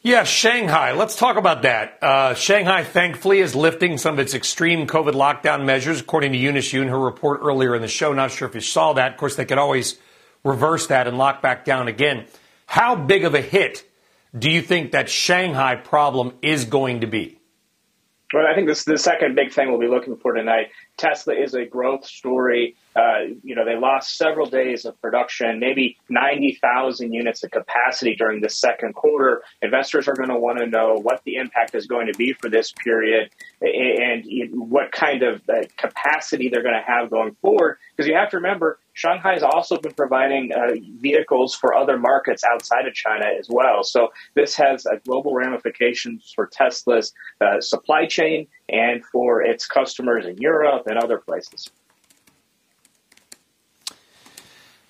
Yeah, 0.05 0.25
Shanghai. 0.25 0.93
Let's 0.93 1.17
talk 1.17 1.39
about 1.39 1.63
that. 1.63 1.97
Uh, 2.03 2.35
Shanghai, 2.35 2.85
thankfully, 2.85 3.39
is 3.39 3.55
lifting 3.55 3.97
some 3.97 4.13
of 4.13 4.19
its 4.19 4.35
extreme 4.35 4.87
COVID 4.87 5.15
lockdown 5.15 5.65
measures, 5.65 5.99
according 5.99 6.33
to 6.33 6.39
Eunice 6.39 6.71
Yoon, 6.75 6.91
her 6.91 6.99
report 6.99 7.41
earlier 7.43 7.75
in 7.75 7.81
the 7.81 7.89
show. 7.89 8.13
Not 8.13 8.31
sure 8.31 8.47
if 8.47 8.55
you 8.55 8.61
saw 8.61 8.93
that. 8.93 9.13
Of 9.13 9.17
course, 9.17 9.37
they 9.37 9.47
could 9.47 9.57
always 9.57 9.97
reverse 10.45 10.89
that 10.89 11.09
and 11.09 11.17
lock 11.17 11.41
back 11.41 11.65
down 11.65 11.89
again. 11.89 12.27
How 12.67 12.95
big 12.95 13.25
of 13.25 13.35
a 13.35 13.41
hit 13.41 13.83
do 14.39 14.51
you 14.51 14.61
think 14.61 14.93
that 14.93 15.09
Shanghai 15.09 15.75
problem 15.75 16.35
is 16.43 16.67
going 16.67 17.01
to 17.01 17.07
be? 17.07 17.39
Well, 18.35 18.47
I 18.47 18.55
think 18.55 18.69
this 18.69 18.85
the 18.85 18.99
second 18.99 19.37
big 19.37 19.53
thing 19.53 19.71
we'll 19.71 19.81
be 19.81 19.89
looking 19.89 20.17
for 20.19 20.35
tonight. 20.35 20.67
Tesla 20.97 21.35
is 21.35 21.55
a 21.55 21.65
growth 21.65 22.05
story. 22.05 22.77
Uh, 22.95 23.35
you 23.43 23.55
know, 23.55 23.65
they 23.65 23.77
lost 23.77 24.17
several 24.17 24.47
days 24.47 24.85
of 24.85 25.01
production, 25.01 25.59
maybe 25.59 25.97
90,000 26.09 27.13
units 27.13 27.43
of 27.43 27.51
capacity 27.51 28.15
during 28.15 28.41
the 28.41 28.49
second 28.49 28.95
quarter. 28.95 29.43
Investors 29.63 30.07
are 30.07 30.15
going 30.15 30.29
to 30.29 30.39
want 30.39 30.59
to 30.59 30.67
know 30.67 30.95
what 30.95 31.23
the 31.25 31.37
impact 31.37 31.75
is 31.75 31.87
going 31.87 32.07
to 32.07 32.17
be 32.17 32.33
for 32.33 32.49
this 32.49 32.73
period 32.73 33.31
and 33.61 34.25
what 34.53 34.93
kind 34.93 35.23
of 35.23 35.43
uh, 35.49 35.67
capacity 35.77 36.49
they're 36.49 36.63
going 36.63 36.75
to 36.75 36.87
have 36.87 37.11
going 37.11 37.35
forward. 37.43 37.79
Because 37.97 38.09
you 38.09 38.15
have 38.15 38.31
to 38.31 38.37
remember, 38.37 38.79
Shanghai 38.95 39.35
has 39.35 39.43
also 39.43 39.77
been 39.77 39.93
providing 39.93 40.53
uh, 40.53 40.75
vehicles 41.01 41.55
for 41.55 41.75
other 41.75 41.99
markets 41.99 42.45
outside 42.45 42.87
of 42.87 42.95
China 42.95 43.27
as 43.39 43.49
well. 43.51 43.83
So 43.83 44.13
this 44.35 44.55
has 44.55 44.87
uh, 44.87 44.93
global 45.05 45.35
ramifications 45.35 46.33
for 46.35 46.47
Tesla's 46.47 47.13
uh, 47.41 47.61
supply 47.61 48.07
chain 48.07 48.47
and 48.69 49.05
for 49.05 49.43
its 49.43 49.67
customers 49.67 50.27
in 50.27 50.39
Europe 50.39 50.85
and 50.87 50.97
other 50.97 51.19
places. 51.19 51.69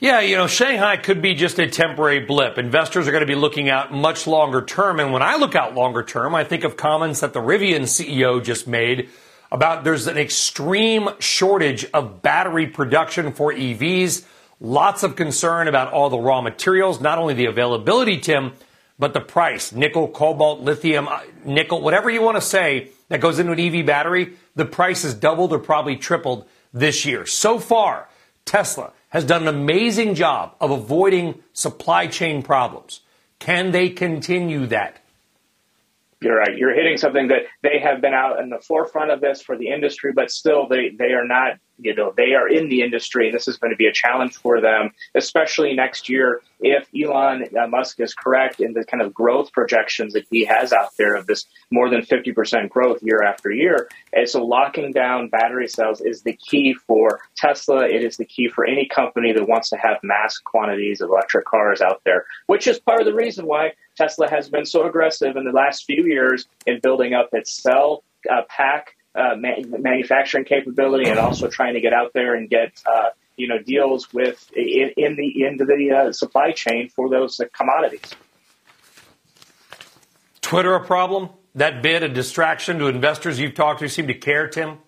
Yeah, 0.00 0.20
you 0.20 0.36
know, 0.36 0.48
Shanghai 0.48 0.98
could 0.98 1.22
be 1.22 1.34
just 1.34 1.58
a 1.58 1.66
temporary 1.66 2.20
blip. 2.20 2.58
Investors 2.58 3.08
are 3.08 3.10
going 3.10 3.22
to 3.22 3.26
be 3.26 3.34
looking 3.34 3.70
out 3.70 3.90
much 3.90 4.26
longer 4.26 4.60
term. 4.60 5.00
And 5.00 5.14
when 5.14 5.22
I 5.22 5.36
look 5.36 5.54
out 5.54 5.74
longer 5.74 6.02
term, 6.02 6.34
I 6.34 6.44
think 6.44 6.64
of 6.64 6.76
comments 6.76 7.20
that 7.20 7.32
the 7.32 7.40
Rivian 7.40 7.84
CEO 7.84 8.44
just 8.44 8.68
made 8.68 9.08
about 9.54 9.84
there's 9.84 10.08
an 10.08 10.18
extreme 10.18 11.08
shortage 11.20 11.86
of 11.94 12.22
battery 12.22 12.66
production 12.66 13.32
for 13.32 13.52
EVs. 13.52 14.24
Lots 14.60 15.04
of 15.04 15.14
concern 15.14 15.68
about 15.68 15.92
all 15.92 16.10
the 16.10 16.18
raw 16.18 16.40
materials, 16.40 17.00
not 17.00 17.18
only 17.18 17.34
the 17.34 17.44
availability, 17.44 18.18
Tim, 18.18 18.54
but 18.98 19.14
the 19.14 19.20
price. 19.20 19.70
Nickel, 19.70 20.08
cobalt, 20.08 20.60
lithium, 20.60 21.06
uh, 21.06 21.20
nickel, 21.44 21.80
whatever 21.80 22.10
you 22.10 22.20
want 22.20 22.36
to 22.36 22.40
say 22.40 22.90
that 23.10 23.20
goes 23.20 23.38
into 23.38 23.52
an 23.52 23.60
EV 23.60 23.86
battery, 23.86 24.32
the 24.56 24.64
price 24.64 25.04
has 25.04 25.14
doubled 25.14 25.52
or 25.52 25.60
probably 25.60 25.94
tripled 25.94 26.48
this 26.72 27.04
year. 27.04 27.24
So 27.24 27.60
far, 27.60 28.08
Tesla 28.44 28.92
has 29.10 29.24
done 29.24 29.42
an 29.42 29.54
amazing 29.54 30.16
job 30.16 30.56
of 30.60 30.72
avoiding 30.72 31.40
supply 31.52 32.08
chain 32.08 32.42
problems. 32.42 33.02
Can 33.38 33.70
they 33.70 33.88
continue 33.88 34.66
that? 34.66 35.03
You're 36.20 36.36
right. 36.36 36.56
You're 36.56 36.74
hitting 36.74 36.96
something 36.96 37.28
that 37.28 37.42
they 37.62 37.78
have 37.78 38.00
been 38.00 38.14
out 38.14 38.40
in 38.40 38.50
the 38.50 38.60
forefront 38.60 39.10
of 39.10 39.20
this 39.20 39.42
for 39.42 39.56
the 39.56 39.68
industry, 39.68 40.12
but 40.14 40.30
still 40.30 40.68
they, 40.68 40.90
they 40.98 41.12
are 41.12 41.26
not, 41.26 41.54
you 41.78 41.94
know, 41.94 42.12
they 42.16 42.34
are 42.34 42.48
in 42.48 42.68
the 42.68 42.82
industry 42.82 43.26
and 43.26 43.34
this 43.34 43.48
is 43.48 43.56
going 43.56 43.70
to 43.70 43.76
be 43.76 43.86
a 43.86 43.92
challenge 43.92 44.36
for 44.36 44.60
them, 44.60 44.92
especially 45.14 45.74
next 45.74 46.08
year 46.08 46.40
if 46.60 46.88
Elon 46.94 47.44
uh, 47.58 47.66
Musk 47.66 48.00
is 48.00 48.14
correct 48.14 48.60
in 48.60 48.72
the 48.72 48.84
kind 48.84 49.02
of 49.02 49.12
growth 49.12 49.52
projections 49.52 50.12
that 50.14 50.24
he 50.30 50.44
has 50.44 50.72
out 50.72 50.96
there 50.96 51.14
of 51.14 51.26
this 51.26 51.46
more 51.70 51.90
than 51.90 52.00
50% 52.00 52.68
growth 52.70 53.02
year 53.02 53.22
after 53.22 53.50
year. 53.50 53.88
And 54.12 54.28
so 54.28 54.44
locking 54.44 54.92
down 54.92 55.28
battery 55.28 55.68
cells 55.68 56.00
is 56.00 56.22
the 56.22 56.34
key 56.34 56.74
for 56.74 57.20
Tesla. 57.36 57.86
It 57.86 58.02
is 58.02 58.16
the 58.16 58.24
key 58.24 58.48
for 58.48 58.64
any 58.64 58.86
company 58.86 59.32
that 59.32 59.48
wants 59.48 59.68
to 59.70 59.76
have 59.76 59.98
mass 60.02 60.38
quantities 60.38 61.00
of 61.00 61.10
electric 61.10 61.44
cars 61.44 61.80
out 61.80 62.00
there, 62.04 62.24
which 62.46 62.66
is 62.66 62.78
part 62.78 63.00
of 63.00 63.06
the 63.06 63.14
reason 63.14 63.46
why 63.46 63.72
Tesla 63.96 64.28
has 64.30 64.48
been 64.48 64.64
so 64.64 64.86
aggressive 64.86 65.36
in 65.36 65.44
the 65.44 65.52
last 65.52 65.84
few 65.84 66.04
years 66.04 66.46
in 66.66 66.80
building 66.80 67.14
up 67.14 67.28
its 67.32 67.50
cell 67.50 68.04
uh, 68.30 68.42
pack 68.48 68.96
uh, 69.14 69.34
ma- 69.36 69.78
manufacturing 69.78 70.44
capability 70.44 71.08
and 71.08 71.18
also 71.18 71.48
trying 71.48 71.74
to 71.74 71.80
get 71.80 71.92
out 71.92 72.12
there 72.14 72.34
and 72.34 72.50
get 72.50 72.82
uh, 72.86 73.10
you 73.36 73.48
know 73.48 73.58
deals 73.58 74.12
with 74.12 74.50
in, 74.54 74.92
in 74.96 75.16
the 75.16 75.44
into 75.44 75.64
the 75.64 75.90
uh, 75.90 76.12
supply 76.12 76.52
chain 76.52 76.88
for 76.88 77.08
those 77.08 77.40
commodities. 77.56 78.14
Twitter 80.40 80.74
a 80.74 80.84
problem? 80.84 81.30
That 81.54 81.82
bid 81.82 82.02
a 82.02 82.08
distraction 82.08 82.78
to 82.80 82.88
investors 82.88 83.38
you've 83.38 83.54
talked 83.54 83.80
to 83.80 83.88
seem 83.88 84.08
to 84.08 84.14
care, 84.14 84.48
Tim? 84.48 84.78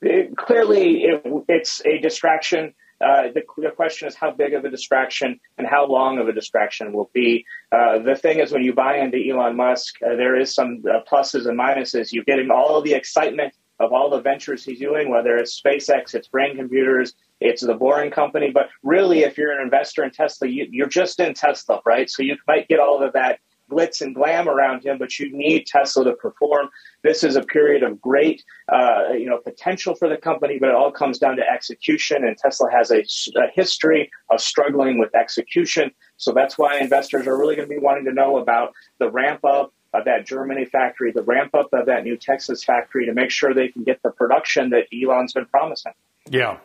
It, 0.00 0.36
clearly, 0.36 1.02
it, 1.02 1.22
it's 1.46 1.84
a 1.84 1.98
distraction. 1.98 2.74
Uh, 3.00 3.28
the, 3.34 3.42
the, 3.56 3.70
question 3.70 4.06
is 4.06 4.14
how 4.14 4.30
big 4.30 4.52
of 4.52 4.64
a 4.64 4.70
distraction 4.70 5.40
and 5.56 5.66
how 5.66 5.86
long 5.86 6.18
of 6.18 6.28
a 6.28 6.32
distraction 6.32 6.92
will 6.92 7.10
be. 7.14 7.46
Uh, 7.72 7.98
the 7.98 8.14
thing 8.14 8.40
is, 8.40 8.52
when 8.52 8.62
you 8.62 8.74
buy 8.74 8.98
into 8.98 9.18
Elon 9.18 9.56
Musk, 9.56 9.96
uh, 10.02 10.16
there 10.16 10.38
is 10.38 10.54
some 10.54 10.82
uh, 10.86 11.00
pluses 11.10 11.48
and 11.48 11.58
minuses. 11.58 12.12
You're 12.12 12.24
getting 12.24 12.50
all 12.50 12.82
the 12.82 12.92
excitement 12.92 13.54
of 13.78 13.94
all 13.94 14.10
the 14.10 14.20
ventures 14.20 14.62
he's 14.62 14.78
doing, 14.78 15.08
whether 15.08 15.36
it's 15.36 15.58
SpaceX, 15.58 16.14
it's 16.14 16.28
Brain 16.28 16.56
Computers, 16.56 17.14
it's 17.40 17.62
the 17.62 17.74
Boring 17.74 18.10
Company. 18.10 18.50
But 18.52 18.68
really, 18.82 19.20
if 19.20 19.38
you're 19.38 19.58
an 19.58 19.62
investor 19.62 20.04
in 20.04 20.10
Tesla, 20.10 20.48
you, 20.48 20.66
you're 20.70 20.86
just 20.86 21.18
in 21.18 21.32
Tesla, 21.32 21.80
right? 21.86 22.08
So 22.10 22.22
you 22.22 22.36
might 22.46 22.68
get 22.68 22.78
all 22.78 23.02
of 23.02 23.14
that 23.14 23.40
glitz 23.70 24.00
and 24.00 24.14
glam 24.14 24.48
around 24.48 24.84
him, 24.84 24.98
but 24.98 25.18
you 25.18 25.30
need 25.32 25.66
Tesla 25.66 26.04
to 26.04 26.12
perform. 26.12 26.68
This 27.02 27.24
is 27.24 27.36
a 27.36 27.42
period 27.42 27.82
of 27.82 28.00
great, 28.00 28.44
uh, 28.70 29.12
you 29.12 29.26
know, 29.26 29.38
potential 29.38 29.94
for 29.94 30.08
the 30.08 30.16
company, 30.16 30.58
but 30.58 30.68
it 30.68 30.74
all 30.74 30.92
comes 30.92 31.18
down 31.18 31.36
to 31.36 31.42
execution. 31.48 32.24
And 32.24 32.36
Tesla 32.36 32.70
has 32.70 32.90
a, 32.90 33.00
a 33.38 33.50
history 33.54 34.10
of 34.28 34.40
struggling 34.40 34.98
with 34.98 35.14
execution. 35.14 35.92
So 36.16 36.32
that's 36.32 36.58
why 36.58 36.78
investors 36.78 37.26
are 37.26 37.38
really 37.38 37.56
going 37.56 37.68
to 37.68 37.74
be 37.74 37.80
wanting 37.80 38.04
to 38.04 38.12
know 38.12 38.38
about 38.38 38.72
the 38.98 39.10
ramp 39.10 39.44
up 39.44 39.72
of 39.92 40.04
that 40.04 40.26
Germany 40.26 40.64
factory, 40.64 41.12
the 41.12 41.22
ramp 41.22 41.54
up 41.54 41.68
of 41.72 41.86
that 41.86 42.04
new 42.04 42.16
Texas 42.16 42.62
factory 42.62 43.06
to 43.06 43.12
make 43.12 43.30
sure 43.30 43.54
they 43.54 43.68
can 43.68 43.82
get 43.82 44.02
the 44.02 44.10
production 44.10 44.70
that 44.70 44.84
Elon's 44.92 45.32
been 45.32 45.46
promising. 45.46 45.92
Yeah, 46.28 46.58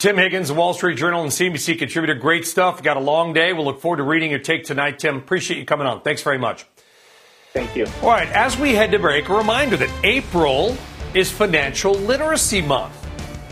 Tim 0.00 0.16
Higgins, 0.16 0.50
Wall 0.50 0.72
Street 0.72 0.96
Journal 0.96 1.24
and 1.24 1.30
CNBC 1.30 1.78
contributor. 1.78 2.14
Great 2.14 2.46
stuff. 2.46 2.82
Got 2.82 2.96
a 2.96 3.00
long 3.00 3.34
day. 3.34 3.52
We'll 3.52 3.66
look 3.66 3.82
forward 3.82 3.98
to 3.98 4.02
reading 4.02 4.30
your 4.30 4.38
take 4.40 4.64
tonight, 4.64 4.98
Tim. 4.98 5.18
Appreciate 5.18 5.58
you 5.58 5.66
coming 5.66 5.86
on. 5.86 6.00
Thanks 6.00 6.22
very 6.22 6.38
much. 6.38 6.64
Thank 7.52 7.76
you. 7.76 7.86
All 8.00 8.08
right, 8.08 8.28
as 8.30 8.56
we 8.56 8.72
head 8.72 8.92
to 8.92 8.98
break, 8.98 9.28
a 9.28 9.34
reminder 9.34 9.76
that 9.76 9.90
April 10.02 10.74
is 11.12 11.30
Financial 11.30 11.92
Literacy 11.92 12.62
Month. 12.62 12.94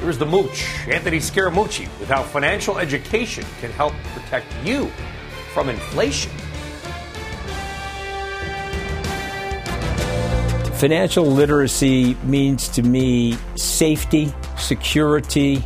Here's 0.01 0.17
the 0.17 0.25
mooch, 0.25 0.67
Anthony 0.89 1.19
Scaramucci, 1.19 1.87
with 2.01 2.09
how 2.09 2.23
financial 2.23 2.79
education 2.79 3.45
can 3.61 3.71
help 3.73 3.93
protect 4.15 4.47
you 4.65 4.87
from 5.53 5.69
inflation. 5.69 6.33
Financial 10.79 11.27
literacy 11.27 12.15
means 12.25 12.69
to 12.69 12.83
me 12.83 13.37
safety, 13.57 14.33
security, 14.57 15.63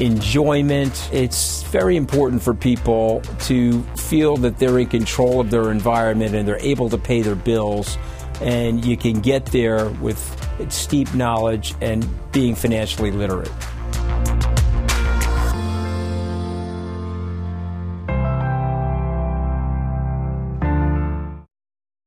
enjoyment. 0.00 1.08
It's 1.12 1.62
very 1.64 1.96
important 1.96 2.42
for 2.42 2.54
people 2.54 3.20
to 3.40 3.82
feel 3.96 4.36
that 4.38 4.58
they're 4.58 4.78
in 4.78 4.86
control 4.86 5.40
of 5.40 5.50
their 5.50 5.70
environment 5.70 6.34
and 6.34 6.46
they're 6.46 6.58
able 6.60 6.88
to 6.90 6.98
pay 6.98 7.22
their 7.22 7.34
bills. 7.34 7.98
And 8.40 8.84
you 8.84 8.96
can 8.96 9.20
get 9.20 9.46
there 9.46 9.88
with 9.90 10.20
steep 10.68 11.12
knowledge 11.14 11.74
and 11.80 12.08
being 12.32 12.54
financially 12.54 13.10
literate. 13.10 13.50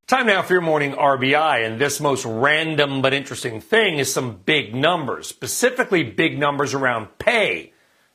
Time 0.08 0.28
now 0.28 0.42
for 0.42 0.52
your 0.52 0.62
morning 0.62 0.92
RBI, 0.92 1.66
and 1.66 1.80
this 1.80 2.02
most 2.02 2.26
random 2.26 3.02
but 3.02 3.14
interesting 3.14 3.62
thing 3.62 3.98
is 3.98 4.12
some 4.12 4.42
big 4.46 4.76
numbers, 4.76 5.28
specifically 5.28 6.04
big 6.04 6.38
numbers 6.38 6.74
around 6.74 7.08
pay 7.18 7.71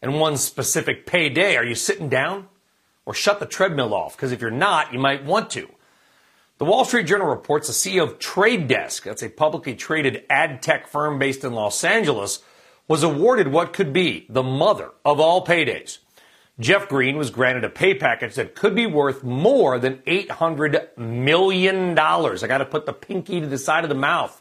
and 0.07 0.20
one 0.20 0.36
specific 0.36 1.07
payday. 1.07 1.57
Are 1.57 1.64
you 1.64 1.74
sitting 1.74 2.09
down? 2.09 2.48
Or 3.04 3.14
shut 3.14 3.40
the 3.40 3.46
treadmill 3.46 3.94
off? 3.94 4.16
Because 4.16 4.32
if 4.32 4.40
you're 4.40 4.50
not, 4.50 4.92
you 4.92 4.98
might 4.98 5.24
want 5.24 5.50
to. 5.50 5.68
The 6.59 6.64
Wall 6.64 6.84
Street 6.84 7.07
Journal 7.07 7.26
reports 7.26 7.68
the 7.68 7.74
CEO 7.74 8.02
of 8.02 8.18
Trade 8.18 8.66
Desk, 8.66 9.02
that's 9.02 9.22
a 9.22 9.28
publicly 9.28 9.74
traded 9.74 10.24
ad 10.30 10.62
tech 10.62 10.88
firm 10.88 11.18
based 11.18 11.44
in 11.44 11.52
Los 11.52 11.84
Angeles, 11.84 12.42
was 12.88 13.02
awarded 13.02 13.48
what 13.48 13.72
could 13.72 13.92
be 13.92 14.26
the 14.28 14.42
mother 14.42 14.90
of 15.04 15.20
all 15.20 15.44
paydays. 15.44 15.98
Jeff 16.59 16.88
Green 16.88 17.18
was 17.18 17.28
granted 17.28 17.64
a 17.64 17.68
pay 17.68 17.92
package 17.92 18.36
that 18.36 18.54
could 18.54 18.74
be 18.74 18.86
worth 18.86 19.22
more 19.22 19.78
than 19.78 19.98
$800 20.07 20.96
million. 20.96 21.98
I 21.98 22.46
got 22.46 22.59
to 22.59 22.64
put 22.64 22.86
the 22.86 22.94
pinky 22.94 23.40
to 23.40 23.46
the 23.46 23.59
side 23.59 23.84
of 23.84 23.90
the 23.90 23.94
mouth. 23.94 24.40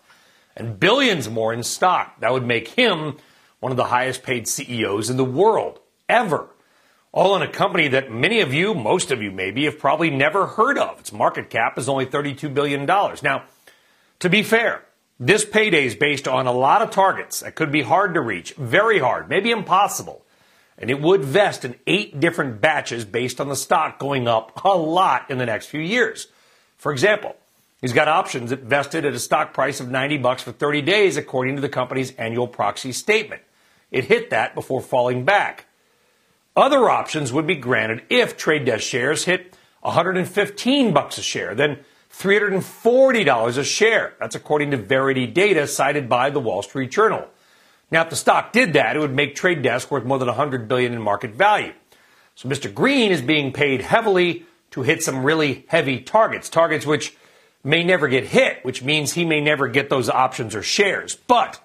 And 0.56 0.80
billions 0.80 1.30
more 1.30 1.52
in 1.52 1.64
stock. 1.64 2.22
That 2.22 2.32
would 2.32 2.46
make 2.46 2.70
him 2.70 3.18
one 3.66 3.72
of 3.72 3.78
the 3.78 3.86
highest 3.86 4.22
paid 4.22 4.48
CEOs 4.48 5.10
in 5.10 5.18
the 5.18 5.26
world 5.26 5.80
ever. 6.08 6.50
All 7.12 7.36
in 7.36 7.42
a 7.42 7.52
company 7.52 7.88
that 7.88 8.12
many 8.12 8.42
of 8.42 8.54
you, 8.54 8.76
most 8.76 9.10
of 9.10 9.24
you 9.24 9.32
maybe, 9.32 9.66
have 9.66 9.80
probably 9.80 10.12
never 10.12 10.46
heard 10.46 10.78
of. 10.78 11.00
Its 11.00 11.12
market 11.12 11.50
cap 11.50 11.80
is 11.80 11.90
only 11.90 12.06
$32 12.06 12.54
billion. 12.54 12.86
Now, 12.86 13.46
to 14.20 14.30
be 14.30 14.44
fair, 14.44 14.84
this 15.20 15.44
payday 15.44 15.88
is 15.88 15.96
based 15.96 16.28
on 16.28 16.46
a 16.46 16.52
lot 16.52 16.84
of 16.84 16.92
targets 16.92 17.40
that 17.40 17.56
could 17.56 17.72
be 17.72 17.82
hard 17.82 18.14
to 18.14 18.22
reach, 18.22 18.54
very 18.54 19.00
hard, 19.00 19.30
maybe 19.30 19.50
impossible. 19.50 20.24
And 20.78 20.92
it 20.92 21.02
would 21.02 21.26
vest 21.26 21.66
in 21.66 21.74
eight 21.88 22.20
different 22.20 22.62
batches 22.62 23.04
based 23.04 23.42
on 23.42 23.50
the 23.50 23.56
stock 23.56 23.98
going 23.98 24.28
up 24.28 24.64
a 24.64 24.78
lot 24.78 25.32
in 25.32 25.40
the 25.40 25.46
next 25.48 25.70
few 25.70 25.82
years. 25.82 26.28
For 26.78 26.92
example, 26.92 27.36
He's 27.86 27.94
got 27.94 28.08
options 28.08 28.50
that 28.50 28.62
vested 28.62 29.06
at 29.06 29.14
a 29.14 29.20
stock 29.20 29.54
price 29.54 29.80
of 29.80 29.92
90 29.92 30.18
bucks 30.18 30.42
for 30.42 30.52
30 30.52 30.82
days, 30.82 31.18
according 31.18 31.56
to 31.56 31.62
the 31.62 31.70
company's 31.70 32.16
annual 32.16 32.48
proxy 32.48 32.92
statement. 32.92 33.44
It 33.96 34.06
hit 34.06 34.30
that 34.32 34.54
before 34.54 34.82
falling 34.82 35.24
back. 35.24 35.68
Other 36.54 36.90
options 36.90 37.32
would 37.32 37.48
be 37.48 37.56
granted 37.56 38.04
if 38.10 38.36
Trade 38.36 38.66
Desk 38.66 38.84
shares 38.84 39.24
hit 39.24 39.58
115 39.84 40.94
bucks 40.94 41.18
a 41.18 41.22
share, 41.22 41.56
then 41.56 41.80
$340 42.12 43.58
a 43.58 43.64
share. 43.64 44.14
That's 44.20 44.36
according 44.36 44.72
to 44.72 44.78
Verity 44.78 45.28
data 45.28 45.66
cited 45.66 46.10
by 46.10 46.30
the 46.30 46.42
Wall 46.42 46.62
Street 46.62 46.92
Journal. 46.92 47.26
Now, 47.90 48.02
if 48.02 48.10
the 48.10 48.18
stock 48.18 48.52
did 48.52 48.74
that, 48.74 48.98
it 48.98 49.00
would 49.00 49.16
make 49.16 49.34
Trade 49.34 49.62
Desk 49.62 49.90
worth 49.90 50.04
more 50.04 50.20
than 50.20 50.28
100 50.28 50.68
billion 50.68 50.92
in 50.92 51.02
market 51.02 51.32
value. 51.32 51.72
So 52.36 52.50
Mr. 52.50 52.74
Green 52.74 53.14
is 53.14 53.22
being 53.22 53.54
paid 53.54 53.80
heavily 53.80 54.46
to 54.72 54.82
hit 54.82 55.04
some 55.04 55.24
really 55.24 55.64
heavy 55.70 56.02
targets, 56.02 56.50
targets 56.50 56.86
which 56.86 57.16
may 57.64 57.82
never 57.82 58.10
get 58.10 58.26
hit, 58.26 58.60
which 58.66 58.84
means 58.84 59.14
he 59.14 59.24
may 59.24 59.40
never 59.40 59.70
get 59.70 59.90
those 59.90 60.10
options 60.10 60.54
or 60.54 60.62
shares. 60.62 61.16
But 61.16 61.62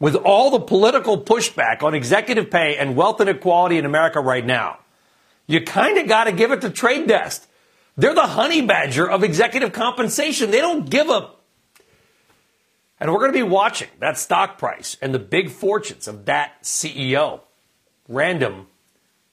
with 0.00 0.16
all 0.16 0.50
the 0.50 0.60
political 0.60 1.20
pushback 1.20 1.82
on 1.82 1.94
executive 1.94 2.50
pay 2.50 2.76
and 2.76 2.96
wealth 2.96 3.20
inequality 3.20 3.78
in 3.78 3.84
America 3.84 4.20
right 4.20 4.44
now, 4.44 4.78
you 5.46 5.60
kind 5.60 5.98
of 5.98 6.08
got 6.08 6.24
to 6.24 6.32
give 6.32 6.50
it 6.52 6.60
to 6.62 6.70
Trade 6.70 7.08
Desk. 7.08 7.46
They're 7.96 8.14
the 8.14 8.26
honey 8.26 8.62
badger 8.62 9.08
of 9.08 9.22
executive 9.22 9.72
compensation. 9.72 10.50
They 10.50 10.60
don't 10.60 10.88
give 10.88 11.08
a. 11.08 11.30
And 12.98 13.12
we're 13.12 13.18
going 13.18 13.32
to 13.32 13.38
be 13.38 13.42
watching 13.42 13.88
that 14.00 14.18
stock 14.18 14.58
price 14.58 14.96
and 15.02 15.14
the 15.14 15.18
big 15.18 15.50
fortunes 15.50 16.08
of 16.08 16.24
that 16.26 16.62
CEO. 16.62 17.40
Random, 18.08 18.66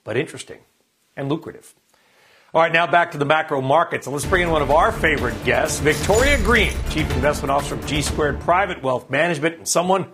but 0.03 0.17
interesting 0.17 0.59
and 1.15 1.29
lucrative. 1.29 1.73
All 2.53 2.61
right, 2.61 2.71
now 2.71 2.85
back 2.85 3.11
to 3.11 3.17
the 3.17 3.25
macro 3.25 3.61
markets. 3.61 4.07
And 4.07 4.13
let's 4.13 4.25
bring 4.25 4.43
in 4.43 4.51
one 4.51 4.61
of 4.61 4.71
our 4.71 4.91
favorite 4.91 5.41
guests, 5.45 5.79
Victoria 5.79 6.37
Green, 6.37 6.73
Chief 6.89 7.09
Investment 7.11 7.49
Officer 7.49 7.75
of 7.75 7.85
G 7.85 8.01
Squared 8.01 8.41
Private 8.41 8.83
Wealth 8.83 9.09
Management, 9.09 9.55
and 9.55 9.67
someone 9.67 10.07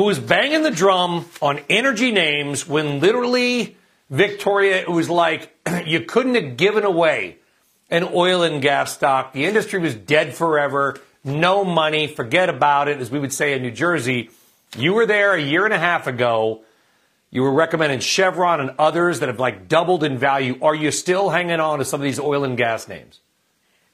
who 0.00 0.08
is 0.08 0.18
banging 0.18 0.62
the 0.62 0.70
drum 0.70 1.26
on 1.42 1.60
energy 1.68 2.10
names 2.10 2.66
when 2.66 3.00
literally, 3.00 3.76
Victoria, 4.08 4.80
it 4.80 4.88
was 4.88 5.10
like 5.10 5.54
you 5.84 6.00
couldn't 6.00 6.36
have 6.36 6.56
given 6.56 6.84
away 6.84 7.36
an 7.90 8.08
oil 8.14 8.42
and 8.42 8.62
gas 8.62 8.94
stock. 8.94 9.34
The 9.34 9.44
industry 9.44 9.78
was 9.78 9.94
dead 9.94 10.34
forever. 10.34 10.98
No 11.22 11.66
money. 11.66 12.06
Forget 12.06 12.48
about 12.48 12.88
it. 12.88 12.98
As 12.98 13.10
we 13.10 13.18
would 13.18 13.30
say 13.30 13.52
in 13.52 13.60
New 13.60 13.72
Jersey, 13.72 14.30
you 14.74 14.94
were 14.94 15.04
there 15.04 15.34
a 15.34 15.42
year 15.42 15.66
and 15.66 15.74
a 15.74 15.78
half 15.78 16.06
ago. 16.06 16.62
You 17.30 17.42
were 17.42 17.52
recommending 17.52 18.00
Chevron 18.00 18.58
and 18.58 18.70
others 18.78 19.20
that 19.20 19.28
have 19.28 19.38
like 19.38 19.68
doubled 19.68 20.02
in 20.02 20.16
value. 20.16 20.58
Are 20.62 20.74
you 20.74 20.92
still 20.92 21.28
hanging 21.28 21.60
on 21.60 21.78
to 21.78 21.84
some 21.84 22.00
of 22.00 22.04
these 22.06 22.18
oil 22.18 22.42
and 22.44 22.56
gas 22.56 22.88
names? 22.88 23.20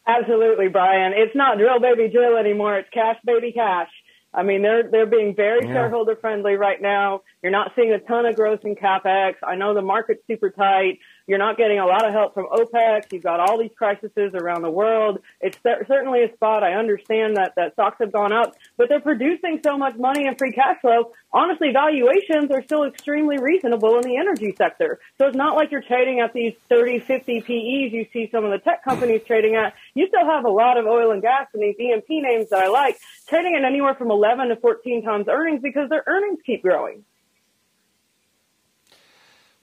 Absolutely, 0.07 0.69
Brian. 0.69 1.15
It's 1.17 1.35
not 1.35 1.59
drill 1.59 1.81
baby 1.81 2.09
drill 2.13 2.37
anymore. 2.37 2.79
It's 2.79 2.91
cash 2.91 3.17
baby 3.25 3.51
cash. 3.51 3.89
I 4.37 4.43
mean, 4.43 4.61
they're 4.61 4.89
they're 4.89 5.07
being 5.07 5.35
very 5.35 5.67
yeah. 5.67 5.73
shareholder 5.73 6.15
friendly 6.15 6.55
right 6.55 6.81
now. 6.81 7.23
You're 7.43 7.53
not 7.53 7.73
seeing 7.75 7.93
a 7.93 7.99
ton 7.99 8.27
of 8.27 8.37
growth 8.37 8.61
in 8.65 8.77
capex. 8.77 9.37
I 9.43 9.57
know 9.57 9.73
the 9.73 9.81
market's 9.81 10.23
super 10.27 10.51
tight. 10.51 10.99
You're 11.27 11.39
not 11.39 11.57
getting 11.57 11.81
a 11.81 11.87
lot 11.87 12.07
of 12.07 12.13
help 12.13 12.35
from 12.35 12.47
OPEC. 12.47 13.13
You've 13.13 13.23
got 13.23 13.41
all 13.41 13.59
these 13.59 13.73
crises 13.77 14.11
around 14.17 14.63
the 14.63 14.71
world. 14.71 15.19
It's 15.41 15.59
certainly 15.63 16.23
a 16.23 16.33
spot. 16.35 16.63
I 16.63 16.75
understand 16.75 17.37
that, 17.37 17.55
that 17.57 17.73
stocks 17.73 17.97
have 18.01 18.13
gone 18.13 18.33
up, 18.33 18.55
but 18.77 18.89
they're 18.89 19.01
producing 19.01 19.61
so 19.65 19.77
much 19.77 19.97
money 19.97 20.27
and 20.27 20.39
free 20.39 20.53
cash 20.53 20.81
flow. 20.81 21.13
Honestly, 21.33 21.73
valuations 21.73 22.51
are 22.53 22.63
still 22.63 22.85
extremely 22.85 23.39
reasonable 23.39 23.97
in 23.97 24.03
the 24.03 24.17
energy 24.17 24.55
sector. 24.57 25.01
So 25.19 25.27
it's 25.27 25.37
not 25.37 25.57
like 25.57 25.73
you're 25.73 25.83
trading 25.83 26.21
at 26.21 26.33
these 26.33 26.55
30, 26.69 27.01
50 27.01 27.41
PEs 27.41 27.93
you 27.93 28.07
see 28.13 28.29
some 28.31 28.45
of 28.45 28.53
the 28.53 28.59
tech 28.59 28.85
companies 28.85 29.23
trading 29.27 29.57
at. 29.57 29.75
You 29.95 30.07
still 30.07 30.25
have 30.25 30.45
a 30.45 30.51
lot 30.51 30.79
of 30.79 30.87
oil 30.87 31.11
and 31.11 31.23
gas 31.23 31.49
and 31.53 31.63
these 31.63 31.77
E&P 31.79 32.21
names 32.21 32.51
that 32.51 32.63
I 32.63 32.69
like 32.69 32.99
trading 33.29 33.57
at 33.57 33.65
anywhere 33.65 33.95
from 33.95 34.11
11 34.11 34.49
to 34.49 34.57
14 34.57 35.03
times 35.03 35.27
earnings 35.29 35.61
because 35.61 35.89
their 35.89 36.05
earnings 36.07 36.39
keep 36.47 36.63
growing. 36.63 37.05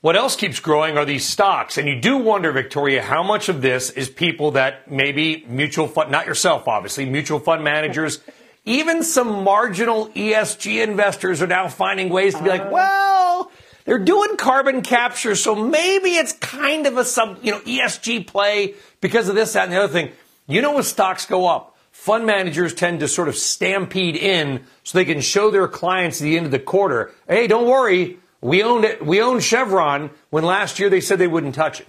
What 0.04 0.18
else 0.18 0.36
keeps 0.36 0.60
growing 0.60 0.98
are 0.98 1.06
these 1.06 1.24
stocks. 1.24 1.78
And 1.78 1.88
you 1.88 1.98
do 1.98 2.18
wonder, 2.18 2.52
Victoria, 2.52 3.02
how 3.02 3.24
much 3.24 3.48
of 3.48 3.62
this 3.62 3.90
is 3.90 4.10
people 4.10 4.52
that 4.52 4.92
maybe 4.92 5.46
mutual 5.48 5.88
fund, 5.88 6.12
not 6.12 6.26
yourself, 6.26 6.68
obviously, 6.68 7.06
mutual 7.06 7.40
fund 7.40 7.64
managers, 7.64 8.20
even 8.66 9.04
some 9.04 9.46
marginal 9.46 10.10
ESG 10.10 10.84
investors 10.84 11.42
are 11.42 11.48
now 11.48 11.70
finding 11.70 12.10
ways 12.10 12.36
to 12.36 12.44
be 12.44 12.50
like, 12.50 12.64
uh. 12.64 12.70
well, 12.70 13.52
they're 13.86 13.98
doing 13.98 14.36
carbon 14.36 14.82
capture, 14.82 15.36
so 15.36 15.56
maybe 15.56 16.16
it's 16.16 16.34
kind 16.34 16.86
of 16.86 16.98
a 16.98 17.06
sub, 17.06 17.40
you 17.42 17.54
know, 17.54 17.62
ESG 17.62 18.28
play 18.28 18.74
because 19.00 19.30
of 19.30 19.36
this, 19.36 19.54
that, 19.54 19.64
and 19.64 19.72
the 19.72 19.82
other 19.82 19.94
thing. 19.94 20.12
You 20.48 20.62
know, 20.62 20.74
when 20.74 20.84
stocks 20.84 21.26
go 21.26 21.48
up, 21.48 21.78
fund 21.92 22.26
managers 22.26 22.74
tend 22.74 23.00
to 23.00 23.08
sort 23.08 23.30
of 23.30 23.38
stampede 23.38 24.18
in 24.18 24.66
so 24.84 24.98
they 24.98 25.06
can 25.06 25.22
show 25.22 25.50
their 25.50 25.70
clients 25.70 26.20
at 26.20 26.26
the 26.26 26.36
end 26.36 26.46
of 26.46 26.52
the 26.52 26.60
quarter, 26.60 27.14
hey, 27.26 27.48
don't 27.48 27.70
worry, 27.70 28.18
we 28.44 28.62
owned 28.62 28.84
it. 28.84 29.04
We 29.04 29.22
owned 29.22 29.42
Chevron 29.42 30.12
when 30.30 30.44
last 30.44 30.78
year 30.78 30.90
they 30.90 31.02
said 31.02 31.18
they 31.18 31.28
wouldn't 31.28 31.56
touch 31.56 31.80
it. 31.80 31.88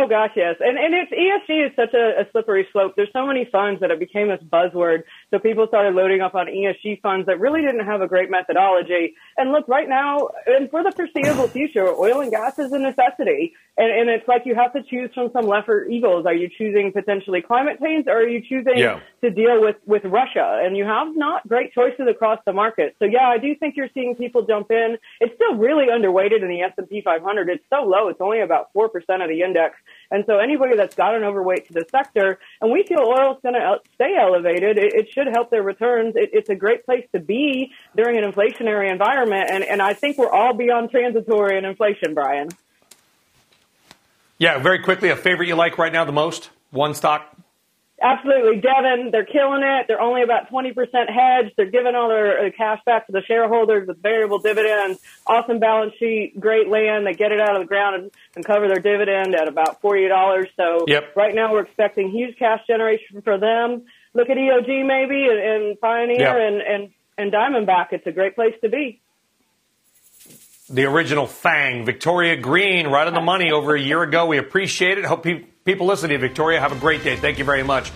Oh 0.00 0.06
gosh, 0.06 0.30
yes, 0.36 0.54
and 0.60 0.78
and 0.78 0.94
it's 0.94 1.10
ESG 1.10 1.66
is 1.66 1.72
such 1.74 1.92
a, 1.92 2.20
a 2.20 2.30
slippery 2.30 2.68
slope. 2.70 2.92
There's 2.94 3.12
so 3.12 3.26
many 3.26 3.48
funds 3.50 3.80
that 3.80 3.90
it 3.90 3.98
became 3.98 4.28
this 4.28 4.40
buzzword, 4.40 5.02
so 5.32 5.40
people 5.40 5.66
started 5.66 5.92
loading 5.96 6.20
up 6.20 6.36
on 6.36 6.46
ESG 6.46 7.00
funds 7.00 7.26
that 7.26 7.40
really 7.40 7.62
didn't 7.62 7.84
have 7.84 8.00
a 8.00 8.06
great 8.06 8.30
methodology. 8.30 9.14
And 9.36 9.50
look, 9.50 9.66
right 9.66 9.88
now, 9.88 10.28
and 10.46 10.70
for 10.70 10.84
the 10.84 10.92
foreseeable 10.92 11.48
future, 11.48 11.88
oil 11.88 12.20
and 12.20 12.30
gas 12.30 12.60
is 12.60 12.70
a 12.70 12.78
necessity. 12.78 13.54
And, 13.78 13.92
and 13.92 14.10
it's 14.10 14.26
like 14.26 14.42
you 14.44 14.56
have 14.56 14.72
to 14.72 14.82
choose 14.82 15.10
from 15.14 15.30
some 15.32 15.46
lesser 15.46 15.84
evils. 15.84 16.26
Are 16.26 16.34
you 16.34 16.48
choosing 16.48 16.90
potentially 16.90 17.42
climate 17.42 17.78
change 17.80 18.06
or 18.08 18.18
are 18.18 18.28
you 18.28 18.42
choosing 18.42 18.76
yeah. 18.76 18.98
to 19.22 19.30
deal 19.30 19.60
with, 19.60 19.76
with 19.86 20.04
Russia? 20.04 20.60
And 20.64 20.76
you 20.76 20.84
have 20.84 21.16
not 21.16 21.46
great 21.46 21.72
choices 21.72 22.08
across 22.10 22.40
the 22.44 22.52
market. 22.52 22.96
So 22.98 23.04
yeah, 23.04 23.28
I 23.28 23.38
do 23.38 23.54
think 23.54 23.76
you're 23.76 23.88
seeing 23.94 24.16
people 24.16 24.42
jump 24.42 24.72
in. 24.72 24.98
It's 25.20 25.32
still 25.36 25.54
really 25.54 25.86
underweighted 25.86 26.42
in 26.42 26.48
the 26.48 26.62
S&P 26.62 27.02
500. 27.02 27.48
It's 27.48 27.64
so 27.70 27.84
low. 27.84 28.08
It's 28.08 28.20
only 28.20 28.40
about 28.40 28.74
4% 28.74 28.86
of 28.86 29.28
the 29.28 29.42
index. 29.42 29.76
And 30.10 30.24
so 30.26 30.38
anybody 30.38 30.76
that's 30.76 30.94
got 30.94 31.14
an 31.14 31.24
overweight 31.24 31.66
to 31.68 31.72
the 31.72 31.84
sector, 31.90 32.38
and 32.60 32.72
we 32.72 32.84
feel 32.84 33.00
oil 33.00 33.34
is 33.34 33.42
going 33.42 33.54
to 33.54 33.60
uh, 33.60 33.78
stay 33.94 34.16
elevated, 34.18 34.78
it, 34.78 34.94
it, 34.94 35.08
should 35.12 35.26
help 35.26 35.50
their 35.50 35.62
returns. 35.62 36.14
It, 36.16 36.30
it's 36.32 36.48
a 36.48 36.54
great 36.54 36.84
place 36.84 37.06
to 37.14 37.20
be 37.20 37.72
during 37.96 38.16
an 38.16 38.30
inflationary 38.30 38.90
environment. 38.90 39.50
And, 39.50 39.64
and 39.64 39.82
I 39.82 39.94
think 39.94 40.18
we're 40.18 40.30
all 40.30 40.54
beyond 40.54 40.90
transitory 40.90 41.56
and 41.56 41.66
inflation, 41.66 42.14
Brian. 42.14 42.48
Yeah, 44.38 44.58
very 44.58 44.78
quickly, 44.78 45.10
a 45.10 45.16
favorite 45.16 45.48
you 45.48 45.56
like 45.56 45.78
right 45.78 45.92
now 45.92 46.04
the 46.04 46.12
most? 46.12 46.50
One 46.70 46.94
stock? 46.94 47.36
Absolutely. 48.00 48.60
Devon. 48.60 49.10
they're 49.10 49.24
killing 49.24 49.62
it. 49.62 49.86
They're 49.88 50.00
only 50.00 50.22
about 50.22 50.50
20% 50.50 50.74
hedged. 51.08 51.54
They're 51.56 51.70
giving 51.70 51.94
all 51.94 52.08
their 52.08 52.46
uh, 52.46 52.50
cash 52.56 52.80
back 52.86 53.06
to 53.06 53.12
the 53.12 53.22
shareholders 53.22 53.88
with 53.88 54.00
variable 54.00 54.38
dividends. 54.38 55.00
Awesome 55.26 55.58
balance 55.58 55.94
sheet, 55.98 56.38
great 56.38 56.68
land. 56.68 57.06
They 57.06 57.14
get 57.14 57.32
it 57.32 57.40
out 57.40 57.56
of 57.56 57.62
the 57.62 57.66
ground 57.66 57.96
and, 57.96 58.10
and 58.36 58.44
cover 58.44 58.68
their 58.68 58.80
dividend 58.80 59.34
at 59.34 59.48
about 59.48 59.82
$40. 59.82 60.46
So 60.56 60.84
yep. 60.86 61.16
right 61.16 61.34
now 61.34 61.52
we're 61.52 61.62
expecting 61.62 62.10
huge 62.10 62.38
cash 62.38 62.60
generation 62.66 63.22
for 63.22 63.38
them. 63.38 63.84
Look 64.14 64.30
at 64.30 64.36
EOG 64.36 64.86
maybe 64.86 65.28
and, 65.28 65.38
and 65.38 65.80
Pioneer 65.80 66.18
yep. 66.18 66.36
and, 66.36 66.62
and, 66.62 66.90
and 67.18 67.32
Diamondback. 67.32 67.88
It's 67.92 68.06
a 68.06 68.12
great 68.12 68.36
place 68.36 68.54
to 68.62 68.68
be 68.68 69.00
the 70.70 70.84
original 70.84 71.26
Fang, 71.26 71.84
Victoria 71.84 72.36
Green, 72.36 72.88
right 72.88 73.06
on 73.06 73.14
the 73.14 73.20
money 73.20 73.50
over 73.50 73.74
a 73.74 73.80
year 73.80 74.02
ago. 74.02 74.26
We 74.26 74.38
appreciate 74.38 74.98
it. 74.98 75.04
Hope 75.04 75.22
pe- 75.22 75.44
people 75.64 75.86
listen 75.86 76.08
to 76.08 76.14
you, 76.14 76.20
Victoria. 76.20 76.60
Have 76.60 76.72
a 76.72 76.78
great 76.78 77.02
day. 77.02 77.16
Thank 77.16 77.38
you 77.38 77.44
very 77.44 77.62
much. 77.62 77.90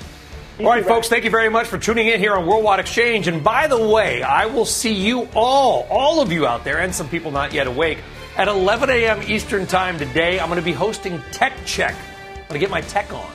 Thank 0.56 0.66
all 0.66 0.74
right, 0.74 0.84
folks, 0.84 1.08
thank 1.08 1.24
you 1.24 1.30
very 1.30 1.48
much 1.48 1.66
for 1.66 1.78
tuning 1.78 2.08
in 2.08 2.18
here 2.18 2.34
on 2.34 2.46
Worldwide 2.46 2.80
Exchange. 2.80 3.28
And 3.28 3.42
by 3.42 3.66
the 3.66 3.88
way, 3.88 4.22
I 4.22 4.46
will 4.46 4.64
see 4.64 4.92
you 4.92 5.28
all, 5.34 5.86
all 5.90 6.20
of 6.20 6.32
you 6.32 6.46
out 6.46 6.64
there, 6.64 6.78
and 6.78 6.94
some 6.94 7.08
people 7.08 7.30
not 7.30 7.52
yet 7.52 7.66
awake, 7.66 7.98
at 8.36 8.48
11 8.48 8.88
a.m. 8.90 9.22
Eastern 9.22 9.66
Time 9.66 9.98
today. 9.98 10.40
I'm 10.40 10.48
going 10.48 10.60
to 10.60 10.64
be 10.64 10.72
hosting 10.72 11.22
Tech 11.30 11.52
Check. 11.64 11.94
I'm 11.94 12.34
going 12.48 12.52
to 12.54 12.58
get 12.58 12.70
my 12.70 12.82
tech 12.82 13.12
on. 13.12 13.30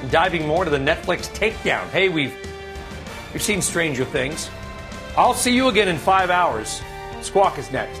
I'm 0.00 0.08
diving 0.08 0.46
more 0.46 0.64
to 0.64 0.70
the 0.70 0.78
Netflix 0.78 1.28
takedown. 1.36 1.88
Hey, 1.90 2.08
we've 2.08 2.34
we've 3.32 3.42
seen 3.42 3.62
Stranger 3.62 4.04
Things. 4.04 4.48
I'll 5.16 5.34
see 5.34 5.54
you 5.54 5.68
again 5.68 5.88
in 5.88 5.98
five 5.98 6.30
hours. 6.30 6.80
Squawk 7.20 7.58
is 7.58 7.70
next. 7.70 8.00